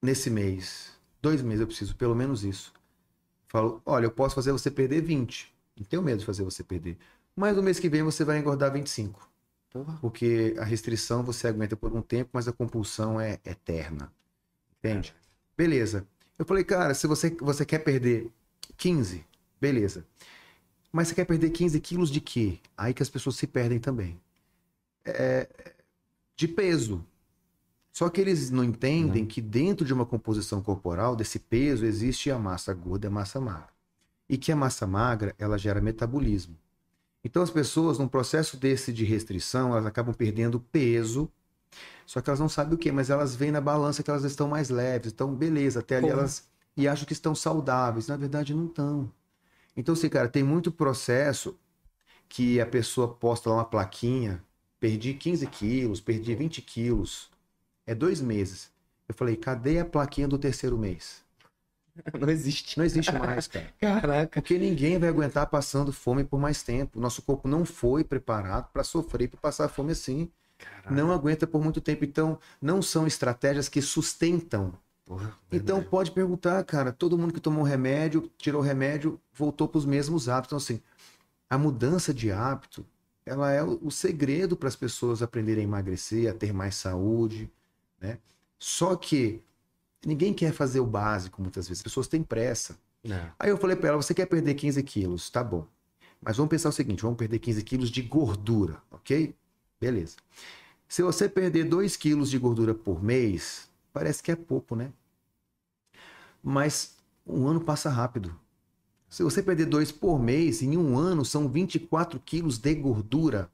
[0.02, 0.92] nesse mês.
[1.22, 2.72] Dois meses eu preciso, pelo menos isso.
[3.46, 5.54] Falo, olha, eu posso fazer você perder 20.
[5.76, 6.98] Não tenho medo de fazer você perder.
[7.36, 9.30] Mas no mês que vem você vai engordar 25.
[9.74, 9.98] Porra.
[10.00, 14.12] Porque a restrição você aguenta por um tempo, mas a compulsão é eterna.
[14.78, 15.12] Entende?
[15.56, 16.06] Beleza.
[16.38, 18.30] Eu falei, cara, se você, você quer perder
[18.76, 19.26] 15,
[19.60, 20.06] beleza.
[20.92, 22.60] Mas você quer perder 15 quilos de quê?
[22.76, 24.20] Aí que as pessoas se perdem também.
[25.04, 25.48] É,
[26.36, 27.04] de peso.
[27.92, 32.38] Só que eles não entendem que dentro de uma composição corporal, desse peso, existe a
[32.38, 33.70] massa gorda e a massa magra.
[34.28, 36.56] E que a massa magra, ela gera metabolismo.
[37.24, 41.30] Então as pessoas, num processo desse de restrição, elas acabam perdendo peso,
[42.06, 44.46] só que elas não sabem o que, mas elas veem na balança que elas estão
[44.46, 45.12] mais leves.
[45.12, 46.20] Então, beleza, até ali Porra.
[46.20, 46.46] elas.
[46.76, 48.08] E acham que estão saudáveis.
[48.08, 49.10] Na verdade, não estão.
[49.76, 51.58] Então, assim, cara, tem muito processo
[52.28, 54.42] que a pessoa posta lá uma plaquinha,
[54.78, 57.30] perdi 15 quilos, perdi 20 quilos.
[57.86, 58.70] É dois meses.
[59.08, 61.23] Eu falei, cadê a plaquinha do terceiro mês?
[62.20, 62.76] Não existe.
[62.76, 63.72] Não existe mais, cara.
[63.80, 64.40] Caraca.
[64.40, 66.98] Porque ninguém vai aguentar passando fome por mais tempo.
[67.00, 70.30] Nosso corpo não foi preparado para sofrer, para passar fome assim.
[70.58, 70.90] Caraca.
[70.94, 72.04] Não aguenta por muito tempo.
[72.04, 74.72] Então, não são estratégias que sustentam.
[75.04, 76.92] Porra, Então, pode perguntar, cara.
[76.92, 80.48] Todo mundo que tomou remédio, tirou o remédio, voltou para os mesmos hábitos.
[80.48, 80.82] Então, assim,
[81.48, 82.84] a mudança de hábito,
[83.26, 87.50] ela é o o segredo para as pessoas aprenderem a emagrecer, a ter mais saúde,
[88.00, 88.18] né?
[88.58, 89.42] Só que
[90.08, 91.80] ninguém quer fazer o básico muitas vezes.
[91.80, 92.76] As pessoas têm pressa.
[93.04, 93.30] É.
[93.38, 95.66] Aí eu falei pra ela, você quer perder 15 quilos, tá bom.
[96.20, 99.34] Mas vamos pensar o seguinte, vamos perder 15 quilos de gordura, ok?
[99.80, 100.16] Beleza.
[100.88, 104.90] Se você perder 2 quilos de gordura por mês, parece que é pouco, né?
[106.42, 106.96] Mas
[107.26, 108.34] um ano passa rápido.
[109.08, 113.50] Se você perder 2 por mês, em um ano são 24 quilos de gordura.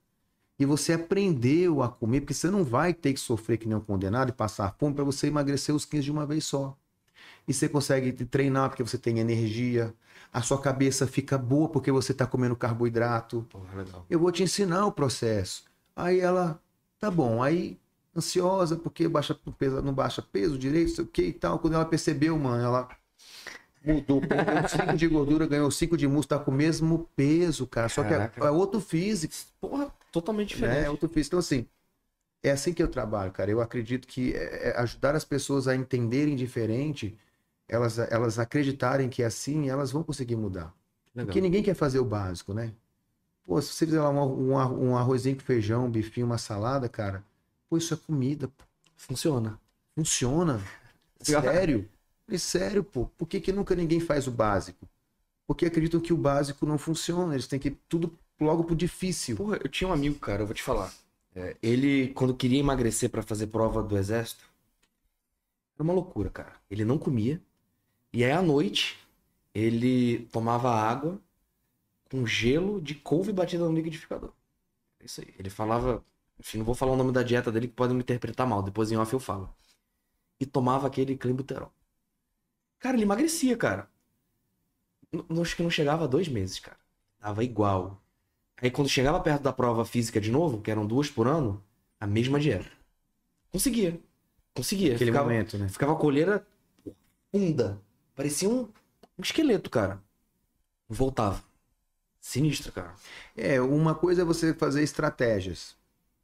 [0.60, 3.80] E você aprendeu a comer, porque você não vai ter que sofrer que nem um
[3.80, 6.76] condenado e passar fome para você emagrecer os 15 de uma vez só
[7.46, 9.92] e você consegue treinar porque você tem energia,
[10.32, 13.44] a sua cabeça fica boa porque você está comendo carboidrato.
[14.08, 15.64] Eu vou te ensinar o processo.
[15.96, 16.60] Aí ela,
[17.00, 17.76] tá bom, aí
[18.16, 21.58] ansiosa porque baixa peso, não baixa peso direito, sei o que e tal.
[21.58, 22.88] Quando ela percebeu, mano, ela
[23.84, 27.88] mudou, perdeu 5 de gordura, ganhou 5 de músculo, tá com o mesmo peso, cara.
[27.88, 28.46] Só que é, Caraca.
[28.46, 30.84] é outro físico Porra, totalmente né?
[30.84, 30.86] diferente.
[30.86, 31.30] É outro físico.
[31.30, 31.66] Então, assim,
[32.42, 33.50] é assim que eu trabalho, cara.
[33.50, 37.18] Eu acredito que é- é ajudar as pessoas a entenderem diferente,
[37.68, 40.74] elas, elas acreditarem que é assim, elas vão conseguir mudar.
[41.14, 41.36] Legal.
[41.36, 42.74] Porque ninguém quer fazer o básico, né?
[43.44, 46.88] Pô, se você fizer lá um, um um arrozinho com feijão, um bifinho, uma salada,
[46.88, 47.24] cara,
[47.68, 48.64] pô, isso é comida, pô.
[48.96, 49.60] Funciona.
[49.94, 50.60] funciona.
[51.22, 51.88] Sério?
[52.28, 53.06] É sério, pô.
[53.18, 54.88] Por que, que nunca ninguém faz o básico?
[55.46, 59.36] Porque acreditam que o básico não funciona, eles têm que tudo logo pro difícil.
[59.36, 60.92] Porra, eu tinha um amigo, cara, eu vou te falar.
[61.34, 64.44] É, ele, quando queria emagrecer pra fazer prova do exército,
[65.74, 66.52] era uma loucura, cara.
[66.70, 67.40] Ele não comia.
[68.12, 68.98] E aí, à noite,
[69.54, 71.20] ele tomava água
[72.10, 74.32] com gelo de couve batida no liquidificador.
[75.00, 75.34] É isso aí.
[75.38, 76.04] Ele falava.
[76.40, 78.62] Enfim, não vou falar o nome da dieta dele que podem me interpretar mal.
[78.62, 79.54] Depois em off eu falo.
[80.40, 81.72] E tomava aquele clenbuterol.
[82.80, 83.88] Cara, ele emagrecia, cara.
[85.12, 86.78] N- Acho que não chegava a dois meses, cara.
[87.20, 88.02] Tava igual.
[88.62, 91.62] Aí quando chegava perto da prova física de novo, que eram duas por ano,
[91.98, 92.70] a mesma dieta.
[93.50, 93.98] Conseguia.
[94.54, 94.92] Conseguia.
[94.92, 95.68] Naquele ficava, momento, né?
[95.68, 96.46] ficava a colheira
[97.32, 97.80] funda.
[98.14, 98.62] Parecia um,
[99.18, 100.02] um esqueleto, cara.
[100.88, 101.42] Voltava.
[102.20, 102.94] Sinistro, cara.
[103.36, 105.76] É, uma coisa é você fazer estratégias.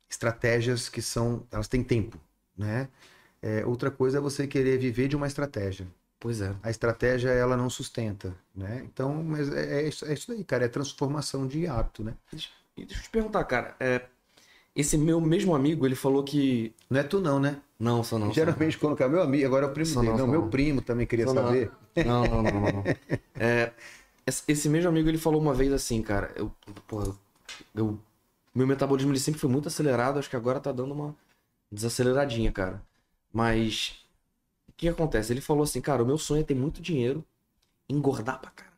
[0.09, 1.47] Estratégias que são.
[1.51, 2.21] Elas têm tempo,
[2.57, 2.89] né?
[3.41, 5.87] É, outra coisa é você querer viver de uma estratégia.
[6.27, 6.53] Pois é.
[6.61, 8.83] A estratégia, ela não sustenta, né?
[8.85, 10.65] Então, mas é, é isso, é isso aí, cara.
[10.65, 12.15] É transformação de hábito, né?
[12.77, 13.77] E deixa eu te perguntar, cara.
[13.79, 14.03] é,
[14.75, 16.75] esse meu mesmo amigo, ele falou que.
[16.91, 17.61] Não é tu não, né?
[17.79, 18.33] Não, só não.
[18.33, 20.15] Geralmente, quando é meu amigo, agora é o primo Só dele.
[20.15, 20.51] não, Não, meu não.
[20.51, 21.35] primo também queria não.
[21.35, 21.71] saber.
[22.05, 22.61] Não, não, não, não.
[22.73, 22.85] não.
[23.39, 23.73] É,
[24.27, 26.51] esse esse mesmo amigo, ele falou uma vez assim, cara, eu,
[26.89, 27.15] porra,
[27.73, 27.97] eu,
[28.53, 31.15] meu metabolismo ele sempre foi muito acelerado, acho que agora tá dando uma
[31.71, 32.83] desaceleradinha, cara.
[33.33, 34.05] Mas
[34.77, 35.33] que acontece?
[35.33, 37.25] Ele falou assim, cara, o meu sonho é ter muito dinheiro,
[37.89, 38.77] engordar pra caralho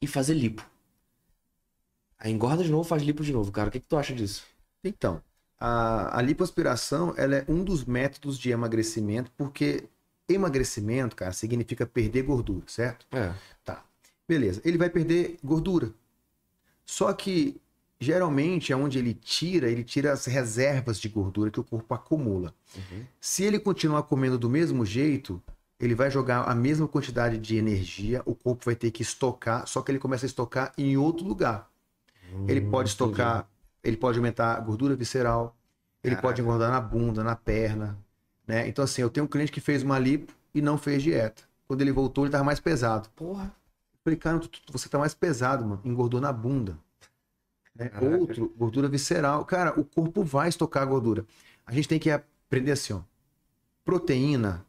[0.00, 0.64] e fazer lipo.
[2.18, 3.68] Aí engorda de novo, faz lipo de novo, cara.
[3.68, 4.44] O que, que tu acha disso?
[4.82, 5.22] Então,
[5.58, 9.88] a, a lipoaspiração ela é um dos métodos de emagrecimento, porque
[10.28, 13.06] emagrecimento, cara, significa perder gordura, certo?
[13.12, 13.34] É.
[14.26, 15.92] Beleza, ele vai perder gordura.
[16.84, 17.60] Só que
[18.00, 22.54] geralmente é onde ele tira, ele tira as reservas de gordura que o corpo acumula.
[22.76, 23.08] Uhum.
[23.20, 25.42] Se ele continuar comendo do mesmo jeito,
[25.80, 29.82] ele vai jogar a mesma quantidade de energia, o corpo vai ter que estocar, só
[29.82, 31.70] que ele começa a estocar em outro lugar.
[32.46, 33.48] Ele Hum, pode estocar,
[33.82, 35.56] ele pode aumentar a gordura visceral,
[36.02, 36.42] ele pode Caraca.
[36.42, 37.98] engordar na bunda, na perna,
[38.46, 38.68] né?
[38.68, 41.42] Então assim, eu tenho um cliente que fez uma lipo e não fez dieta.
[41.66, 43.08] Quando ele voltou, ele estava mais pesado.
[43.16, 43.54] Porra.
[44.04, 45.80] Falei, cara, tu- tu- você tá mais pesado, mano.
[45.84, 46.78] Engordou na bunda.
[47.74, 47.90] Né?
[48.00, 49.44] Outro, gordura visceral.
[49.44, 51.26] Cara, o corpo vai estocar gordura.
[51.66, 53.00] A gente tem que aprender assim, ó.
[53.84, 54.64] Proteína,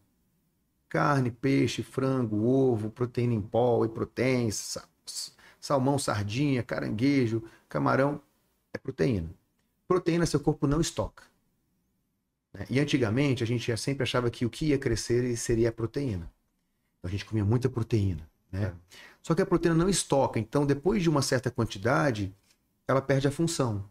[0.89, 4.51] carne, peixe, frango, ovo, proteína em pó, e proteína,
[5.59, 8.21] salmão, sardinha, caranguejo, camarão,
[8.73, 9.29] é proteína.
[9.87, 11.23] Proteína seu corpo não estoca.
[12.53, 12.65] né?
[12.69, 16.31] E antigamente a gente sempre achava que o que ia crescer seria a proteína.
[16.99, 18.27] Então a gente comia muita proteína.
[18.51, 18.73] Né?
[19.21, 22.33] Só que a proteína não estoca, então depois de uma certa quantidade,
[22.87, 23.83] ela perde a função.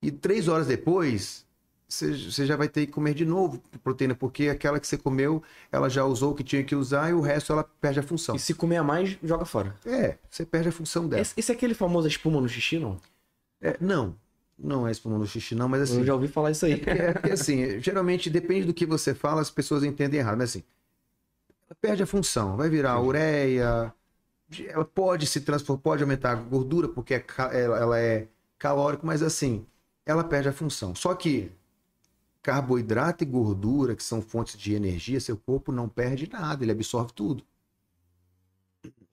[0.00, 1.44] E três horas depois,
[1.88, 5.42] você já vai ter que comer de novo proteína, porque aquela que você comeu,
[5.72, 8.36] ela já usou o que tinha que usar e o resto ela perde a função.
[8.36, 9.74] E se comer a mais, joga fora.
[9.84, 11.22] É, você perde a função dela.
[11.22, 13.00] Esse, esse é aquele famoso espuma no xixi, não?
[13.60, 14.14] É, não,
[14.58, 15.98] não é espuma no xixi, não, mas assim.
[15.98, 16.82] Eu já ouvi falar isso aí.
[16.86, 20.36] É porque assim, geralmente depende do que você fala, as pessoas entendem errado.
[20.36, 20.62] Mas assim,
[21.68, 23.92] ela perde a função, vai virar ureia,
[24.66, 29.66] ela pode se transformar, pode aumentar a gordura, porque é ela, é calórico, mas assim,
[30.06, 30.94] ela perde a função.
[30.94, 31.52] Só que
[32.42, 37.12] carboidrato e gordura, que são fontes de energia, seu corpo não perde nada, ele absorve
[37.12, 37.44] tudo.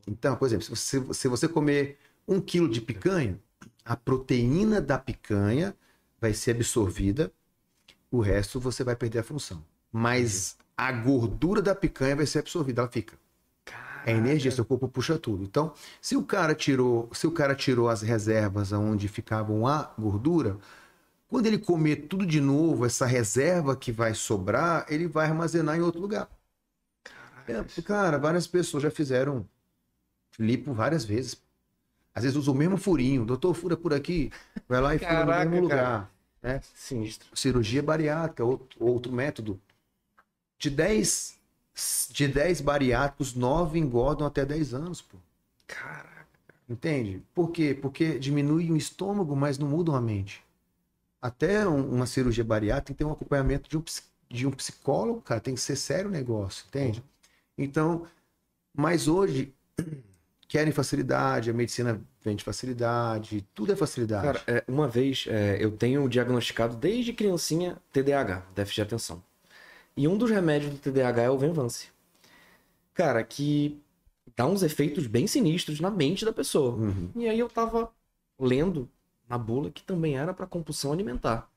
[0.08, 1.98] Então, por exemplo, se você, se você comer
[2.28, 3.40] um quilo de picanha,
[3.84, 5.76] a proteína da picanha
[6.20, 7.32] vai ser absorvida,
[8.10, 9.64] o resto você vai perder a função.
[9.92, 13.18] Mas a gordura da picanha vai ser absorvida, ela fica.
[14.06, 15.44] É energia, seu corpo puxa tudo.
[15.44, 20.58] Então, se o cara tirou, se o cara tirou as reservas onde ficavam a gordura,
[21.28, 25.82] quando ele comer tudo de novo, essa reserva que vai sobrar, ele vai armazenar em
[25.82, 26.30] outro lugar.
[27.48, 29.48] É, cara, várias pessoas já fizeram
[30.40, 31.42] lipo várias vezes.
[32.14, 33.26] Às vezes usa o mesmo furinho.
[33.26, 34.32] Doutor, fura por aqui.
[34.70, 35.82] Vai lá e fura no Caraca, mesmo cara.
[35.82, 36.12] lugar.
[36.42, 36.62] Né?
[36.74, 37.28] Sinistro.
[37.34, 39.60] Cirurgia bariátrica, outro, outro método.
[40.58, 41.35] De 10,
[42.12, 45.18] de 10 bariátricos, 9 engordam até 10 anos, pô.
[45.68, 46.26] Caraca.
[46.70, 47.22] Entende?
[47.34, 47.78] Por quê?
[47.80, 50.44] Porque diminui o estômago, mas não mudam a mente.
[51.22, 53.84] Até um- uma cirurgia bariátrica tem que ter um acompanhamento de um,
[54.30, 55.40] de um psicólogo, cara.
[55.42, 57.04] Tem que ser sério o negócio, entende?
[57.58, 58.06] Então,
[58.74, 59.54] mas hoje
[60.48, 64.40] querem facilidade, a medicina vende facilidade, tudo é facilidade.
[64.40, 69.24] Cara, é, uma vez é, eu tenho diagnosticado desde criancinha TDAH, déficit de atenção.
[69.98, 71.90] E um dos remédios do TDAH é o Venvance.
[72.94, 73.82] Cara, que
[74.36, 76.76] dá uns efeitos bem sinistros na mente da pessoa.
[76.76, 77.12] Uhum.
[77.16, 77.92] E aí eu tava
[78.40, 78.90] lendo
[79.28, 81.50] na bula que também era pra compulsão alimentar.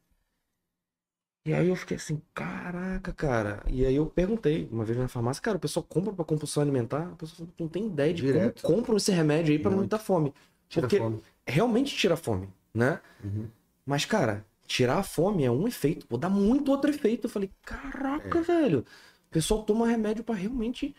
[1.45, 3.63] E aí eu fiquei assim, caraca, cara.
[3.69, 7.09] E aí eu perguntei uma vez na farmácia, cara, o pessoal compra pra compulsão alimentar?
[7.13, 8.63] A pessoa não tem ideia de Direto.
[8.63, 10.35] como compram esse remédio aí pra não dar fome.
[10.69, 11.21] Tira Porque fome.
[11.47, 13.01] realmente tira fome, né?
[13.25, 13.49] Uhum.
[13.87, 17.27] Mas, cara, tirar a fome é um efeito, pô, dá muito outro efeito.
[17.27, 17.67] Eu falei, É.
[17.67, 18.81] caraca, velho.
[18.81, 20.95] O pessoal toma remédio pra realmente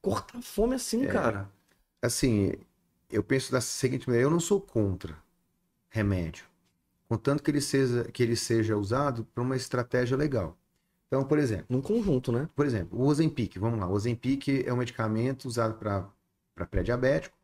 [0.00, 1.08] cortar a fome assim, É.
[1.08, 1.48] cara.
[2.02, 2.52] Assim,
[3.10, 5.16] eu penso da seguinte maneira, eu não sou contra
[5.90, 6.44] remédio,
[7.08, 10.56] contanto que ele seja, que ele seja usado para uma estratégia legal.
[11.06, 12.48] Então, por exemplo, Num conjunto, né?
[12.56, 16.08] por exemplo, o Ozempic, vamos lá, o Ozempic é um medicamento usado para
[16.70, 17.36] pré-diabético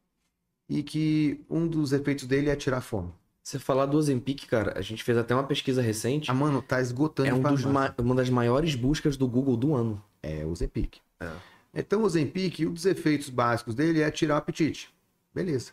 [0.69, 3.13] e que um dos efeitos dele é tirar fome.
[3.49, 6.31] Você falar do Ozempic, cara, a gente fez até uma pesquisa recente.
[6.31, 9.75] Ah, mano, tá esgotando É um dos ma- uma das maiores buscas do Google do
[9.75, 10.05] ano.
[10.23, 10.99] É o Ozempic.
[11.19, 11.31] É.
[11.73, 14.95] Então, o Ozempic, um dos efeitos básicos dele é tirar o apetite.
[15.35, 15.73] Beleza.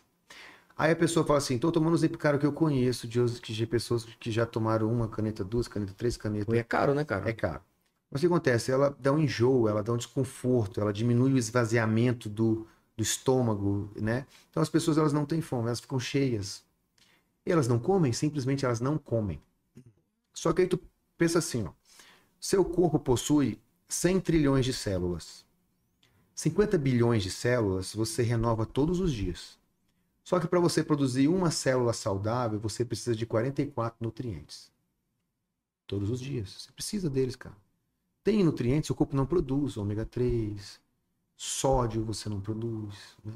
[0.78, 3.68] Aí a pessoa fala assim, tô tomando Ozempic, cara, que eu conheço de, de, de
[3.68, 6.56] pessoas que já tomaram uma caneta, duas canetas, três canetas.
[6.56, 7.30] E é caro, né, cara?
[7.30, 7.60] É caro.
[8.10, 8.72] Mas o que acontece?
[8.72, 12.66] Ela dá um enjoo, ela dá um desconforto, ela diminui o esvaziamento do,
[12.96, 14.26] do estômago, né?
[14.50, 16.64] Então as pessoas elas não têm fome, elas ficam cheias.
[17.46, 19.42] E elas não comem, simplesmente elas não comem.
[20.34, 20.80] Só que aí tu
[21.18, 21.72] pensa assim, ó.
[22.40, 25.46] Seu corpo possui 100 trilhões de células.
[26.34, 29.58] 50 bilhões de células você renova todos os dias.
[30.24, 34.72] Só que para você produzir uma célula saudável, você precisa de 44 nutrientes.
[35.88, 36.50] Todos os dias.
[36.50, 37.56] Você precisa deles, cara.
[38.24, 40.82] tem nutrientes o corpo não produz, ômega 3,
[41.38, 43.34] sódio você não produz, né?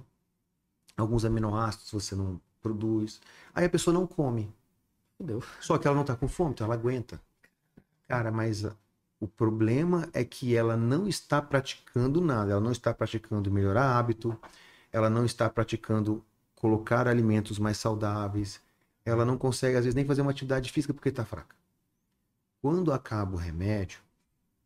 [0.97, 3.21] alguns aminoácidos você não produz.
[3.53, 4.53] Aí a pessoa não come.
[5.19, 5.43] Entendeu?
[5.59, 7.21] Só que ela não tá com fome, então ela aguenta.
[8.07, 8.75] Cara, mas ah,
[9.19, 12.51] o problema é que ela não está praticando nada.
[12.51, 14.37] Ela não está praticando melhorar hábito,
[14.91, 16.23] ela não está praticando
[16.55, 18.61] colocar alimentos mais saudáveis.
[19.03, 21.55] Ela não consegue, às vezes, nem fazer uma atividade física porque está fraca.
[22.61, 23.99] Quando acaba o remédio,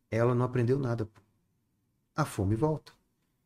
[0.10, 1.08] ela não aprendeu nada.
[2.16, 2.92] A fome volta.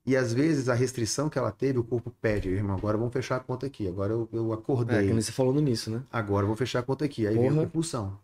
[0.08, 3.36] E às vezes a restrição que ela teve, o corpo pede, irmão, agora vamos fechar
[3.36, 3.86] a conta aqui.
[3.90, 5.08] Agora eu, eu É, acordei.
[5.08, 6.02] que nem você no início, né?
[6.10, 7.28] Agora eu vou fechar a conta aqui.
[7.28, 7.66] Aí vem a Porra.
[7.66, 8.18] compulsão.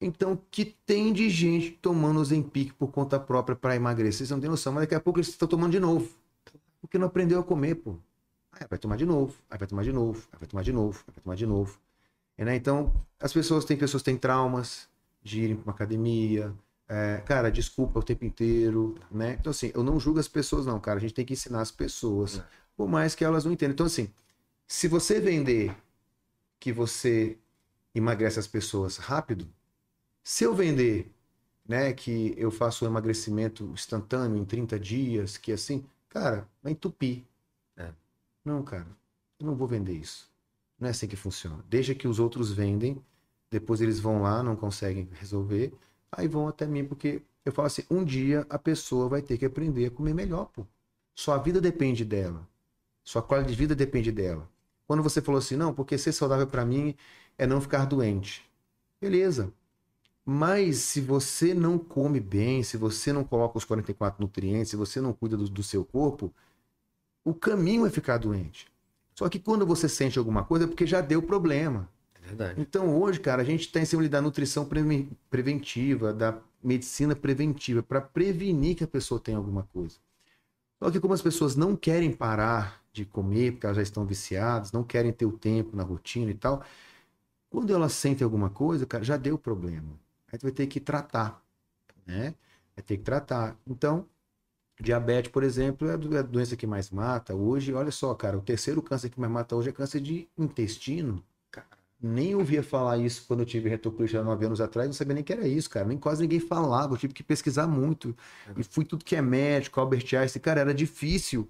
[0.00, 4.18] Então, que tem de gente tomando Ozempic por conta própria para emagrecer?
[4.26, 6.08] Vocês não têm noção, mas daqui a pouco eles estão tomando de novo.
[6.80, 7.94] Porque não aprendeu a comer, pô.
[8.50, 11.04] Aí vai tomar de novo, aí vai tomar de novo, aí vai tomar de novo,
[11.06, 11.78] aí vai tomar de novo.
[12.36, 14.88] E, né, Então, as pessoas, tem pessoas que têm traumas
[15.22, 16.52] de irem para uma academia.
[16.92, 19.36] É, cara, desculpa o tempo inteiro, né?
[19.38, 20.98] Então, assim, eu não julgo as pessoas, não, cara.
[20.98, 22.40] A gente tem que ensinar as pessoas.
[22.40, 22.44] É.
[22.76, 23.74] Por mais que elas não entendam.
[23.74, 24.10] Então, assim,
[24.66, 25.72] se você vender
[26.58, 27.38] que você
[27.94, 29.48] emagrece as pessoas rápido,
[30.24, 31.14] se eu vender,
[31.64, 37.22] né, que eu faço um emagrecimento instantâneo em 30 dias, que assim, cara, vai entupir.
[37.76, 37.90] É.
[38.44, 38.88] Não, cara,
[39.38, 40.28] eu não vou vender isso.
[40.76, 41.64] Não é assim que funciona.
[41.68, 43.00] Deixa que os outros vendem,
[43.48, 45.72] depois eles vão lá, não conseguem resolver,
[46.12, 49.44] aí vão até mim, porque eu falo assim, um dia a pessoa vai ter que
[49.44, 50.66] aprender a comer melhor, pô.
[51.14, 52.46] Sua vida depende dela.
[53.02, 54.48] Sua qualidade de vida depende dela.
[54.86, 56.94] Quando você falou assim, não, porque ser saudável para mim
[57.38, 58.44] é não ficar doente.
[59.00, 59.52] Beleza.
[60.24, 65.00] Mas se você não come bem, se você não coloca os 44 nutrientes, se você
[65.00, 66.32] não cuida do, do seu corpo,
[67.24, 68.66] o caminho é ficar doente.
[69.14, 71.88] Só que quando você sente alguma coisa é porque já deu problema.
[72.30, 72.60] Verdade.
[72.60, 77.82] Então hoje, cara, a gente está em cima da nutrição preve- preventiva, da medicina preventiva,
[77.82, 79.96] para prevenir que a pessoa tenha alguma coisa.
[80.82, 84.72] Só que como as pessoas não querem parar de comer, porque elas já estão viciadas,
[84.72, 86.64] não querem ter o tempo na rotina e tal,
[87.50, 89.98] quando elas sentem alguma coisa, cara, já deu problema.
[90.32, 91.42] Aí tu vai ter que tratar,
[92.06, 92.34] né?
[92.76, 93.56] Vai ter que tratar.
[93.66, 94.06] Então,
[94.80, 97.34] diabetes, por exemplo, é a é a doença que mais mata.
[97.34, 101.24] Hoje, olha só, cara, o terceiro câncer que mais mata hoje é câncer de intestino.
[102.02, 105.22] Nem ouvia falar isso quando eu tive retocolite há nove anos atrás, não sabia nem
[105.22, 105.86] que era isso, cara.
[105.86, 108.16] Nem quase ninguém falava, eu tive que pesquisar muito.
[108.56, 111.48] E fui tudo que é médico, Albert Einstein, cara, era difícil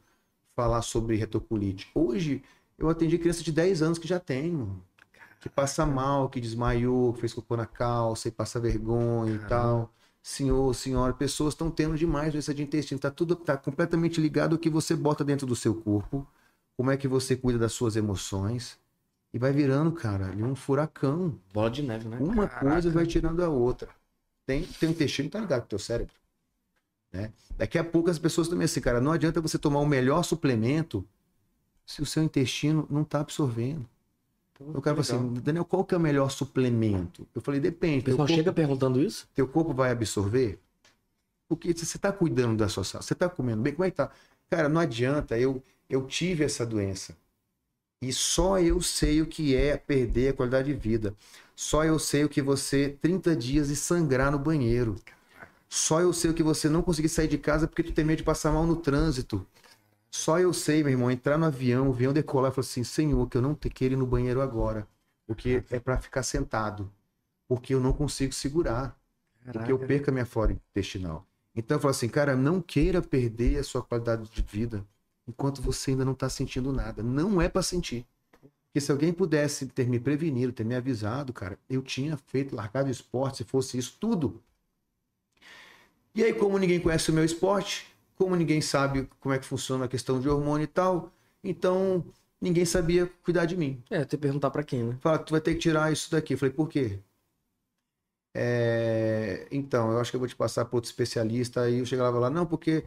[0.56, 1.88] falar sobre retocolite.
[1.94, 2.42] Hoje,
[2.76, 4.82] eu atendi criança de 10 anos que já tem, mano.
[5.40, 9.90] Que passa mal, que desmaiou, que fez cocô na calça e passa vergonha e tal.
[10.22, 13.00] Senhor, senhora, pessoas estão tendo demais doença de intestino.
[13.00, 16.26] Tá tudo tá completamente ligado ao que você bota dentro do seu corpo,
[16.76, 18.78] como é que você cuida das suas emoções.
[19.32, 21.38] E vai virando, cara, ali um furacão.
[21.52, 22.18] Bola de neve, né?
[22.20, 22.66] Uma Caraca.
[22.66, 23.88] coisa vai tirando a outra.
[24.44, 26.14] Tem, tem um intestino, tá ligado com o teu cérebro.
[27.12, 27.32] Né?
[27.56, 31.06] Daqui a pouco as pessoas também assim, cara, não adianta você tomar o melhor suplemento
[31.86, 33.86] se o seu intestino não tá absorvendo.
[34.74, 37.26] O cara assim, Daniel, qual que é o melhor suplemento?
[37.34, 38.04] Eu falei, depende.
[38.04, 39.26] Pessoal corpo, chega perguntando isso?
[39.34, 40.60] teu corpo vai absorver?
[41.48, 43.96] Porque se você tá cuidando da sua saúde, você tá comendo bem, como é que
[43.96, 44.10] tá?
[44.50, 47.16] Cara, não adianta, eu, eu tive essa doença.
[48.02, 51.14] E só eu sei o que é perder a qualidade de vida.
[51.54, 54.96] Só eu sei o que você 30 dias e sangrar no banheiro.
[55.68, 58.18] Só eu sei o que você não conseguir sair de casa porque tu tem medo
[58.18, 59.46] de passar mal no trânsito.
[60.10, 63.28] Só eu sei, meu irmão, entrar no avião, o avião decolar e falar assim, Senhor,
[63.28, 64.88] que eu não te quero ir no banheiro agora.
[65.26, 66.90] Porque é para ficar sentado.
[67.46, 68.98] Porque eu não consigo segurar.
[69.52, 71.26] Porque eu perco a minha flora intestinal.
[71.54, 74.86] Então eu falo assim, cara, não queira perder a sua qualidade de vida
[75.26, 77.02] enquanto você ainda não está sentindo nada.
[77.02, 78.06] Não é para sentir.
[78.68, 82.88] Porque se alguém pudesse ter me prevenido, ter me avisado, cara, eu tinha feito, largado
[82.88, 84.42] o esporte, se fosse isso, tudo.
[86.14, 87.86] E aí, como ninguém conhece o meu esporte,
[88.16, 92.04] como ninguém sabe como é que funciona a questão de hormônio e tal, então
[92.40, 93.82] ninguém sabia cuidar de mim.
[93.90, 94.96] É, que perguntar pra quem, né?
[95.00, 96.34] Fala, tu vai ter que tirar isso daqui.
[96.34, 96.98] Eu falei, por quê?
[98.34, 101.62] É, Então, eu acho que eu vou te passar para outro especialista.
[101.62, 102.84] Aí eu chegava lá, não, porque.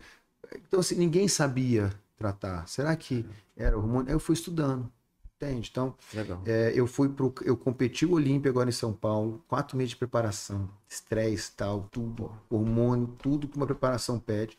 [0.55, 2.68] Então, assim, ninguém sabia tratar.
[2.68, 3.26] Será que
[3.56, 4.10] era hormônio?
[4.10, 4.91] Aí eu fui estudando.
[5.35, 5.69] Entende?
[5.72, 6.41] Então, Legal.
[6.45, 7.34] é, eu fui pro.
[7.41, 12.31] Eu competi o Olímpia agora em São Paulo, quatro meses de preparação, estresse, tal, tudo,
[12.49, 14.57] hormônio, tudo que uma preparação pede.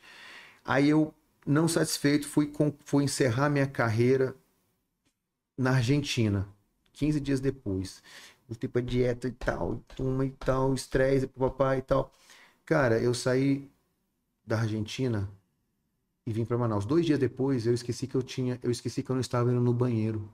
[0.64, 1.14] Aí eu,
[1.46, 4.34] não satisfeito, fui, com, fui encerrar minha carreira
[5.56, 6.46] na Argentina,
[6.92, 8.02] 15 dias depois.
[8.48, 12.12] Voltei pra dieta e tal, turma e tal, estresse, papai e tal.
[12.66, 13.70] Cara, eu saí
[14.46, 15.30] da Argentina
[16.26, 16.86] e vim para Manaus.
[16.86, 19.60] Dois dias depois, eu esqueci que eu tinha, eu esqueci que eu não estava indo
[19.60, 20.28] no banheiro.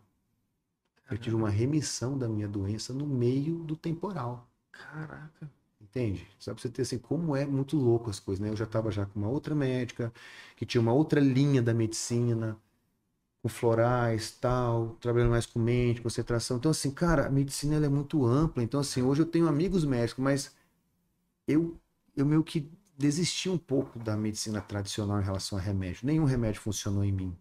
[1.11, 4.49] Eu tive uma remissão da minha doença no meio do temporal.
[4.71, 5.51] Caraca.
[5.81, 6.29] Entende?
[6.39, 8.49] Só pra você ter assim, como é muito louco as coisas, né?
[8.49, 10.13] Eu já tava já com uma outra médica,
[10.55, 12.57] que tinha uma outra linha da medicina,
[13.43, 16.59] com florais, tal, trabalhando mais com mente, concentração.
[16.59, 18.63] Então, assim, cara, a medicina é muito ampla.
[18.63, 20.55] Então, assim, hoje eu tenho amigos médicos, mas
[21.49, 21.77] eu,
[22.17, 22.71] eu meio que
[23.01, 26.07] desisti um pouco da medicina tradicional em relação a remédio.
[26.07, 27.35] Nenhum remédio funcionou em mim.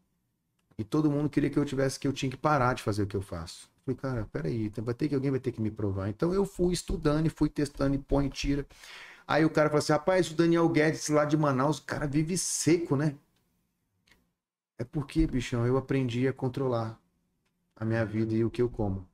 [0.77, 3.07] E todo mundo queria que eu tivesse, que eu tinha que parar de fazer o
[3.07, 3.69] que eu faço.
[3.83, 6.07] Falei, cara, peraí, vai ter que alguém vai ter que me provar.
[6.07, 8.65] Então eu fui estudando e fui testando e põe e tira.
[9.27, 12.37] Aí o cara falou assim: rapaz, o Daniel Guedes lá de Manaus, o cara vive
[12.37, 13.15] seco, né?
[14.77, 16.97] É porque, bichão, eu aprendi a controlar
[17.75, 19.05] a minha vida e o que eu como.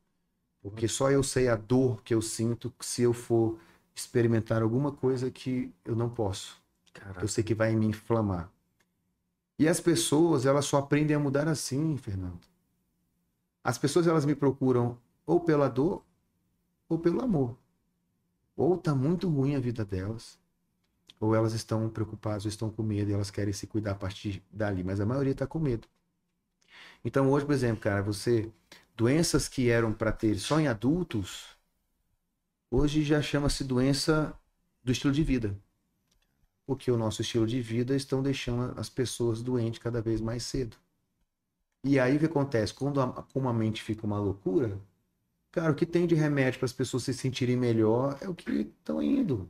[0.62, 3.60] Porque só eu sei a dor que eu sinto se eu for
[3.96, 6.62] experimentar alguma coisa que eu não posso.
[6.94, 7.22] Caraca.
[7.22, 8.52] Eu sei que vai me inflamar.
[9.58, 12.42] E as pessoas, elas só aprendem a mudar assim, Fernando.
[13.64, 16.04] As pessoas, elas me procuram ou pela dor
[16.90, 17.58] ou pelo amor.
[18.56, 20.38] Ou tá muito ruim a vida delas,
[21.20, 24.44] ou elas estão preocupadas, ou estão com medo e elas querem se cuidar a partir
[24.52, 25.88] dali, mas a maioria tá com medo.
[27.04, 28.52] Então hoje, por exemplo, cara, você
[28.96, 31.55] doenças que eram para ter só em adultos,
[32.70, 34.34] hoje já chama-se doença
[34.84, 35.58] do estilo de vida.
[36.66, 40.78] Porque o nosso estilo de vida estão deixando as pessoas doentes cada vez mais cedo.
[41.84, 42.74] E aí o que acontece?
[42.74, 44.80] Quando a, como a mente fica uma loucura,
[45.52, 48.52] cara, o que tem de remédio para as pessoas se sentirem melhor é o que
[48.52, 49.48] estão indo.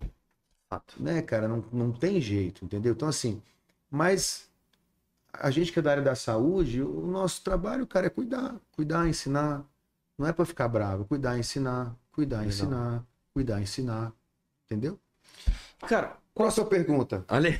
[0.70, 1.02] Fato.
[1.02, 1.48] Né, cara?
[1.48, 2.94] Não, não tem jeito, entendeu?
[2.94, 3.42] Então, assim,
[3.90, 4.50] mas
[5.32, 8.60] a gente que é da área da saúde, o nosso trabalho, cara, é cuidar.
[8.74, 9.66] Cuidar, ensinar.
[10.18, 12.50] Não é para ficar bravo, é cuidar, ensinar, cuidar, Legal.
[12.50, 14.14] ensinar, cuidar, ensinar.
[14.66, 15.00] Entendeu?
[15.88, 17.26] Cara, Qual a sua pergunta?
[17.30, 17.50] olha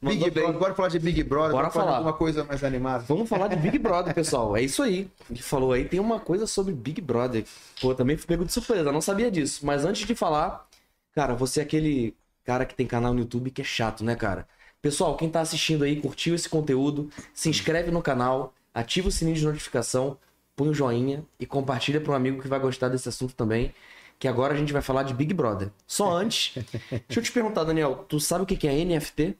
[0.00, 0.30] Big.
[0.30, 1.96] Brother, bora falar de Big Brother, Bora bora falar de falar.
[1.98, 3.04] alguma coisa mais animada.
[3.08, 4.56] Vamos falar de Big Brother, pessoal.
[4.56, 5.10] É isso aí.
[5.30, 7.44] Ele falou aí, tem uma coisa sobre Big Brother.
[7.80, 9.64] Pô, também fui pego de surpresa, não sabia disso.
[9.66, 10.68] Mas antes de falar,
[11.12, 12.14] cara, você é aquele
[12.44, 14.46] cara que tem canal no YouTube que é chato, né, cara?
[14.82, 19.36] Pessoal, quem tá assistindo aí, curtiu esse conteúdo, se inscreve no canal, ativa o sininho
[19.36, 20.16] de notificação,
[20.56, 23.72] põe o joinha e compartilha para um amigo que vai gostar desse assunto também.
[24.18, 25.70] Que agora a gente vai falar de Big Brother.
[25.86, 26.54] Só antes,
[26.90, 29.36] deixa eu te perguntar, Daniel, tu sabe o que é NFT?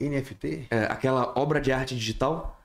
[0.00, 0.66] NFT?
[0.70, 2.58] É, aquela obra de arte digital?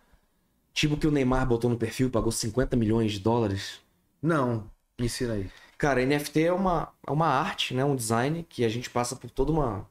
[0.73, 3.81] Tipo que o Neymar botou no perfil, pagou 50 milhões de dólares.
[4.21, 4.69] Não.
[4.97, 5.51] Me ensina aí.
[5.77, 7.83] Cara, NFT é uma, é uma arte, né?
[7.83, 9.87] Um design que a gente passa por todo uma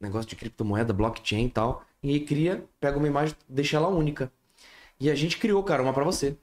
[0.00, 1.84] negócio de criptomoeda, blockchain e tal.
[2.02, 4.32] E cria, pega uma imagem, deixa ela única.
[5.00, 6.36] E a gente criou, cara, uma pra você.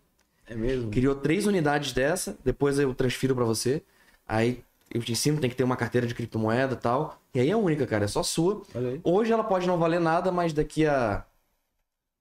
[0.47, 0.89] É mesmo?
[0.89, 3.83] Criou três unidades dessa, depois eu transfiro pra você.
[4.27, 7.21] Aí eu te ensino, tem que ter uma carteira de criptomoeda e tal.
[7.33, 8.63] E aí é única, cara, é só sua.
[9.03, 11.25] Hoje ela pode não valer nada, mas daqui a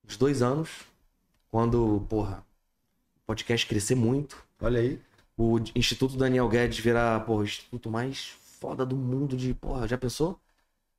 [0.07, 0.69] uns dois anos,
[1.49, 2.45] quando, porra,
[3.15, 4.99] o podcast crescer muito, Olha aí.
[5.35, 9.97] o Instituto Daniel Guedes virar, porra, o instituto mais foda do mundo de, porra, já
[9.97, 10.39] pensou?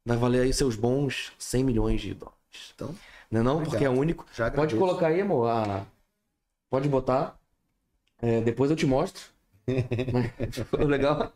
[0.05, 2.73] Vai valer aí seus bons 100 milhões de dólares.
[2.75, 2.95] Então,
[3.31, 3.63] Não é não?
[3.63, 4.25] Porque é único.
[4.55, 5.49] Pode colocar aí, amor.
[5.49, 5.85] a-
[6.71, 7.39] Pode botar.
[8.21, 9.23] É, depois eu te mostro.
[10.51, 11.33] Ficou legal?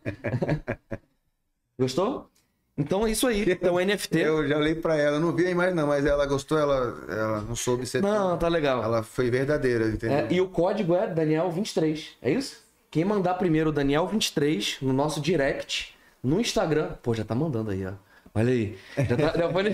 [1.79, 2.29] Gostou?
[2.77, 3.45] Então é isso aí.
[3.51, 4.19] Então NFT.
[4.21, 7.41] Eu já olhei pra ela, não vi a imagem não, mas ela gostou, ela, ela
[7.43, 8.03] não soube ser...
[8.03, 8.83] Não, tá legal.
[8.83, 10.19] Ela foi verdadeira, entendeu?
[10.19, 12.09] É, e o código é Daniel23.
[12.23, 12.63] É isso?
[12.91, 16.93] Quem mandar primeiro o Daniel23 no nosso direct, no Instagram.
[17.03, 17.93] Pô, já tá mandando aí, ó.
[18.35, 18.79] Olha aí.
[18.97, 19.71] Já, tá- já foi, no,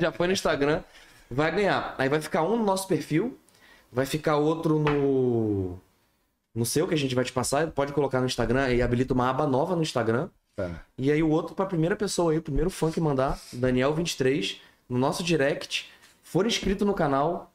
[0.00, 0.82] já foi no Instagram.
[1.32, 1.94] Vai ganhar.
[1.98, 3.38] Aí vai ficar um no nosso perfil.
[3.90, 5.78] Vai ficar outro no.
[6.54, 7.70] No seu, que a gente vai te passar.
[7.70, 10.28] Pode colocar no Instagram e habilita uma aba nova no Instagram.
[10.54, 10.84] Tá.
[10.98, 14.98] E aí o outro pra primeira pessoa aí, o primeiro fã que mandar, Daniel23, no
[14.98, 15.90] nosso direct,
[16.22, 17.50] for inscrito no canal,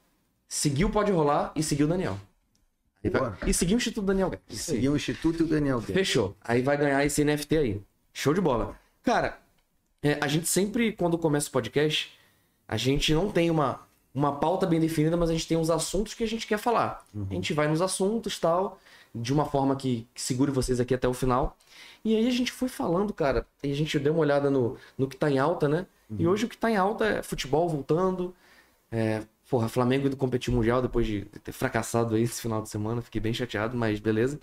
[0.47, 2.19] seguiu o Pode Rolar e seguiu o Daniel.
[3.03, 3.33] Vai-.
[3.45, 4.31] E seguiu o Instituto Daniel.
[4.49, 4.77] E Isso aí.
[4.77, 5.93] seguir o Instituto e o Daniel Guedes.
[5.95, 6.35] Fechou.
[6.41, 7.81] Aí vai ganhar esse NFT aí.
[8.11, 8.75] Show de bola.
[9.03, 9.37] Cara,
[10.01, 12.16] é, a gente sempre, quando começa o podcast,
[12.67, 13.81] a gente não tem uma,
[14.13, 17.05] uma pauta bem definida, mas a gente tem uns assuntos que a gente quer falar.
[17.29, 18.79] A gente vai nos assuntos tal,
[19.13, 21.57] de uma forma que, que segure vocês aqui até o final.
[22.03, 25.07] E aí a gente foi falando, cara, e a gente deu uma olhada no, no
[25.07, 25.85] que tá em alta, né?
[26.17, 28.33] E hoje o que tá em alta é futebol voltando.
[28.91, 33.01] É, porra, Flamengo indo competir mundial depois de ter fracassado aí esse final de semana.
[33.01, 34.39] Fiquei bem chateado, mas beleza.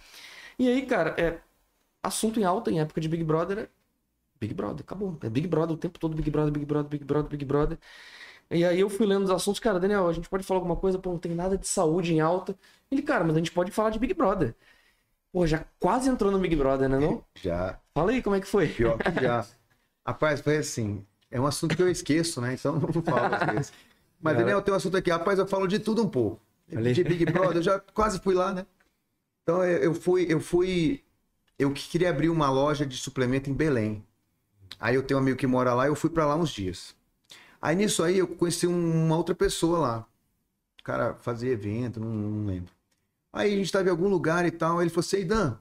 [0.59, 1.39] E aí, cara, é,
[2.03, 3.69] assunto em alta em época de Big Brother é
[4.41, 5.19] Big Brother, acabou.
[5.23, 7.79] É Big Brother o tempo todo, Big Brother, Big Brother, Big Brother, Big Brother.
[8.51, 10.99] E aí eu fui lendo os assuntos, cara, Daniel, a gente pode falar alguma coisa,
[10.99, 12.57] pô, não tem nada de saúde em alta.
[12.91, 14.55] Ele, cara, mas a gente pode falar de Big Brother.
[15.33, 17.25] Pô, já quase entrou no Big Brother, né não?
[17.43, 18.69] Já, Fala aí como é que foi.
[18.69, 19.47] pior que já.
[20.07, 22.55] Rapaz, foi assim, é um assunto que eu esqueço, né?
[22.55, 23.73] Então não falo às vezes.
[24.21, 24.37] Mas.
[24.37, 25.11] Daniel, tem um assunto aqui.
[25.11, 26.41] Rapaz, eu falo de tudo um pouco.
[26.69, 28.67] De Big Brother, eu já quase fui lá, né?
[29.43, 31.05] Então eu fui, eu fui
[31.59, 34.05] eu que queria abrir uma loja de suplemento em Belém.
[34.79, 36.95] Aí eu tenho um amigo que mora lá, eu fui pra lá uns dias.
[37.63, 40.07] Aí nisso aí eu conheci um- uma outra pessoa lá.
[40.81, 42.73] O cara fazia evento, não, não lembro.
[43.33, 45.59] Aí a gente tava em algum lugar e tal, aí ele falou assim, Dan,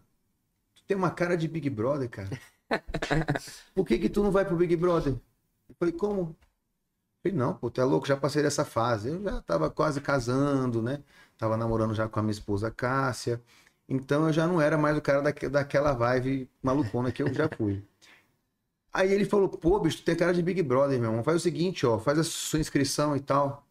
[0.75, 2.29] tu tem uma cara de Big Brother, cara.
[3.73, 5.13] Por que que tu não vai pro Big Brother?
[5.69, 6.21] Eu falei, como?
[7.25, 9.09] Eu falei, não, pô, tu é louco, já passei dessa fase.
[9.09, 11.03] Eu já tava quase casando, né?
[11.37, 13.41] Tava namorando já com a minha esposa Cássia.
[13.89, 17.49] Então eu já não era mais o cara daque- daquela vibe malucona que eu já
[17.49, 17.83] fui.
[18.93, 21.23] Aí ele falou, pô, bicho, tu tem cara de Big Brother, meu irmão.
[21.23, 23.65] Faz o seguinte, ó, faz a sua inscrição e tal.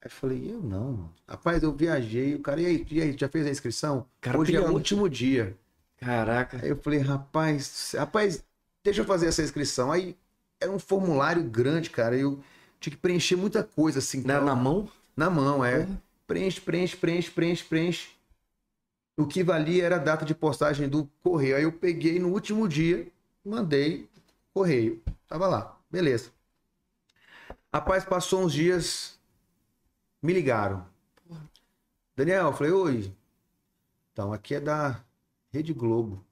[0.00, 1.14] Aí eu falei, eu não, mano.
[1.28, 4.06] Rapaz, eu viajei, o cara, e aí, e aí já fez a inscrição?
[4.20, 5.56] Cara, Hoje é o último dia.
[5.98, 6.58] Caraca.
[6.60, 8.44] Aí eu falei, rapaz, rapaz,
[8.82, 9.92] deixa eu fazer essa inscrição.
[9.92, 10.16] Aí
[10.60, 12.16] era um formulário grande, cara.
[12.16, 12.40] Eu
[12.80, 14.22] tinha que preencher muita coisa, assim.
[14.22, 14.88] Na, na mão?
[15.16, 15.84] Na mão, é.
[15.84, 16.02] Porra.
[16.26, 18.08] Preenche, preenche, preenche, preenche, preenche.
[19.16, 21.56] O que valia era a data de postagem do correio.
[21.56, 23.06] Aí eu peguei no último dia,
[23.44, 24.08] mandei
[24.56, 25.02] correio.
[25.28, 26.30] Tava lá, beleza.
[27.70, 29.20] Rapaz, passou uns dias,
[30.22, 30.86] me ligaram.
[32.16, 33.12] Daniel, eu falei, oi.
[34.10, 35.04] Então, aqui é da
[35.50, 36.24] Rede Globo.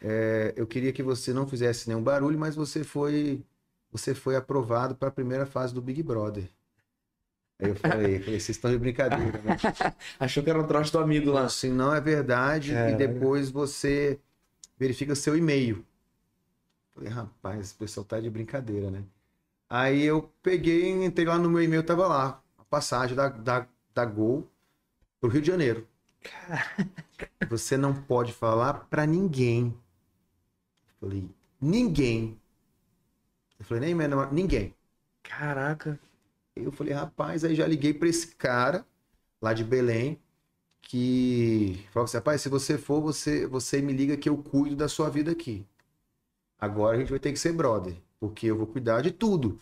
[0.00, 3.44] É, eu queria que você não fizesse nenhum barulho, mas você foi,
[3.92, 6.48] você foi aprovado para a primeira fase do Big Brother.
[7.58, 9.58] Aí eu falei, falei, vocês estão de brincadeira, né?
[10.18, 11.44] Achou que era um troço do amigo lá.
[11.44, 12.72] Assim, não é verdade.
[12.72, 12.90] Caraca.
[12.90, 14.18] E depois você
[14.78, 15.84] verifica seu e-mail.
[17.00, 19.02] Falei, rapaz, esse pessoal tá de brincadeira, né?
[19.68, 24.04] Aí eu peguei, entrei lá no meu e-mail, tava lá, a passagem da, da, da
[24.06, 24.50] Gol
[25.20, 25.88] pro Rio de Janeiro.
[27.48, 29.76] Você não pode falar pra ninguém.
[31.00, 31.28] Falei,
[31.60, 32.38] ninguém.
[33.58, 34.74] Eu falei, nem menor, ninguém.
[35.22, 35.98] Caraca.
[36.56, 38.86] Eu falei, rapaz, aí já liguei pra esse cara
[39.42, 40.20] lá de Belém
[40.82, 44.88] que falou assim, rapaz, se você for, você, você me liga que eu cuido da
[44.88, 45.66] sua vida aqui.
[46.60, 49.58] Agora a gente vai ter que ser brother, porque eu vou cuidar de tudo.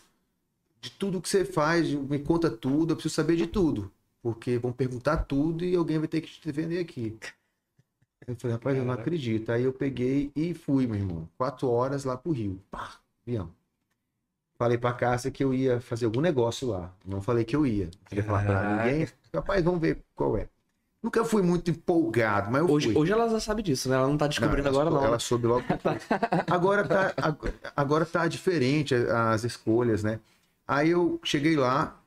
[0.81, 3.91] De tudo que você faz, me conta tudo, eu preciso saber de tudo.
[4.21, 7.17] Porque vão perguntar tudo e alguém vai ter que te defender aqui.
[8.27, 9.51] Eu falei, rapaz, eu não acredito.
[9.51, 11.27] Aí eu peguei e fui, meu irmão.
[11.37, 12.61] Quatro horas lá pro Rio.
[12.69, 13.49] Pá, avião.
[14.57, 16.93] Falei pra Cássia que eu ia fazer algum negócio lá.
[17.05, 17.85] Não falei que eu ia.
[17.85, 19.07] Não queria falar pra ninguém.
[19.33, 20.49] Rapaz, vamos ver qual é.
[21.01, 22.97] Nunca fui muito empolgado, mas eu Hoje, fui.
[22.97, 23.95] hoje ela já sabe disso, né?
[23.95, 25.05] Ela não tá descobrindo Não, agora, não.
[25.05, 25.63] Ela soube logo.
[26.49, 30.19] agora, tá, ag- agora tá diferente as escolhas, né?
[30.67, 31.97] Aí eu cheguei lá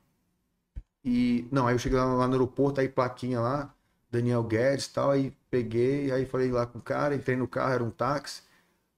[1.03, 1.47] e...
[1.51, 3.73] Não, aí eu cheguei lá, lá no aeroporto, aí plaquinha lá,
[4.11, 7.73] Daniel Guedes e tal, aí peguei, aí falei lá com o cara, entrei no carro,
[7.73, 8.43] era um táxi.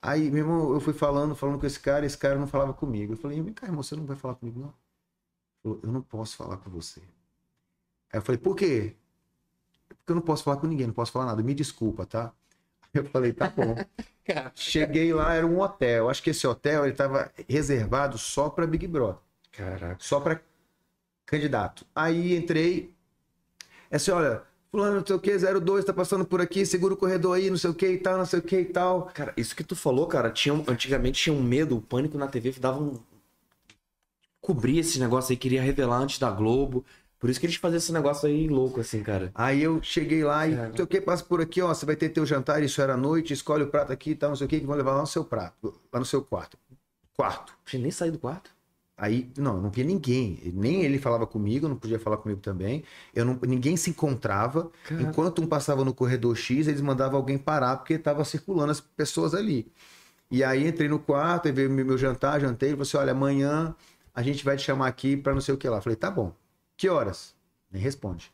[0.01, 2.73] Aí, meu irmão, eu fui falando, falando com esse cara, e esse cara não falava
[2.73, 3.13] comigo.
[3.13, 4.67] Eu falei, vem cá, irmão, você não vai falar comigo, não?
[4.67, 4.73] Ele
[5.63, 6.99] falou, eu não posso falar com você.
[8.11, 8.95] Aí eu falei, por quê?
[10.05, 11.41] Porque eu não posso falar com ninguém, não posso falar nada.
[11.41, 12.31] Me desculpa, tá?
[12.93, 13.75] Eu falei, tá bom.
[14.55, 16.09] Cheguei lá, era um hotel.
[16.09, 19.19] Acho que esse hotel ele estava reservado só para Big Brother,
[19.51, 19.97] Caraca.
[19.99, 20.41] só para
[21.25, 21.85] candidato.
[21.95, 22.93] Aí entrei.
[23.89, 26.97] É assim, olha, fulano, não sei o que, 02, tá passando por aqui, segura o
[26.97, 29.07] corredor aí, não sei o que e tal, não sei o que e tal.
[29.13, 32.27] Cara, isso que tu falou, cara, tinha, um- antigamente tinha um medo, o pânico na
[32.27, 32.99] TV dava um.
[34.41, 36.85] cobria esse negócio aí, queria revelar antes da Globo.
[37.19, 39.31] Por isso que eles faziam esse negócio aí louco, assim, cara.
[39.33, 40.67] Aí eu cheguei lá e Cara.
[40.67, 42.93] não sei o que, passa por aqui, ó, você vai ter teu jantar, isso era
[42.93, 44.93] à noite, escolhe o prato aqui e tal, não sei o que, que vão levar
[44.93, 46.57] lá no seu prato, lá no seu quarto.
[47.15, 47.53] Quarto.
[47.65, 48.51] Tinha nem saído do quarto.
[48.97, 50.39] Aí, não, não via ninguém.
[50.53, 52.83] Nem ele falava comigo, não podia falar comigo também.
[53.13, 54.71] Eu não, ninguém se encontrava.
[54.89, 59.33] Enquanto um passava no corredor X, eles mandavam alguém parar, porque estava circulando as pessoas
[59.33, 59.69] ali.
[60.31, 63.11] E aí entrei no quarto, aí veio meu meu jantar, jantei, ele falou assim: olha,
[63.11, 63.75] amanhã
[64.13, 65.81] a gente vai te chamar aqui para não sei o que lá.
[65.81, 66.33] Falei, tá bom.
[66.77, 67.35] Que horas?
[67.71, 68.31] Nem responde.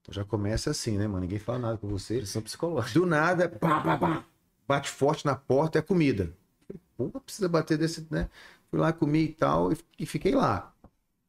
[0.00, 1.20] Então já começa assim, né, mano?
[1.20, 2.16] Ninguém fala nada com você.
[2.16, 2.98] Pressão psicológica.
[2.98, 4.24] Do nada, pá, pá, pá,
[4.66, 6.32] bate forte na porta, é comida.
[6.96, 8.28] Pô, precisa bater desse, né?
[8.70, 10.72] Fui lá, comi e tal, e, e fiquei lá,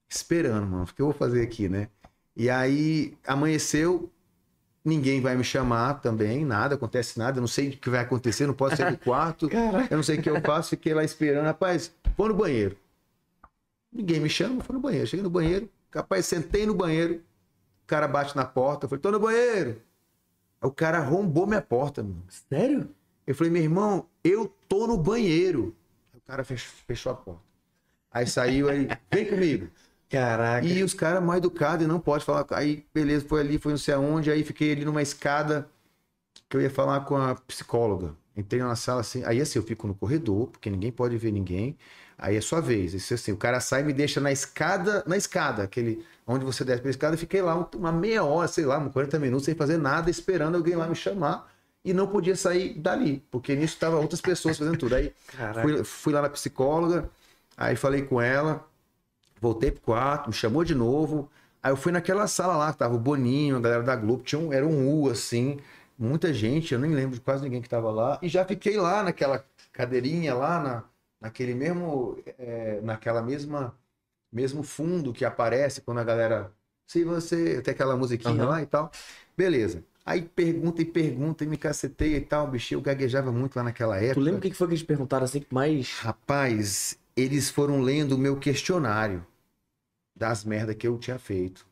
[0.10, 0.84] esperando, mano.
[0.84, 1.90] O que eu vou fazer aqui, né?
[2.36, 4.12] E aí, amanheceu,
[4.84, 8.48] ninguém vai me chamar também, nada, acontece nada, eu não sei o que vai acontecer,
[8.48, 9.94] não posso sair do quarto, Caraca.
[9.94, 11.46] eu não sei o que eu faço, fiquei lá esperando.
[11.46, 12.78] Rapaz, vou no banheiro.
[13.92, 15.06] Ninguém me chama, fui no banheiro.
[15.08, 19.12] Cheguei no banheiro, capaz, sentei no banheiro, o cara bate na porta, eu falei, tô
[19.12, 19.82] no banheiro.
[20.62, 22.24] Aí o cara arrombou minha porta, mano.
[22.30, 22.90] Sério?
[23.28, 25.76] Eu falei, meu irmão, eu tô no banheiro.
[26.14, 27.42] Aí o cara fech- fechou a porta.
[28.12, 29.70] Aí saiu, aí, vem comigo.
[30.10, 30.66] Caraca.
[30.68, 32.46] E os caras mal educados e não pode falar.
[32.52, 34.32] Aí, beleza, foi ali, foi não sei aonde.
[34.32, 35.70] Aí fiquei ali numa escada
[36.50, 38.16] que eu ia falar com a psicóloga.
[38.36, 39.24] Entrei na sala assim.
[39.26, 41.78] Aí assim, eu fico no corredor, porque ninguém pode ver ninguém.
[42.24, 42.94] Aí é sua vez.
[42.94, 46.64] Isso assim, o cara sai e me deixa na escada, na escada, aquele onde você
[46.64, 47.16] desce pela escada.
[47.16, 50.10] Eu fiquei lá um- uma meia hora, sei lá, uns 40 minutos sem fazer nada,
[50.10, 51.52] esperando alguém lá me chamar.
[51.86, 54.96] e não podia sair dali, porque nisso estavam outras pessoas fazendo tudo.
[54.96, 55.12] Aí
[55.64, 57.10] fui, fui lá na psicóloga,
[57.58, 58.66] aí falei com ela,
[59.42, 61.30] voltei pro quarto, me chamou de novo.
[61.62, 64.40] Aí eu fui naquela sala lá, que tava o Boninho, a galera da Globo, tinha
[64.40, 65.60] um, era um U assim,
[66.00, 69.04] muita gente, eu nem lembro de quase ninguém que tava lá, e já fiquei lá
[69.04, 69.44] naquela
[69.74, 70.84] cadeirinha lá, na,
[71.24, 73.74] naquele mesmo, é, naquela mesma,
[74.32, 76.52] mesmo fundo que aparece quando a galera,
[76.86, 78.50] se você, tem aquela musiquinha Aham.
[78.50, 78.92] lá e tal,
[79.38, 79.86] beleza.
[80.06, 83.96] Aí pergunta e pergunta e me caceteia e tal, bicho, eu gaguejava muito lá naquela
[83.96, 84.16] época.
[84.16, 85.94] Tu lembra o que foi que eles perguntaram assim que mais.
[86.00, 89.26] Rapaz, eles foram lendo o meu questionário
[90.14, 91.66] das merdas que eu tinha feito.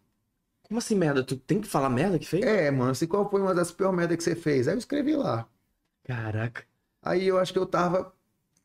[0.64, 1.26] Como assim, merda?
[1.26, 2.46] Tu tem que falar merda que fez?
[2.46, 4.70] É, mano, assim, qual foi uma das piores merdas que você fez?
[4.70, 5.46] Aí eu escrevi lá.
[6.04, 6.64] Caraca.
[7.02, 8.14] Aí eu acho que eu tava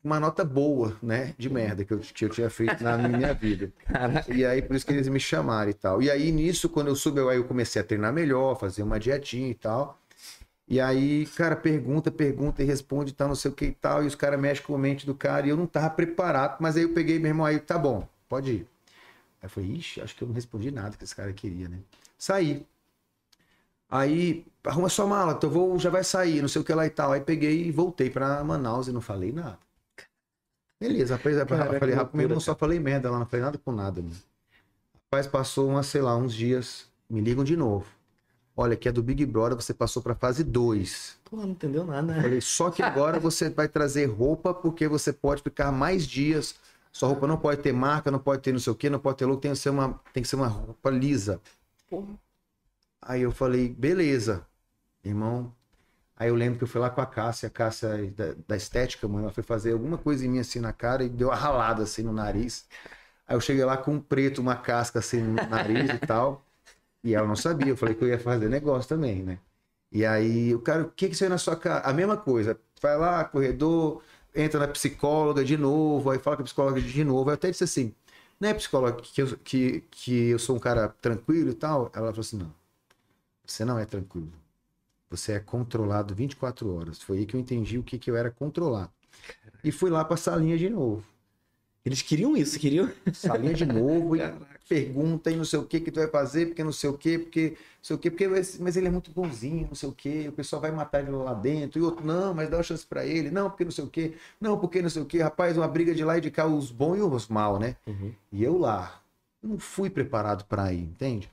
[0.07, 3.71] uma nota boa, né, de merda que eu, que eu tinha feito na minha vida.
[3.85, 4.33] Caraca.
[4.33, 6.01] E aí por isso que eles me chamaram e tal.
[6.01, 9.49] E aí nisso, quando eu soube, aí eu comecei a treinar melhor, fazer uma dietinha
[9.49, 9.99] e tal.
[10.67, 14.03] E aí, cara, pergunta, pergunta e responde e tal, não sei o que e tal.
[14.03, 16.57] E os caras mexem com a mente do cara e eu não tava preparado.
[16.59, 18.67] Mas aí eu peguei, meu irmão, aí tá bom, pode ir.
[19.41, 21.77] Aí eu falei, ixi, acho que eu não respondi nada que esse cara queria, né?
[22.17, 22.65] Saí.
[23.89, 26.89] Aí, arruma sua mala, teu voo já vai sair, não sei o que lá e
[26.89, 27.13] tal.
[27.13, 29.57] Aí peguei e voltei pra Manaus e não falei nada.
[30.79, 33.45] Beleza, rapaz, Caraca, eu falei, rapaz, mesmo loucura, eu só falei merda lá, não falei
[33.45, 34.15] nada com nada, mano.
[35.05, 37.85] Rapaz, passou, uma, sei lá, uns dias, me ligam de novo.
[38.55, 41.19] Olha, que é do Big Brother, você passou pra fase 2.
[41.25, 42.21] Porra, não entendeu nada, né?
[42.21, 46.55] Falei, só que agora você vai trazer roupa, porque você pode ficar mais dias.
[46.91, 49.17] Sua roupa não pode ter marca, não pode ter não sei o que, não pode
[49.17, 51.39] ter logo, tem que ser uma, tem que ser uma roupa lisa.
[51.87, 52.07] Porra.
[53.01, 54.45] Aí eu falei, beleza,
[55.03, 55.53] irmão.
[56.17, 59.07] Aí eu lembro que eu fui lá com a Cássia, a Cássia da, da estética,
[59.07, 61.83] mano, ela foi fazer alguma coisa em mim assim na cara e deu uma ralada
[61.83, 62.67] assim no nariz.
[63.27, 66.45] Aí eu cheguei lá com um preto, uma casca assim no nariz e tal.
[67.03, 69.39] E ela não sabia, eu falei que eu ia fazer negócio também, né?
[69.91, 71.85] E aí o cara, o que que saiu na sua cara?
[71.87, 74.03] A mesma coisa, vai lá, corredor,
[74.35, 77.29] entra na psicóloga de novo, aí fala com a psicóloga de novo.
[77.29, 77.93] Eu até disse assim,
[78.39, 81.91] não é psicóloga que eu, que, que eu sou um cara tranquilo e tal?
[81.93, 82.53] Ela falou assim, não,
[83.45, 84.31] você não é tranquilo.
[85.09, 87.01] Você é controlado 24 horas.
[87.01, 88.91] Foi aí que eu entendi o que, que eu era controlado.
[89.63, 91.03] E fui lá pra salinha de novo.
[91.85, 92.91] Eles queriam isso, queriam.
[93.13, 94.21] Salinha de novo e
[94.67, 97.17] pergunta e não sei o que que tu vai fazer, porque não sei o que,
[97.17, 100.27] porque não sei o que, porque mas ele é muito bonzinho, não sei o que,
[100.27, 103.05] o pessoal vai matar ele lá dentro, e outro, não, mas dá uma chance pra
[103.05, 105.67] ele, não, porque não sei o que, não, porque não sei o que, rapaz, uma
[105.67, 107.77] briga de lá e de cá, os bons e os mal, né?
[107.87, 108.13] Uhum.
[108.31, 109.01] E eu lá,
[109.41, 111.29] não fui preparado pra ir, entende?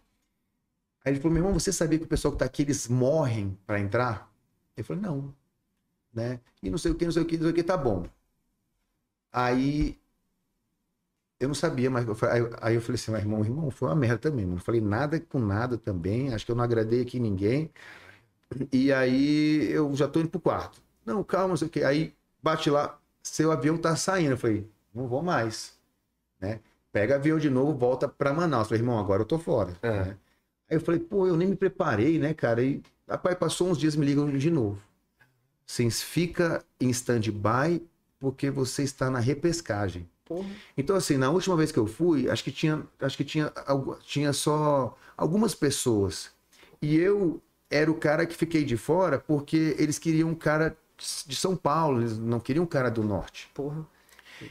[1.04, 3.58] Aí ele falou, meu irmão, você sabia que o pessoal que tá aqui, eles morrem
[3.66, 4.32] pra entrar?
[4.76, 5.34] Eu falei, não,
[6.14, 6.40] né?
[6.62, 8.06] E não sei o que, não sei o que, não sei o que, tá bom.
[9.32, 10.00] Aí
[11.40, 13.94] eu não sabia, mas eu fa- aí, eu falei assim, mas irmão, irmão, foi uma
[13.96, 14.56] merda também, mano.
[14.56, 17.70] Não falei nada com nada também, acho que eu não agradei aqui ninguém.
[18.72, 20.80] E aí eu já tô indo pro quarto.
[21.04, 21.82] Não, calma, não sei o quê.
[21.84, 24.32] Aí bate lá, seu avião tá saindo.
[24.32, 25.78] Eu falei, não vou mais,
[26.40, 26.60] né?
[26.92, 28.64] Pega avião de novo, volta pra Manaus.
[28.64, 29.74] Eu falei, irmão, agora eu tô fora.
[29.82, 29.90] É.
[30.06, 30.18] né?
[30.74, 32.62] Aí eu falei, pô, eu nem me preparei, né, cara?
[32.62, 34.82] E, rapaz, passou uns dias, me ligam de novo.
[35.64, 37.80] Sim, fica em stand-by
[38.18, 40.08] porque você está na repescagem.
[40.24, 40.48] Porra.
[40.76, 43.52] Então, assim, na última vez que eu fui, acho que tinha, acho que tinha,
[44.02, 46.30] tinha só algumas pessoas.
[46.82, 47.40] E eu
[47.70, 50.76] era o cara que fiquei de fora porque eles queriam um cara
[51.26, 53.48] de São Paulo, eles não queriam um cara do norte.
[53.54, 53.86] Porra.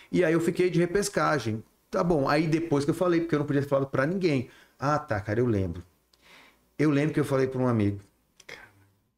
[0.10, 1.62] E aí eu fiquei de repescagem.
[1.92, 2.30] Tá bom.
[2.30, 4.50] Aí depois que eu falei, porque eu não podia ter falado pra ninguém.
[4.80, 5.84] Ah, tá, cara, eu lembro.
[6.78, 8.00] Eu lembro que eu falei pra um amigo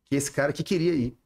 [0.06, 1.18] que esse cara que queria ir.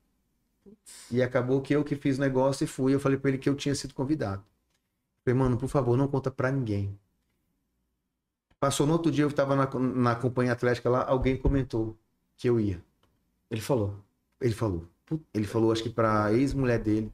[1.12, 2.94] E acabou que eu que fiz o negócio e fui.
[2.94, 4.44] Eu falei pra ele que eu tinha sido convidado.
[5.24, 6.98] Falei, mano, por favor, não conta pra ninguém.
[8.60, 11.98] Passou no outro dia, eu tava na, na companhia atlética lá, alguém comentou
[12.36, 12.84] que eu ia.
[13.50, 13.96] Ele falou.
[14.40, 14.88] Ele falou.
[15.34, 17.12] Ele falou, acho que pra ex-mulher dele.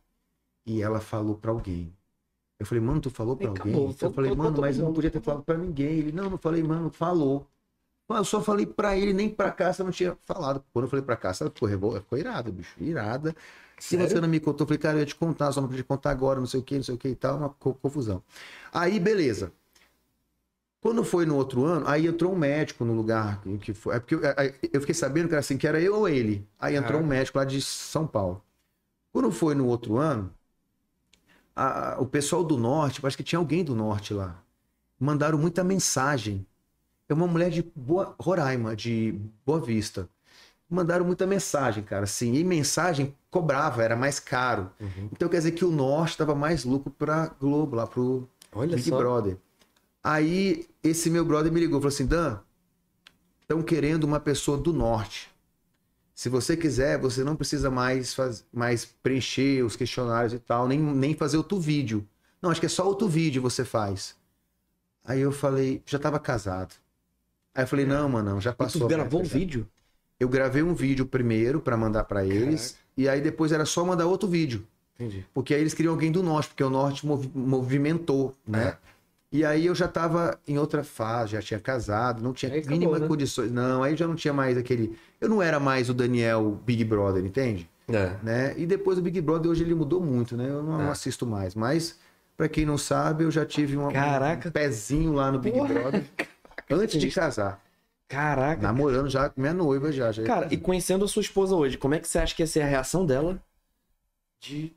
[0.66, 1.94] E ela falou pra alguém.
[2.60, 3.74] Eu falei, mano, tu falou pra E alguém?
[3.74, 6.00] acabou, eu falei, mano, mas eu não podia ter falado pra ninguém.
[6.00, 7.48] Ele, não, não falei, mano, falou.
[8.08, 10.64] Mas eu só falei pra ele, nem pra cá, você não tinha falado.
[10.74, 11.94] Quando eu falei pra cá, ela ficou, revol...
[11.96, 13.36] ficou irada, bicho, irada.
[13.80, 14.20] Se Sério?
[14.20, 16.12] você não me contou, eu falei, cara, eu ia te contar, só não podia contar
[16.12, 18.24] agora, não sei o que, não sei o que e tal, uma co- confusão.
[18.74, 19.52] Aí, beleza.
[20.82, 23.96] Quando foi no outro ano, aí entrou um médico no lugar que foi.
[23.96, 26.48] É porque eu, aí eu fiquei sabendo que era assim, que era eu ou ele.
[26.60, 28.44] Aí entrou um médico lá de São Paulo.
[29.14, 30.32] Quando foi no outro ano,
[31.56, 34.42] a- o pessoal do norte, acho que tinha alguém do norte lá,
[35.00, 36.46] mandaram muita mensagem.
[37.08, 40.10] É uma mulher de Boa, Roraima, de Boa Vista.
[40.70, 42.34] Mandaram muita mensagem, cara, assim.
[42.34, 44.72] E mensagem cobrava, era mais caro.
[44.80, 45.10] Uhum.
[45.12, 48.90] Então quer dizer que o norte dava mais lucro pra Globo, lá pro Olha Big
[48.90, 48.98] só.
[48.98, 49.38] Brother.
[50.04, 52.40] Aí esse meu brother me ligou, falou assim, Dan,
[53.42, 55.30] estão querendo uma pessoa do norte.
[56.14, 58.46] Se você quiser, você não precisa mais, faz...
[58.52, 62.08] mais preencher os questionários e tal, nem, nem fazer outro vídeo.
[62.42, 64.16] Não, acho que é só outro vídeo você faz.
[65.04, 66.74] Aí eu falei, já tava casado.
[67.56, 68.82] Aí eu falei, não, mano, não, já E passou.
[68.82, 69.66] tu a gravou um vídeo?
[70.20, 74.06] Eu gravei um vídeo primeiro pra mandar pra eles, e aí depois era só mandar
[74.06, 74.66] outro vídeo.
[75.00, 75.26] Entendi.
[75.34, 78.68] Porque aí eles queriam alguém do norte, porque o norte movi- movimentou, né?
[78.70, 78.78] É.
[79.32, 83.00] E aí eu já tava em outra fase, já tinha casado, não tinha acabou, mínima
[83.00, 83.08] né?
[83.08, 83.52] condições.
[83.52, 84.98] Não, aí já não tinha mais aquele.
[85.20, 87.70] Eu não era mais o Daniel Big Brother, entende?
[87.90, 88.14] É.
[88.24, 88.54] Né?
[88.58, 90.48] E depois o Big Brother hoje ele mudou muito, né?
[90.50, 90.90] Eu não É.
[90.90, 91.54] assisto mais.
[91.56, 92.00] Mas,
[92.38, 94.48] pra quem não sabe, eu já tive uma- Caraca.
[94.48, 95.74] um pezinho lá no Big Porra.
[95.74, 96.04] Brother
[96.70, 97.64] antes de casar.
[98.08, 98.62] Caraca.
[98.62, 100.12] Namorando já com minha noiva já.
[100.12, 102.48] já Cara, e conhecendo a sua esposa hoje, como é que você acha que ia
[102.48, 103.42] ser a reação dela
[104.40, 104.72] de.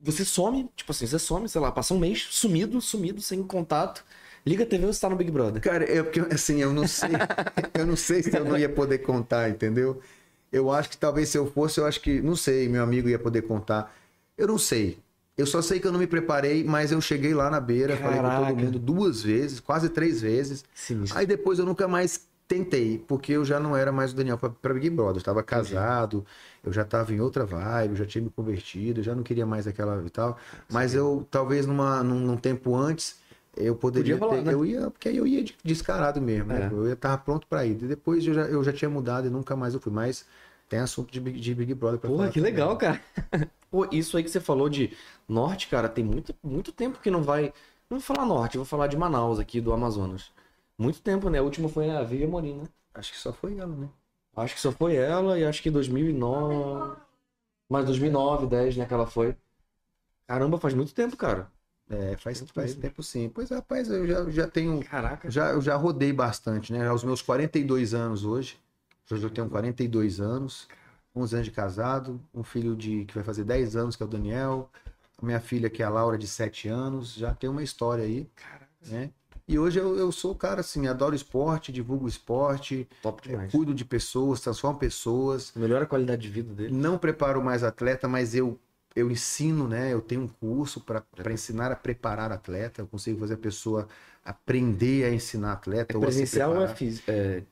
[0.00, 4.04] Você some, tipo assim, você some, sei lá, passa um mês sumido, sumido, sem contato.
[4.44, 5.62] Liga a TV e você tá no Big Brother.
[5.62, 7.10] Cara, é porque assim, eu não sei.
[7.74, 10.02] eu não sei se eu não ia poder contar, entendeu?
[10.50, 12.20] Eu acho que talvez se eu fosse, eu acho que.
[12.20, 13.94] Não sei, meu amigo ia poder contar.
[14.36, 14.98] Eu não sei.
[15.36, 18.16] Eu só sei que eu não me preparei, mas eu cheguei lá na beira, falei
[18.18, 18.46] com Caraca.
[18.52, 20.64] todo mundo duas vezes, quase três vezes.
[20.74, 21.18] Sinistro.
[21.18, 24.74] Aí depois eu nunca mais tentei, porque eu já não era mais o Daniel pra
[24.74, 25.14] Big Brother.
[25.14, 26.24] Eu estava casado,
[26.62, 29.46] eu já estava em outra vibe, eu já tinha me convertido, eu já não queria
[29.46, 30.36] mais aquela e tal.
[30.70, 33.16] Mas eu, talvez numa, num, num tempo antes,
[33.56, 34.44] eu poderia rolar, ter.
[34.44, 34.52] né?
[34.52, 36.68] Eu ia, porque aí eu ia de- descarado mesmo, né?
[36.70, 36.74] É.
[36.74, 37.72] Eu ia estar pronto para ir.
[37.82, 39.90] E depois eu já, eu já tinha mudado e nunca mais eu fui.
[39.92, 40.26] Mas
[40.72, 42.52] tem assunto de Big, de Big Brother pra Porra, falar que também.
[42.52, 43.00] legal, cara.
[43.70, 44.96] Pô, isso aí que você falou de
[45.28, 47.52] norte, cara, tem muito, muito tempo que não vai.
[47.88, 50.30] Não vou falar norte, vou falar de Manaus aqui, do Amazonas.
[50.78, 51.38] Muito tempo, né?
[51.38, 52.68] A última foi a Vivian Morim, né?
[52.94, 53.88] Acho que só foi ela, né?
[54.36, 56.96] Acho que só foi ela e acho que 2009.
[57.68, 58.86] Mas 2009, 10, né?
[58.86, 59.36] Que ela foi.
[60.26, 61.50] Caramba, faz muito tempo, cara.
[61.90, 62.82] É, faz, Muito faz mesmo.
[62.82, 63.28] tempo sim.
[63.28, 64.80] Pois é, rapaz, eu já, já tenho.
[64.80, 65.30] Caraca.
[65.30, 66.86] Já, eu já rodei bastante, né?
[66.88, 68.58] Aos meus 42 anos hoje.
[69.10, 70.68] Hoje eu tenho 42 anos,
[71.14, 74.08] 11 anos de casado, um filho de que vai fazer 10 anos, que é o
[74.08, 74.70] Daniel.
[75.20, 77.14] Minha filha, que é a Laura, de 7 anos.
[77.14, 78.28] Já tem uma história aí,
[78.86, 79.10] né?
[79.46, 83.52] E hoje eu, eu sou o cara, assim, adoro esporte, divulgo esporte, Top demais.
[83.52, 85.52] cuido de pessoas, transformo pessoas.
[85.54, 86.74] Melhora a qualidade de vida dele.
[86.74, 88.58] Não preparo mais atleta, mas eu,
[88.96, 89.92] eu ensino, né?
[89.92, 92.80] Eu tenho um curso para ensinar a preparar atleta.
[92.80, 93.88] Eu consigo fazer a pessoa
[94.24, 95.92] aprender a ensinar atleta.
[95.92, 96.76] É ou presencial ou é preparar.
[96.76, 97.10] físico?
[97.10, 97.42] É...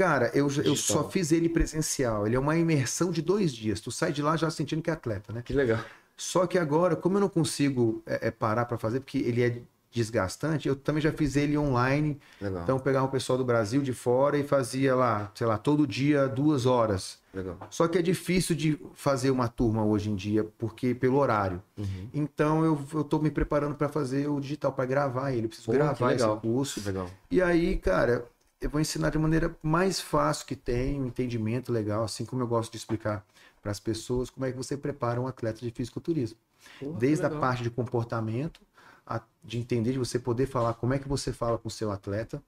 [0.00, 2.26] Cara, eu, eu só fiz ele presencial.
[2.26, 3.82] Ele é uma imersão de dois dias.
[3.82, 5.42] Tu sai de lá já sentindo que é atleta, né?
[5.44, 5.78] Que legal.
[6.16, 9.60] Só que agora, como eu não consigo é, é, parar para fazer, porque ele é
[9.90, 12.18] desgastante, eu também já fiz ele online.
[12.40, 12.62] Legal.
[12.62, 15.86] Então, eu pegava o pessoal do Brasil de fora e fazia lá, sei lá, todo
[15.86, 17.18] dia duas horas.
[17.34, 17.58] legal.
[17.68, 21.62] Só que é difícil de fazer uma turma hoje em dia, porque pelo horário.
[21.76, 22.08] Uhum.
[22.14, 25.44] Então eu, eu tô me preparando para fazer o digital, para gravar ele.
[25.44, 26.82] Eu Preciso Pô, gravar esse curso.
[26.86, 27.10] Legal.
[27.30, 28.26] E aí, cara,
[28.60, 32.46] eu vou ensinar de maneira mais fácil que tem, um entendimento legal, assim como eu
[32.46, 33.24] gosto de explicar
[33.62, 36.38] para as pessoas como é que você prepara um atleta de fisiculturismo.
[36.78, 38.60] Que Desde a parte de comportamento,
[39.06, 41.90] a- de entender, de você poder falar como é que você fala com o seu
[41.90, 42.42] atleta,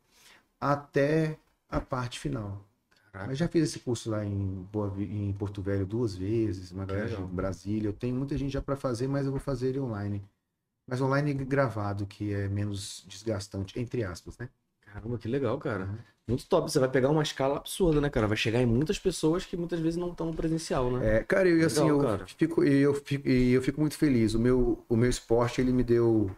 [0.61, 1.39] até
[1.71, 2.63] a parte final.
[3.13, 3.33] Caraca.
[3.33, 7.23] Eu já fiz esse curso lá em, Boa em Porto Velho duas vezes, uma Legal.
[7.23, 7.89] em Brasília.
[7.89, 10.23] Eu tenho muita gente já para fazer, mas eu vou fazer ele online.
[10.87, 14.49] Mas online gravado, que é menos desgastante, entre aspas, né?
[14.93, 15.89] Caramba, que legal, cara.
[16.28, 16.70] Muito top.
[16.70, 18.27] Você vai pegar uma escala absurda, né, cara?
[18.27, 21.16] Vai chegar em muitas pessoas que muitas vezes não estão no presencial, né?
[21.16, 22.27] É, cara, eu, assim, eu, cara.
[22.27, 24.35] Fico, eu, fico, e eu fico muito feliz.
[24.35, 26.31] O meu, o meu esporte, ele me deu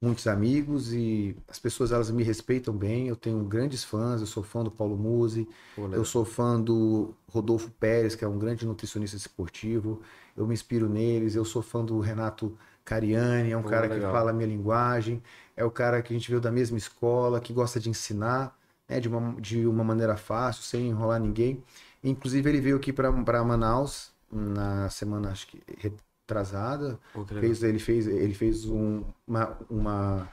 [0.00, 3.08] muitos amigos e as pessoas, elas me respeitam bem.
[3.08, 5.48] Eu tenho grandes fãs, eu sou fã do Paulo Musi,
[5.92, 10.00] eu sou fã do Rodolfo Pérez, que é um grande nutricionista esportivo.
[10.36, 11.34] Eu me inspiro neles.
[11.34, 14.12] Eu sou fã do Renato Cariani, é um Pô, cara que legal.
[14.12, 15.22] fala a minha linguagem.
[15.56, 18.56] É o cara que a gente veio da mesma escola, que gosta de ensinar
[18.88, 21.62] né, de, uma, de uma maneira fácil, sem enrolar ninguém.
[22.02, 23.10] Inclusive, ele veio aqui para
[23.44, 26.98] Manaus na semana, acho que retrasada.
[27.12, 27.24] Pô.
[27.26, 30.28] Fez, ele fez, ele fez um- uma, uma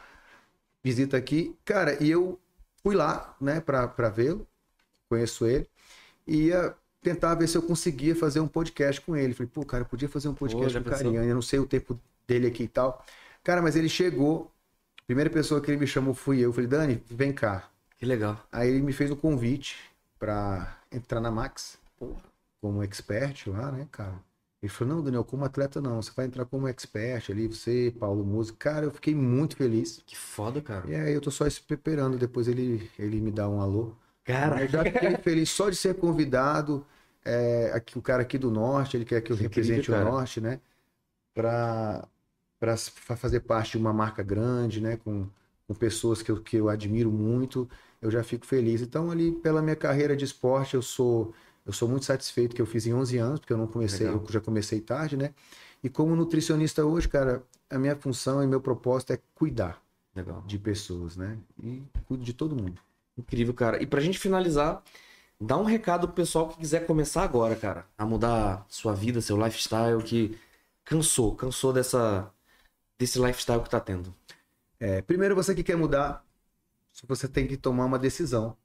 [0.83, 1.55] visita aqui.
[1.65, 2.39] Cara, e eu
[2.81, 4.47] fui lá, né, para vê-lo,
[5.09, 5.67] conheço ele,
[6.27, 9.33] e ia tentar ver se eu conseguia fazer um podcast com ele.
[9.33, 10.91] Falei, pô, cara, eu podia fazer um podcast já com o?
[10.91, 13.03] Cariani, eu não sei o tempo dele aqui e tal.
[13.43, 14.51] Cara, mas ele chegou,
[15.09, 16.53] primeira pessoa que ele me chamou fui eu.
[16.53, 17.67] Falei, Dani, vem cá.
[17.97, 18.39] Que legal.
[18.51, 19.75] Aí ele me fez o convite
[20.19, 21.79] para entrar na Max
[22.61, 24.13] como expert lá, né, cara?
[24.61, 28.23] Ele falou, não, Daniel, como atleta não, você vai entrar como expert ali, você, Paulo
[28.23, 28.71] Música.
[28.71, 29.99] Cara, eu fiquei muito feliz.
[30.05, 30.87] Que foda, cara.
[30.87, 33.95] E aí eu tô só esperando, depois ele, ele me dá um alô.
[34.23, 36.85] Cara, Mas já fiquei feliz só de ser convidado,
[37.25, 40.11] é, aqui, o cara aqui do Norte, ele quer que eu Que represente incrível, o.
[40.11, 40.59] Norte, né?
[41.33, 42.07] Pra,
[42.59, 44.97] fa- fazer parte de uma marca grande, né?
[44.97, 45.27] Com,
[45.67, 47.69] com pessoas que eu, que eu admiro muito,
[48.01, 48.81] eu já fico feliz.
[48.81, 51.33] Então, ali, pela minha carreira de esporte, eu sou,
[51.65, 54.23] Eu sou muito satisfeito que eu fiz em 11 anos, porque eu não comecei, Legal.
[54.25, 55.33] eu já comecei tarde, né?
[55.83, 59.81] E como nutricionista hoje, cara, a minha função e meu propósito é cuidar
[60.15, 60.41] Legal.
[60.47, 61.37] de pessoas, né?
[61.63, 62.81] E cuido de todo mundo.
[63.17, 63.81] Incrível, cara.
[63.81, 64.81] E pra gente finalizar,
[65.39, 69.37] dá um recado pro pessoal que quiser começar agora, cara, a mudar sua vida, seu
[69.37, 70.37] lifestyle, que
[70.85, 72.31] cansou, cansou dessa
[72.99, 74.13] desse lifestyle que tá tendo.
[74.79, 76.25] É, primeiro, você que quer mudar,
[77.07, 78.57] você tem que tomar uma decisão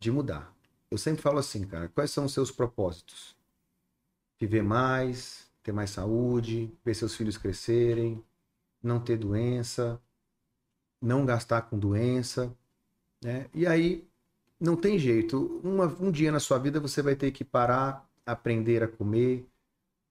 [0.00, 0.54] de mudar.
[0.90, 3.36] Eu sempre falo assim, cara, quais são os seus propósitos?
[4.40, 8.24] Viver mais, ter mais saúde, ver seus filhos crescerem,
[8.82, 10.00] não ter doença,
[11.00, 12.54] não gastar com doença,
[13.22, 13.48] né?
[13.54, 14.06] E aí
[14.60, 15.60] não tem jeito.
[15.64, 19.46] Uma- um dia na sua vida você vai ter que parar, aprender a comer,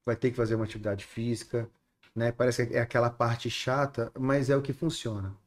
[0.06, 1.70] vai ter que fazer uma atividade física,
[2.18, 2.32] né?
[2.32, 5.38] Parece que é aquela parte chata, mas é o que funciona,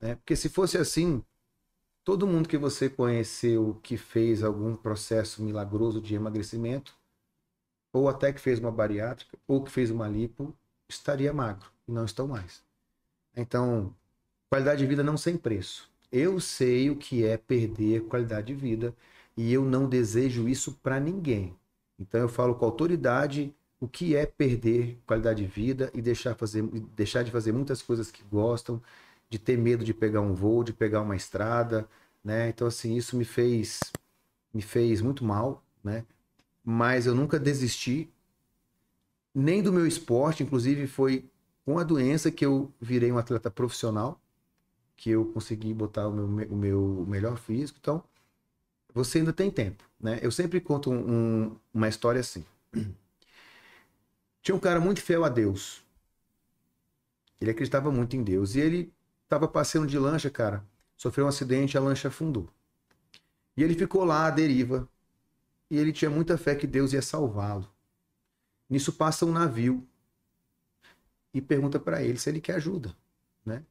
[0.00, 0.14] né?
[0.14, 1.20] Porque se fosse assim,
[2.04, 6.96] todo mundo que você conheceu que fez algum processo milagroso de emagrecimento,
[7.92, 10.54] ou até que fez uma bariátrica, ou que fez uma lipo,
[10.88, 12.62] estaria magro e não estão mais.
[13.36, 13.92] Então,
[14.48, 15.90] qualidade de vida não sem preço.
[16.12, 18.94] Eu sei o que é perder qualidade de vida
[19.36, 21.56] e eu não desejo isso para ninguém.
[21.98, 23.52] Então eu falo com autoridade
[23.82, 26.62] o que é perder qualidade de vida e deixar, fazer,
[26.96, 28.82] deixar de fazer muitas coisas que gostam,
[29.30, 31.88] de ter medo de pegar um voo, de pegar uma estrada,
[32.24, 32.48] né?
[32.50, 33.80] Então assim, isso me fez
[34.54, 36.04] me fez muito mal, né?
[36.64, 38.10] Mas eu nunca desisti
[39.34, 41.24] nem do meu esporte, inclusive foi
[41.64, 44.20] com a doença que eu virei um atleta profissional,
[44.96, 47.78] que eu consegui botar o meu, o meu melhor físico.
[47.80, 48.02] Então,
[48.94, 50.20] você ainda tem tempo, né?
[50.22, 52.44] Eu sempre conto um- um- uma história assim.
[54.42, 55.84] Tinha um cara muito fiel a Deus.
[57.40, 58.56] Ele acreditava muito em Deus.
[58.56, 58.92] E ele
[59.22, 60.66] estava passeando de lancha, cara.
[60.96, 62.48] Sofreu um acidente a lancha afundou.
[63.56, 64.88] E ele ficou lá à deriva.
[65.70, 67.72] E ele tinha muita fé que Deus ia salvá-lo.
[68.68, 69.86] Nisso passa um navio
[71.32, 72.94] e pergunta para ele se ele quer ajuda,
[73.44, 73.64] né?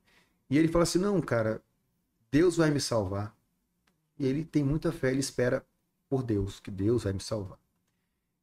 [0.50, 1.62] E ele fala assim: "Não, cara,
[2.32, 3.36] Deus vai me salvar".
[4.18, 5.66] E ele tem muita fé, ele espera
[6.10, 7.60] por Deus, que Deus vai me salvar.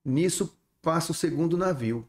[0.04, 2.08] Nisso passa o segundo navio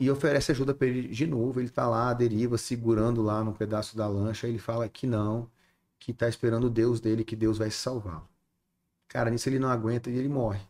[0.00, 1.60] e oferece ajuda para ele de novo.
[1.60, 4.48] Ele tá lá à deriva, segurando lá num pedaço da lancha.
[4.48, 5.48] Ele fala que não,
[5.98, 8.26] que tá esperando Deus dele, que Deus vai salvá-lo.
[9.06, 10.60] Cara, nisso ele não aguenta e ele morre.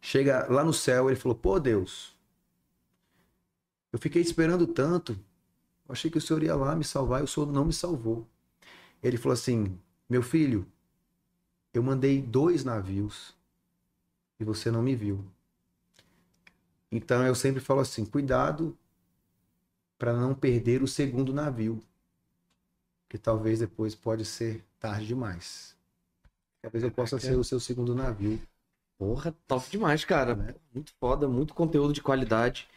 [0.00, 2.16] Chega lá no céu, ele falou: Pô, Deus,
[3.92, 5.12] eu fiquei esperando tanto.
[5.88, 8.28] Eu achei que o senhor ia lá me salvar e o senhor não me salvou.
[9.02, 9.76] Ele falou assim:
[10.08, 10.64] Meu filho,
[11.74, 13.34] eu mandei dois navios
[14.38, 15.24] e você não me viu.
[16.92, 18.76] Então eu sempre falo assim: cuidado
[19.98, 21.82] para não perder o segundo navio,
[23.08, 25.74] que talvez depois pode ser tarde demais.
[26.60, 28.40] Talvez eu possa ser o seu segundo navio.
[28.98, 30.34] Porra, top demais, cara.
[30.36, 30.54] Né?
[30.72, 32.68] Muito foda, muito conteúdo de qualidade.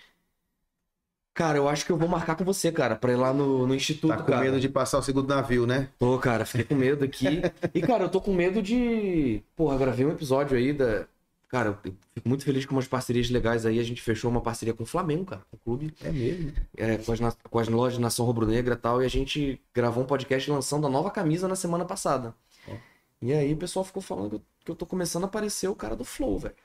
[1.34, 3.76] Cara, eu acho que eu vou marcar com você, cara, pra ir lá no, no
[3.76, 4.40] instituto, Tá com cara.
[4.40, 5.90] medo de passar o segundo navio, né?
[6.00, 7.42] Tô, cara, fiquei com medo aqui.
[7.76, 9.44] E, cara, eu tô com medo de.
[9.56, 11.06] Porra, gravei um episódio aí da.
[11.56, 13.80] Cara, eu fico muito feliz com umas parcerias legais aí.
[13.80, 16.52] A gente fechou uma parceria com o Flamengo, cara, com o clube, É mesmo.
[16.76, 17.20] é, com, as,
[17.50, 19.02] com as lojas Nação Rubro-Negra e tal.
[19.02, 22.36] E a gente gravou um podcast lançando a nova camisa na semana passada.
[22.68, 22.74] Ó.
[23.22, 26.04] E aí o pessoal ficou falando que eu, tô começando a aparecer o cara do
[26.04, 26.56] Flow, velho.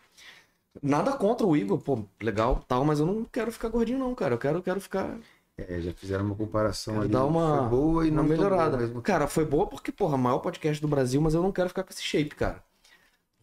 [0.83, 4.35] Nada contra o Igor, pô, legal, tal, mas eu não quero ficar gordinho, não, cara.
[4.35, 5.17] Eu quero, quero ficar.
[5.57, 7.13] É, já fizeram uma comparação Quero ali.
[7.13, 8.77] dar uma- Foi boa e Uma não melhorada.
[8.77, 11.85] mesmo Cara, foi boa porque, porra, maior podcast do Brasil, mas eu não quero ficar
[11.85, 12.61] com esse shape, cara.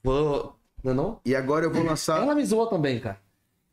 [0.04, 0.57] Vou.
[0.84, 1.22] Não é não?
[1.26, 2.22] E agora eu vou lançar.
[2.22, 3.20] Ela me zoou também, cara.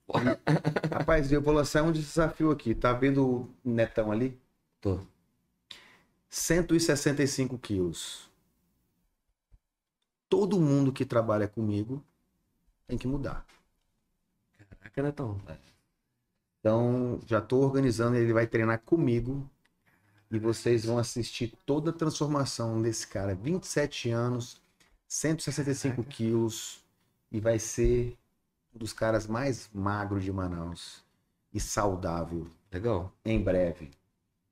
[0.90, 2.74] Rapaz, eu vou lançar um desafio aqui.
[2.74, 4.38] Tá vendo o Netão ali?
[4.80, 5.00] Tô.
[6.28, 8.28] 165 quilos.
[10.28, 12.02] Todo mundo que trabalha comigo
[12.86, 13.46] tem que mudar.
[14.58, 15.40] Caraca, Netão.
[16.58, 19.48] Então, já tô organizando, ele vai treinar comigo.
[20.30, 23.34] E vocês vão assistir toda a transformação desse cara.
[23.34, 24.60] 27 anos,
[25.06, 26.83] 165 quilos.
[27.30, 28.16] E vai ser
[28.74, 31.02] um dos caras mais magros de Manaus.
[31.52, 32.46] E saudável.
[32.72, 33.12] Legal.
[33.24, 33.90] Em breve.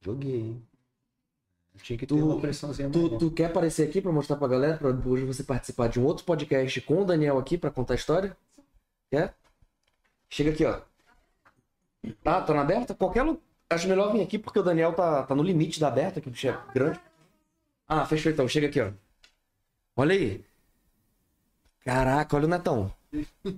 [0.00, 0.62] Joguei, hein?
[1.82, 4.76] Tinha que ter Tu- uma pressãozinha Tu, tu quer aparecer aqui pra mostrar pra galera,
[4.76, 7.96] pra hoje você participar de um outro podcast com o Daniel aqui pra contar a
[7.96, 8.36] história?
[9.10, 9.34] Quer?
[10.28, 10.80] Chega aqui, ó.
[12.22, 12.94] Tá, tá na aberta?
[12.94, 13.40] Qualquer lugar.
[13.70, 16.60] Acho melhor vir aqui porque o Daniel tá, tá no limite da aberta, que é
[16.74, 17.00] grande.
[17.88, 18.46] Ah, fechou então.
[18.46, 18.92] Chega aqui, ó.
[19.96, 20.44] Olha aí.
[21.84, 22.92] Caraca, olha o Netão.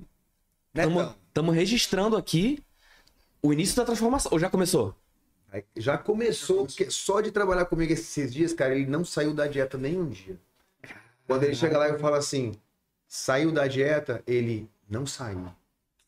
[0.75, 2.63] Netão, tamo registrando aqui
[3.43, 4.33] o início da transformação.
[4.33, 4.95] Ou já começou?
[5.77, 9.79] já começou, porque só de trabalhar comigo esses dias, cara, ele não saiu da dieta
[9.79, 10.37] nem um dia.
[11.27, 12.53] Quando ele chega lá, eu falo assim:
[13.07, 15.47] Saiu da dieta, ele não saiu.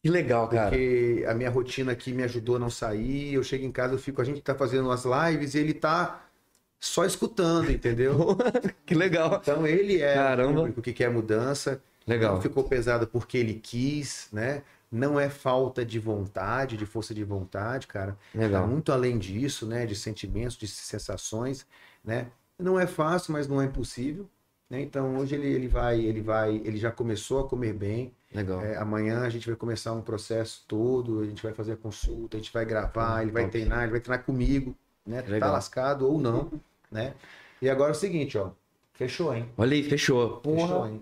[0.02, 0.70] Que legal, cara.
[0.70, 3.34] Porque a minha rotina aqui me ajudou a não sair.
[3.34, 6.28] Eu chego em casa, eu fico, a gente tá fazendo umas lives e ele tá
[6.78, 8.36] só escutando, entendeu?
[8.84, 9.40] que legal.
[9.43, 10.51] Então ele é Caramba.
[10.51, 11.82] o público que quer mudança.
[12.06, 12.34] Legal.
[12.34, 14.62] Não ficou pesado porque ele quis, né?
[14.90, 18.16] Não é falta de vontade, de força de vontade, cara.
[18.34, 18.62] Legal.
[18.62, 19.84] Tá muito além disso, né?
[19.84, 21.66] De sentimentos, de sensações,
[22.04, 22.28] né?
[22.58, 24.28] Não é fácil, mas não é impossível.
[24.70, 24.80] Né?
[24.80, 28.12] Então hoje ele, ele vai, ele vai, ele já começou a comer bem.
[28.32, 28.62] Legal.
[28.62, 32.36] É, amanhã a gente vai começar um processo todo, a gente vai fazer a consulta,
[32.36, 34.76] a gente vai gravar, ele vai treinar, ele vai treinar comigo,
[35.06, 35.22] né?
[35.22, 35.52] Tá Legal.
[35.52, 36.50] lascado ou não,
[36.90, 37.14] né?
[37.62, 38.50] E agora é o seguinte, ó.
[38.92, 39.48] Fechou, hein?
[39.56, 40.40] Olha aí, fechou.
[40.42, 40.90] Fechou, Porra.
[40.90, 41.00] hein?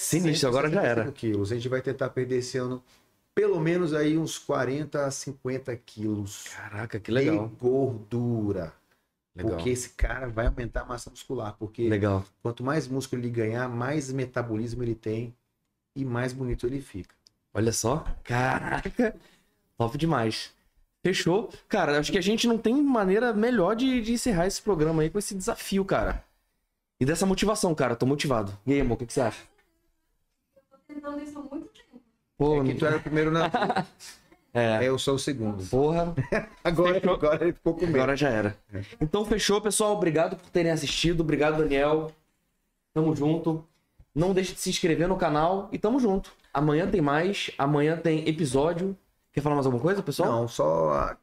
[0.00, 1.04] Sinistro, agora já era.
[1.04, 1.52] 165 quilos.
[1.52, 2.82] A gente vai tentar perder esse ano
[3.34, 7.48] pelo menos aí uns 40 a 50 quilos Caraca, que legal.
[7.48, 8.72] de gordura.
[9.36, 9.52] Legal.
[9.52, 11.54] Porque esse cara vai aumentar a massa muscular.
[11.58, 12.24] Porque Legal.
[12.42, 15.34] quanto mais músculo ele ganhar, mais metabolismo ele tem
[15.94, 17.14] e mais bonito ele fica.
[17.52, 18.04] Olha só.
[18.24, 19.14] Caraca.
[19.76, 20.50] Top demais.
[21.04, 21.50] Fechou.
[21.68, 25.10] Cara, acho que a gente não tem maneira melhor de, de encerrar esse programa aí
[25.10, 26.24] com esse desafio, cara.
[26.98, 27.94] E dessa motivação, cara.
[27.94, 28.58] Tô motivado.
[28.66, 29.50] E aí, amor, o que, que você acha?
[31.02, 32.00] Eu tô tentando isso há muito tempo.
[32.36, 33.86] Pô, É que tu era o primeiro na fila.
[34.54, 34.84] é.
[34.88, 35.64] eu sou o segundo.
[35.68, 36.14] Porra,
[36.64, 37.14] Agora, Fechou.
[37.14, 37.96] agora ele ficou com medo.
[37.96, 38.56] agora já era.
[39.00, 39.92] Então fechou, pessoal.
[39.96, 41.20] Obrigado por terem assistido.
[41.20, 42.10] Obrigado, Daniel.
[42.92, 43.64] Tamo junto.
[44.14, 46.32] Não deixe de se inscrever no canal e tamo junto.
[46.52, 47.50] Amanhã tem mais.
[47.56, 48.96] Amanhã tem episódio.
[49.32, 50.30] Quer falar mais alguma coisa, pessoal?
[50.32, 51.16] Não, só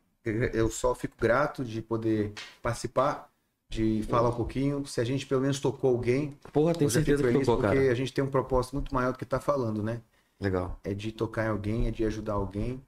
[0.54, 3.30] eu só fico grato de poder participar,
[3.70, 4.86] de falar um pouquinho.
[4.86, 7.92] Se a gente pelo menos tocou alguém, Porra, tenho certeza que tocou, porque cara.
[7.92, 10.02] a gente tem um propósito muito maior do que tá falando, né?
[10.40, 10.80] Legal.
[10.84, 12.82] É de tocar em alguém, é de ajudar alguém.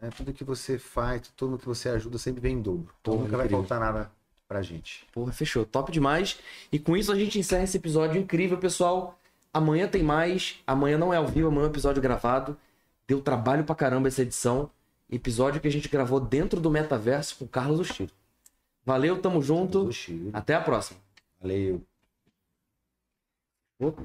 [0.00, 0.10] né?
[0.16, 2.92] Tudo que você faz, tudo que você ajuda sempre vem em dobro.
[3.00, 3.66] Então Porra, nunca vai incrível.
[3.66, 4.10] faltar nada
[4.46, 5.06] pra gente.
[5.12, 5.64] Porra, fechou.
[5.64, 6.38] Top demais.
[6.70, 9.18] E com isso a gente encerra esse episódio incrível, pessoal.
[9.52, 10.60] Amanhã tem mais.
[10.66, 12.56] Amanhã não é ao vivo, amanhã é um episódio gravado.
[13.08, 14.70] Deu trabalho pra caramba essa edição.
[15.10, 18.12] Episódio que a gente gravou dentro do metaverso com o Carlos Ostiro.
[18.84, 19.90] Valeu, tamo junto.
[20.32, 21.00] Até a próxima.
[21.40, 21.84] Valeu.
[23.78, 24.02] Opa.